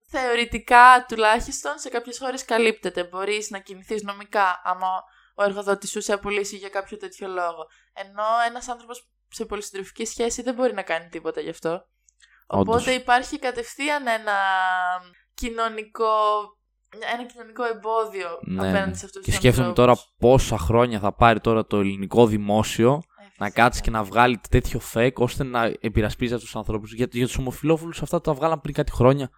θεωρητικά 0.09 1.05
τουλάχιστον 1.07 1.77
σε 1.77 1.89
κάποιες 1.89 2.17
χώρες 2.19 2.45
καλύπτεται. 2.45 3.03
Μπορείς 3.03 3.49
να 3.49 3.59
κινηθείς 3.59 4.03
νομικά 4.03 4.61
άμα 4.63 4.87
ο 5.35 5.43
εργοδότης 5.43 5.89
σου 5.89 6.01
σε 6.01 6.13
απολύσει 6.13 6.55
για 6.57 6.69
κάποιο 6.69 6.97
τέτοιο 6.97 7.27
λόγο. 7.27 7.65
Ενώ 7.93 8.23
ένας 8.47 8.67
άνθρωπος 8.67 9.09
σε 9.29 9.45
πολυσυντροφική 9.45 10.05
σχέση 10.05 10.41
δεν 10.41 10.53
μπορεί 10.53 10.73
να 10.73 10.81
κάνει 10.81 11.07
τίποτα 11.09 11.41
γι' 11.41 11.49
αυτό. 11.49 11.85
Όντως. 12.53 12.75
Οπότε 12.75 12.91
υπάρχει 12.91 13.39
κατευθείαν 13.39 14.07
ένα 14.07 14.37
κοινωνικό, 15.33 16.05
ένα 17.13 17.25
κοινωνικό 17.25 17.63
εμπόδιο 17.63 18.27
Ναι, 18.45 18.59
απέναντι 18.67 18.89
ναι. 18.89 18.95
σε 18.95 19.05
αυτούς 19.05 19.21
Και 19.21 19.29
τους 19.29 19.35
σκέφτομαι 19.39 19.73
τώρα 19.73 19.89
ανθρώπους. 19.91 20.15
πόσα 20.19 20.57
χρόνια 20.57 20.99
θα 20.99 21.13
πάρει 21.13 21.39
τώρα 21.39 21.65
το 21.65 21.79
ελληνικό 21.79 22.27
δημόσιο 22.27 22.91
Ε, 22.91 23.23
να 23.37 23.45
φυσικά. 23.45 23.49
κάτσει 23.63 23.81
και 23.81 23.89
να 23.89 24.03
βγάλει 24.03 24.39
τέτοιο 24.49 24.81
fake 24.93 25.13
ώστε 25.13 25.43
να 25.43 25.71
επειρασπίζει 25.79 26.33
αυτούς 26.33 26.49
τους 26.49 26.59
ανθρώπους. 26.59 26.93
Για, 26.93 27.07
για 27.11 27.25
τους 27.25 27.37
ομοφυλόφιλους 27.37 28.01
αυτά 28.01 28.21
τα 28.21 28.33
βγάλαν 28.33 28.61
πριν 28.61 28.73
κάτι 28.73 28.91
χρόνια. 28.91 29.29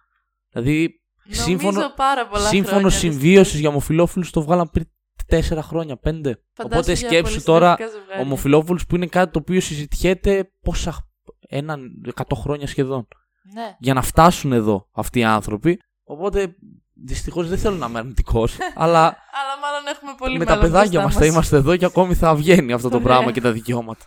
Δηλαδή, 0.52 1.00
Νομίζω 1.24 1.42
σύμφωνο, 1.42 1.92
πάρα 1.96 2.26
πολλά 2.26 2.48
σύμφωνο 2.48 2.78
χρόνια, 2.78 2.98
συμβίωσης 2.98 3.60
για 3.60 3.68
ομοφυλόφιλους 3.68 4.30
το 4.30 4.42
βγάλαν 4.42 4.70
πριν 4.70 4.86
τέσσερα 5.26 5.62
χρόνια, 5.62 5.96
πέντε. 5.96 6.40
Φαντάσου 6.52 6.78
Οπότε 6.78 6.92
για 6.92 7.08
σκέψου 7.08 7.42
τώρα 7.42 7.74
πολυσυντροφικά 7.74 7.98
ζευγάρια. 8.00 8.24
ομοφυλόφιλους 8.24 8.86
που 8.86 8.94
είναι 8.96 9.06
κάτι 9.06 9.32
το 9.32 9.38
οποίο 9.38 9.60
συζητιέται 9.60 10.52
πόσα. 10.60 11.05
Έναν 11.48 11.90
100 12.14 12.22
χρόνια 12.34 12.66
σχεδόν. 12.66 13.08
Ναι. 13.54 13.76
για 13.78 13.94
να 13.94 14.02
φτάσουν 14.02 14.52
εδώ 14.52 14.88
αυτοί 14.92 15.18
οι 15.18 15.24
άνθρωποι. 15.24 15.78
Οπότε 16.04 16.56
δυστυχώς 16.92 17.48
δεν 17.48 17.58
θέλω 17.58 17.76
να 17.76 17.86
είμαι 17.86 17.98
αρνητικός, 17.98 18.56
αλλά 18.74 19.00
Αλλά 19.06 19.54
μάλλον 19.62 19.86
έχουμε 19.94 20.14
πολύ 20.18 20.38
με 20.38 20.44
τα 20.44 20.54
μέλλον 20.54 20.70
παιδάκια 20.70 21.00
μπροστά 21.00 21.04
μας 21.04 21.14
θα 21.14 21.20
μας. 21.20 21.28
είμαστε 21.28 21.56
εδώ 21.56 21.76
και 21.76 21.84
ακόμη 21.84 22.14
θα 22.14 22.34
βγαίνει 22.34 22.72
αυτό 22.72 22.88
το 22.88 22.96
Ωραία. 22.96 23.08
πράγμα 23.08 23.32
και 23.32 23.40
τα 23.40 23.52
δικαιώματα. 23.52 24.04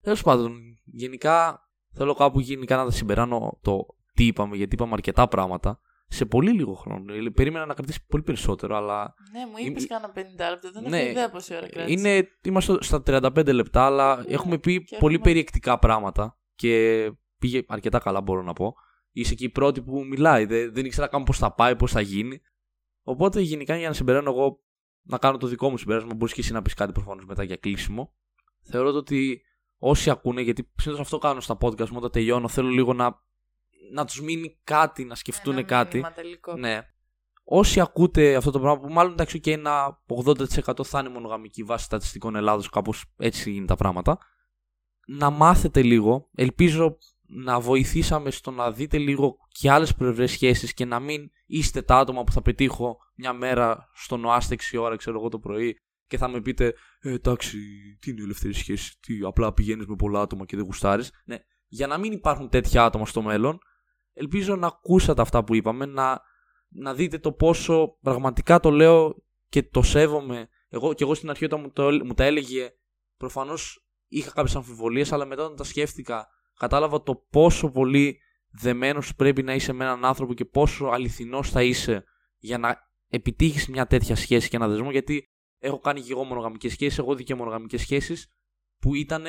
Τέλος 0.00 0.22
πάντων, 0.22 0.58
γενικά 0.84 1.64
Θέλω 1.94 2.14
κάπου 2.14 2.40
γενικά 2.40 2.76
να 2.76 2.84
τα 2.84 2.90
συμπεράνω 2.90 3.58
το 3.62 3.86
τι 4.14 4.26
είπαμε, 4.26 4.56
γιατί 4.56 4.74
είπαμε 4.74 4.92
αρκετά 4.92 5.28
πράγματα 5.28 5.80
σε 6.08 6.24
πολύ 6.24 6.52
λίγο 6.52 6.74
χρόνο. 6.74 7.14
Ε, 7.14 7.30
περίμενα 7.34 7.66
να 7.66 7.74
κρατήσει 7.74 8.06
πολύ 8.06 8.22
περισσότερο, 8.22 8.76
αλλά. 8.76 9.14
Ναι, 9.32 9.46
μου 9.46 9.68
είπες 9.68 9.86
κάνα 9.86 10.12
50 10.14 10.16
λεπτά. 10.16 10.70
Δεν 10.72 10.88
ναι, 10.88 11.00
έχω 11.00 11.10
ιδέα 11.10 11.30
πόση 11.30 11.56
ώρα 11.56 11.68
κράτησε. 11.68 12.08
Είναι... 12.08 12.28
Είμαστε 12.42 12.76
στα 12.80 13.02
35 13.06 13.52
λεπτά, 13.54 13.86
αλλά 13.86 14.16
ναι, 14.16 14.22
έχουμε 14.28 14.58
πει 14.58 14.80
πολύ 14.80 15.14
έχουμε... 15.14 15.18
περιεκτικά 15.18 15.78
πράγματα 15.78 16.38
και 16.54 17.12
πήγε 17.38 17.62
αρκετά 17.66 17.98
καλά, 17.98 18.20
μπορώ 18.20 18.42
να 18.42 18.52
πω. 18.52 18.74
Είσαι 19.12 19.34
και 19.34 19.44
η 19.44 19.50
πρώτη 19.50 19.82
που 19.82 20.04
μιλάει. 20.04 20.44
Δεν, 20.44 20.72
δεν 20.72 20.84
ήξερα 20.84 21.06
καν 21.06 21.22
πώς 21.22 21.38
θα 21.38 21.52
πάει, 21.52 21.76
πώς 21.76 21.92
θα 21.92 22.00
γίνει. 22.00 22.40
Οπότε 23.02 23.40
γενικά 23.40 23.76
για 23.76 23.88
να 23.88 23.94
συμπεραίνω 23.94 24.30
εγώ 24.30 24.62
να 25.02 25.18
κάνω 25.18 25.36
το 25.36 25.46
δικό 25.46 25.70
μου 25.70 25.76
συμπέρασμα, 25.76 26.14
μπορείς 26.14 26.34
και 26.34 26.40
εσύ 26.40 26.52
να 26.52 26.62
πεις 26.62 26.74
κάτι 26.74 26.92
προφανώς 26.92 27.24
μετά 27.24 27.42
για 27.42 27.56
κλείσιμο. 27.56 28.14
Θεωρώ 28.62 28.88
ότι 28.88 29.42
όσοι 29.78 30.10
ακούνε, 30.10 30.40
γιατί 30.40 30.72
συνήθως 30.76 31.04
αυτό 31.04 31.18
κάνω 31.18 31.40
στα 31.40 31.56
podcast 31.60 31.88
μου 31.88 31.96
όταν 31.96 32.10
τελειώνω, 32.10 32.48
θέλω 32.48 32.68
λίγο 32.68 32.92
να, 32.92 33.22
να 33.92 34.04
τους 34.04 34.20
μείνει 34.22 34.58
κάτι, 34.64 35.04
να 35.04 35.14
σκεφτούν 35.14 35.52
ένα 35.52 35.62
κάτι. 35.62 36.04
Τελικό. 36.14 36.56
Ναι. 36.56 36.80
Όσοι 37.44 37.80
ακούτε 37.80 38.36
αυτό 38.36 38.50
το 38.50 38.60
πράγμα, 38.60 38.80
που 38.80 38.92
μάλλον 38.92 39.12
εντάξει 39.12 39.40
και 39.40 39.52
ένα 39.52 40.02
80% 40.24 40.84
θα 40.84 40.98
είναι 40.98 41.08
μονογαμική 41.08 41.62
βάση 41.62 41.84
στατιστικών 41.84 42.36
Ελλάδος, 42.36 42.68
κάπως 42.68 43.04
έτσι 43.16 43.52
είναι 43.52 43.66
τα 43.66 43.76
πράγματα. 43.76 44.18
Να 45.06 45.30
μάθετε 45.30 45.82
λίγο. 45.82 46.28
Ελπίζω 46.34 46.98
να 47.26 47.60
βοηθήσαμε 47.60 48.30
στο 48.30 48.50
να 48.50 48.72
δείτε 48.72 48.98
λίγο 48.98 49.36
και 49.48 49.70
άλλες 49.70 49.94
πλευρές 49.94 50.30
σχέσεις 50.30 50.74
και 50.74 50.84
να 50.84 51.00
μην 51.00 51.30
είστε 51.46 51.82
τα 51.82 51.96
άτομα 51.96 52.24
που 52.24 52.32
θα 52.32 52.42
πετύχω 52.42 52.98
μια 53.14 53.32
μέρα 53.32 53.90
στον 53.94 54.24
ΟΑΣΤ 54.24 54.52
6 54.52 54.78
ώρα 54.80 54.96
ξέρω 54.96 55.18
εγώ 55.18 55.28
το 55.28 55.38
πρωί 55.38 55.78
και 56.06 56.18
θα 56.18 56.28
με 56.28 56.40
πείτε 56.40 56.74
ε, 57.00 57.12
εντάξει 57.12 57.58
τι 58.00 58.10
είναι 58.10 58.20
η 58.20 58.24
ελεύθερη 58.24 58.52
σχέση 58.52 59.00
τι 59.00 59.18
απλά 59.22 59.52
πηγαίνεις 59.52 59.86
με 59.86 59.96
πολλά 59.96 60.20
άτομα 60.20 60.44
και 60.44 60.56
δεν 60.56 60.64
γουστάρεις 60.64 61.12
ναι, 61.24 61.38
για 61.66 61.86
να 61.86 61.98
μην 61.98 62.12
υπάρχουν 62.12 62.48
τέτοια 62.48 62.84
άτομα 62.84 63.06
στο 63.06 63.22
μέλλον 63.22 63.58
ελπίζω 64.12 64.56
να 64.56 64.66
ακούσατε 64.66 65.22
αυτά 65.22 65.44
που 65.44 65.54
είπαμε 65.54 65.86
να, 65.86 66.22
να 66.68 66.94
δείτε 66.94 67.18
το 67.18 67.32
πόσο 67.32 67.98
πραγματικά 68.00 68.60
το 68.60 68.70
λέω 68.70 69.14
και 69.48 69.62
το 69.62 69.82
σέβομαι 69.82 70.48
εγώ 70.68 70.94
και 70.94 71.04
εγώ 71.04 71.14
στην 71.14 71.30
αρχή 71.30 71.44
όταν 71.44 71.60
μου, 71.60 71.70
το, 71.70 71.90
μου 72.04 72.14
τα 72.14 72.24
έλεγε 72.24 72.70
προφανώς 73.16 73.83
είχα 74.16 74.30
κάποιες 74.30 74.56
αμφιβολίες 74.56 75.12
αλλά 75.12 75.24
μετά 75.24 75.44
όταν 75.44 75.56
τα 75.56 75.64
σκέφτηκα 75.64 76.28
κατάλαβα 76.56 77.02
το 77.02 77.14
πόσο 77.30 77.70
πολύ 77.70 78.18
δεμένος 78.50 79.14
πρέπει 79.14 79.42
να 79.42 79.54
είσαι 79.54 79.72
με 79.72 79.84
έναν 79.84 80.04
άνθρωπο 80.04 80.34
και 80.34 80.44
πόσο 80.44 80.86
αληθινός 80.86 81.50
θα 81.50 81.62
είσαι 81.62 82.04
για 82.38 82.58
να 82.58 82.78
επιτύχεις 83.08 83.68
μια 83.68 83.86
τέτοια 83.86 84.16
σχέση 84.16 84.48
και 84.48 84.56
ένα 84.56 84.68
δεσμό. 84.68 84.90
Γιατί 84.90 85.28
έχω 85.58 85.78
κάνει 85.78 86.00
και 86.00 86.12
εγώ 86.12 86.24
μονογαμικές 86.24 86.72
σχέσεις, 86.72 86.98
έχω 86.98 87.14
δει 87.14 87.24
και 87.24 87.34
μονογαμικές 87.34 87.80
σχέσεις 87.80 88.28
που 88.78 88.94
ήταν 88.94 89.24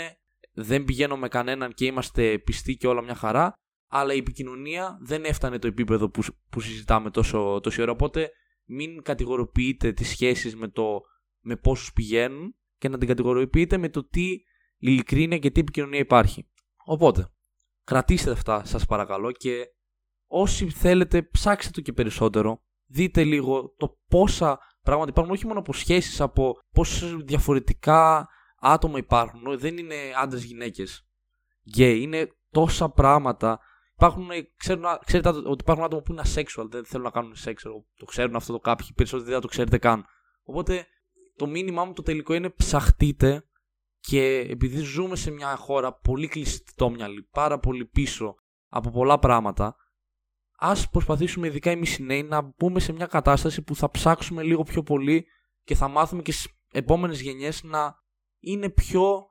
δεν 0.54 0.84
πηγαίνω 0.84 1.18
με 1.18 1.28
κανέναν 1.28 1.74
και 1.74 1.86
είμαστε 1.86 2.40
πιστοί 2.40 2.76
και 2.76 2.88
όλα 2.88 3.02
μια 3.02 3.16
χαρά, 3.16 3.54
αλλά 3.88 4.14
η 4.14 4.18
επικοινωνία 4.18 4.98
δεν 5.02 5.24
έφτανε 5.24 5.60
το 5.60 5.68
επίπεδο 5.68 6.10
που, 6.10 6.24
που 6.50 6.60
συζητάμε 6.60 7.10
τόσο, 7.10 7.60
τόση 7.64 7.82
ώρα. 7.82 7.92
Οπότε 7.92 8.32
μην 8.66 9.02
κατηγοροποιείτε 9.02 9.92
τις 9.94 10.10
σχέσεις 10.10 10.56
με, 10.56 10.68
το, 10.68 11.02
με 11.40 11.56
πόσους 11.56 11.94
πηγαίνουν 11.94 12.56
και 12.78 12.90
να 12.90 12.98
την 12.98 13.08
κατηγοροποιείτε 13.08 13.78
με 13.78 13.90
το 13.90 14.08
τι 14.08 14.36
ειλικρίνεια 14.78 15.38
και 15.38 15.52
τι 15.52 15.60
επικοινωνία 15.60 16.00
υπάρχει. 16.00 16.50
Οπότε, 16.86 17.28
κρατήστε 17.84 18.32
αυτά 18.32 18.66
σας 18.66 18.86
παρακαλώ 18.86 19.32
και 19.32 19.66
όσοι 20.28 20.70
θέλετε 20.70 21.24
ψάξτε 21.24 21.72
το 21.72 21.82
και 21.82 21.94
περισσότερο. 21.94 22.64
Δείτε 22.88 23.24
λίγο 23.24 23.74
το 23.78 24.00
πόσα 24.08 24.60
πράγματα 24.82 25.10
υπάρχουν, 25.10 25.34
όχι 25.34 25.48
μόνο 25.48 25.60
από 25.60 25.74
σχέσεις, 25.74 26.22
από 26.22 26.60
πόσα 26.72 27.18
διαφορετικά 27.26 28.28
άτομα 28.60 28.98
υπάρχουν. 28.98 29.60
Δεν 29.60 29.78
είναι 29.78 29.96
άντρες 30.22 30.44
γυναίκες 30.44 31.08
γκέι, 31.70 32.02
είναι 32.02 32.32
τόσα 32.50 32.90
πράγματα. 32.90 33.60
Υπάρχουν, 33.94 34.30
ξέρουν, 34.56 34.84
ξέρετε 35.06 35.30
ότι 35.30 35.58
υπάρχουν 35.60 35.84
άτομα 35.84 36.02
που 36.02 36.12
είναι 36.12 36.22
asexual, 36.26 36.66
δεν 36.70 36.86
θέλουν 36.86 37.06
να 37.06 37.12
κάνουν 37.12 37.36
σεξ, 37.36 37.64
το 37.96 38.06
ξέρουν 38.06 38.36
αυτό 38.36 38.54
το 38.54 38.60
κάποιοι, 38.60 38.88
περισσότεροι 38.96 39.32
δεν 39.32 39.42
το 39.42 39.48
ξέρετε 39.48 39.78
καν. 39.78 40.06
Οπότε 40.44 40.88
το 41.36 41.48
μήνυμά 41.48 41.86
μου 41.86 41.94
το 41.94 42.02
τελικό 42.02 42.34
είναι 42.34 42.50
ψαχτείτε 42.50 43.46
και 44.08 44.46
επειδή 44.50 44.82
ζούμε 44.82 45.16
σε 45.16 45.32
μια 45.32 45.56
χώρα 45.56 45.94
πολύ 45.94 46.28
κλειστόμυαλη, 46.28 47.24
πάρα 47.32 47.60
πολύ 47.60 47.86
πίσω 47.86 48.36
από 48.70 48.90
πολλά 48.92 49.20
πράγματα, 49.20 49.76
ας 50.58 50.90
προσπαθήσουμε 50.90 51.48
ειδικά 51.48 51.70
εμείς 51.70 51.98
οι 51.98 52.04
νέοι 52.04 52.24
να 52.24 52.42
μπούμε 52.42 52.80
σε 52.80 52.94
μια 52.94 53.06
κατάσταση 53.06 53.62
που 53.62 53.76
θα 53.76 53.92
ψάξουμε 53.92 54.44
λίγο 54.44 54.64
πιο 54.64 54.84
πολύ 54.84 55.26
και 55.64 55.76
θα 55.76 55.88
μάθουμε 55.88 56.22
και 56.22 56.32
στις 56.32 56.48
επόμενες 56.72 57.22
γενιές 57.22 57.64
να 57.64 58.04
είναι 58.40 58.70
πιο, 58.70 59.28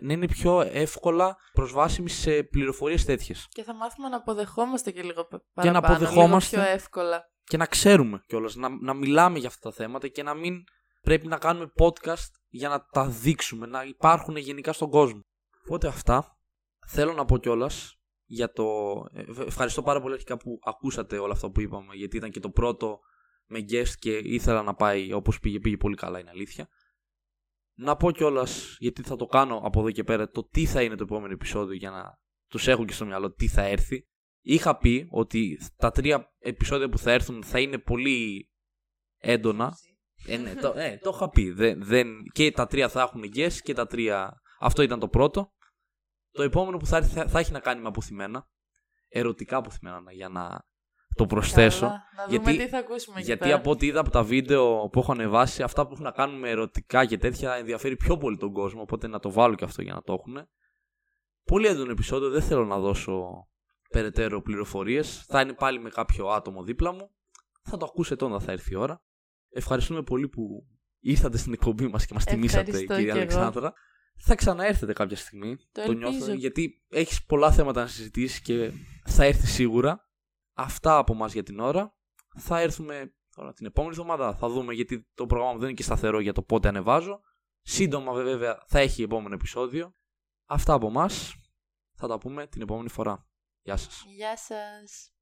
να 0.00 0.12
είναι 0.12 0.26
πιο 0.26 0.60
εύκολα 0.60 1.36
προσβάσιμοι 1.52 2.08
σε 2.08 2.42
πληροφορίες 2.42 3.04
τέτοιες. 3.04 3.46
Και 3.48 3.62
θα 3.62 3.74
μάθουμε 3.74 4.08
να 4.08 4.16
αποδεχόμαστε 4.16 4.90
και 4.90 5.02
λίγο 5.02 5.24
παραπάνω, 5.24 5.62
και 5.62 5.70
να 5.70 5.78
αποδεχόμαστε 5.78 6.56
λίγο 6.56 6.68
πιο 6.68 6.76
εύκολα. 6.76 7.22
Και 7.44 7.56
να 7.56 7.66
ξέρουμε 7.66 8.22
κιόλας, 8.26 8.54
να, 8.54 8.68
να 8.80 8.94
μιλάμε 8.94 9.38
για 9.38 9.48
αυτά 9.48 9.68
τα 9.68 9.74
θέματα 9.74 10.08
και 10.08 10.22
να 10.22 10.34
μην 10.34 10.64
πρέπει 11.00 11.26
να 11.26 11.38
κάνουμε 11.38 11.72
podcast 11.78 12.37
για 12.48 12.68
να 12.68 12.86
τα 12.86 13.08
δείξουμε, 13.08 13.66
να 13.66 13.84
υπάρχουν 13.84 14.36
γενικά 14.36 14.72
στον 14.72 14.90
κόσμο. 14.90 15.20
Οπότε 15.64 15.86
αυτά. 15.86 16.32
Θέλω 16.86 17.12
να 17.12 17.24
πω 17.24 17.38
κιόλας 17.38 17.98
για 18.24 18.52
το. 18.52 18.64
Ε, 19.12 19.24
ευχαριστώ 19.46 19.82
πάρα 19.82 20.00
πολύ 20.00 20.14
αρχικά 20.14 20.36
που 20.36 20.58
ακούσατε 20.62 21.18
όλα 21.18 21.32
αυτά 21.32 21.50
που 21.50 21.60
είπαμε, 21.60 21.94
γιατί 21.94 22.16
ήταν 22.16 22.30
και 22.30 22.40
το 22.40 22.50
πρώτο 22.50 22.98
με 23.46 23.58
guest 23.58 23.92
και 23.98 24.16
ήθελα 24.16 24.62
να 24.62 24.74
πάει 24.74 25.12
όπως 25.12 25.38
πήγε, 25.38 25.58
πήγε 25.58 25.76
πολύ 25.76 25.96
καλά, 25.96 26.18
είναι 26.18 26.30
αλήθεια. 26.30 26.68
Να 27.74 27.96
πω 27.96 28.10
κιόλας, 28.10 28.76
γιατί 28.78 29.02
θα 29.02 29.16
το 29.16 29.26
κάνω 29.26 29.60
από 29.64 29.80
εδώ 29.80 29.90
και 29.90 30.04
πέρα, 30.04 30.30
το 30.30 30.48
τι 30.48 30.66
θα 30.66 30.82
είναι 30.82 30.94
το 30.94 31.02
επόμενο 31.02 31.32
επεισόδιο 31.32 31.74
για 31.74 31.90
να 31.90 32.18
τους 32.48 32.68
έχω 32.68 32.84
και 32.84 32.92
στο 32.92 33.04
μυαλό 33.04 33.32
τι 33.32 33.48
θα 33.48 33.62
έρθει. 33.62 34.06
Είχα 34.40 34.76
πει 34.76 35.08
ότι 35.10 35.58
τα 35.76 35.90
τρία 35.90 36.34
επεισόδια 36.38 36.88
που 36.88 36.98
θα 36.98 37.12
έρθουν 37.12 37.42
θα 37.42 37.60
είναι 37.60 37.78
πολύ 37.78 38.50
έντονα 39.16 39.76
ε, 40.26 40.36
ναι, 40.36 40.54
το, 40.54 40.72
ε, 40.76 40.96
το 41.02 41.12
είχα 41.14 41.28
πει. 41.28 41.50
Δεν, 41.50 41.84
δεν, 41.84 42.08
και 42.32 42.50
τα 42.50 42.66
τρία 42.66 42.88
θα 42.88 43.00
έχουν 43.02 43.22
yes 43.34 43.52
και 43.62 43.74
τα 43.74 43.86
τρία. 43.86 44.40
Αυτό 44.60 44.82
ήταν 44.82 44.98
το 44.98 45.08
πρώτο. 45.08 45.52
Το 46.30 46.42
επόμενο 46.42 46.76
που 46.76 46.86
θα, 46.86 46.96
έρθει 46.96 47.14
θα, 47.14 47.28
θα 47.28 47.38
έχει 47.38 47.52
να 47.52 47.60
κάνει 47.60 47.80
με 47.80 47.88
αποθυμένα. 47.88 48.48
Ερωτικά 49.08 49.56
αποθυμένα 49.56 50.12
για 50.12 50.28
να 50.28 50.64
το 51.14 51.26
προσθέσω. 51.26 51.86
Καλά, 51.86 52.02
να 52.16 52.24
δούμε 52.26 52.50
γιατί, 52.50 52.64
τι 52.64 52.68
θα 52.68 52.78
ακούσουμε 52.78 53.20
Γιατί 53.20 53.40
πέρα. 53.40 53.54
από 53.54 53.70
ό,τι 53.70 53.86
είδα 53.86 54.00
από 54.00 54.10
τα 54.10 54.22
βίντεο 54.22 54.88
που 54.88 54.98
έχω 54.98 55.12
ανεβάσει, 55.12 55.62
αυτά 55.62 55.86
που 55.86 55.92
έχουν 55.92 56.04
να 56.04 56.10
κάνουν 56.10 56.38
με 56.38 56.50
ερωτικά 56.50 57.04
και 57.04 57.18
τέτοια 57.18 57.54
ενδιαφέρει 57.54 57.96
πιο 57.96 58.16
πολύ 58.16 58.36
τον 58.36 58.52
κόσμο. 58.52 58.80
Οπότε 58.80 59.06
να 59.06 59.18
το 59.18 59.30
βάλω 59.30 59.54
και 59.54 59.64
αυτό 59.64 59.82
για 59.82 59.94
να 59.94 60.02
το 60.02 60.12
έχουν. 60.12 60.48
Πολύ 61.44 61.66
έντονο 61.66 61.90
επεισόδιο. 61.90 62.30
Δεν 62.30 62.42
θέλω 62.42 62.64
να 62.64 62.78
δώσω 62.78 63.48
περαιτέρω 63.90 64.42
πληροφορίες. 64.42 65.24
Θα 65.28 65.40
είναι 65.40 65.52
πάλι 65.52 65.80
με 65.80 65.88
κάποιο 65.88 66.28
άτομο 66.28 66.62
δίπλα 66.62 66.92
μου. 66.92 67.10
Θα 67.62 67.76
το 67.76 67.84
ακούσετε 67.84 68.24
όταν 68.24 68.40
θα 68.40 68.52
έρθει 68.52 68.72
η 68.72 68.76
ώρα. 68.76 69.02
Ευχαριστούμε 69.58 70.02
πολύ 70.02 70.28
που 70.28 70.66
ήρθατε 70.98 71.38
στην 71.38 71.52
εκπομπή 71.52 71.88
μας 71.88 72.06
και 72.06 72.14
μας 72.14 72.24
τιμήσατε, 72.24 72.84
κυρία 72.84 73.14
Αλεξάνδρα. 73.14 73.72
Θα 74.16 74.34
ξαναέρθετε 74.34 74.92
κάποια 74.92 75.16
στιγμή. 75.16 75.56
Το, 75.72 75.84
το 75.84 75.92
νιώθω, 75.92 76.32
γιατί 76.32 76.84
έχεις 76.88 77.24
πολλά 77.24 77.52
θέματα 77.52 77.80
να 77.80 77.86
συζητήσεις 77.86 78.40
και 78.40 78.72
θα 79.04 79.24
έρθει 79.24 79.46
σίγουρα. 79.46 80.10
Αυτά 80.52 80.98
από 80.98 81.14
μας 81.14 81.32
για 81.32 81.42
την 81.42 81.60
ώρα. 81.60 81.96
Θα 82.38 82.60
έρθουμε 82.60 83.14
τώρα 83.34 83.52
την 83.52 83.66
επόμενη 83.66 83.94
εβδομάδα. 83.98 84.34
Θα 84.34 84.48
δούμε 84.48 84.74
γιατί 84.74 85.08
το 85.14 85.26
πρόγραμμα 85.26 85.58
δεν 85.58 85.68
είναι 85.68 85.76
και 85.76 85.82
σταθερό 85.82 86.20
για 86.20 86.32
το 86.32 86.42
πότε 86.42 86.68
ανεβάζω. 86.68 87.20
Σύντομα 87.60 88.12
βέβαια 88.12 88.64
θα 88.66 88.78
έχει 88.78 89.02
επόμενο 89.02 89.34
επεισόδιο. 89.34 89.94
Αυτά 90.46 90.72
από 90.72 90.90
μας. 90.90 91.34
Θα 91.94 92.08
τα 92.08 92.18
πούμε 92.18 92.46
την 92.46 92.62
επόμενη 92.62 92.88
φορά. 92.88 93.28
Γεια 93.62 93.76
σας. 93.76 94.04
Γεια 94.16 94.36
σας. 94.36 95.12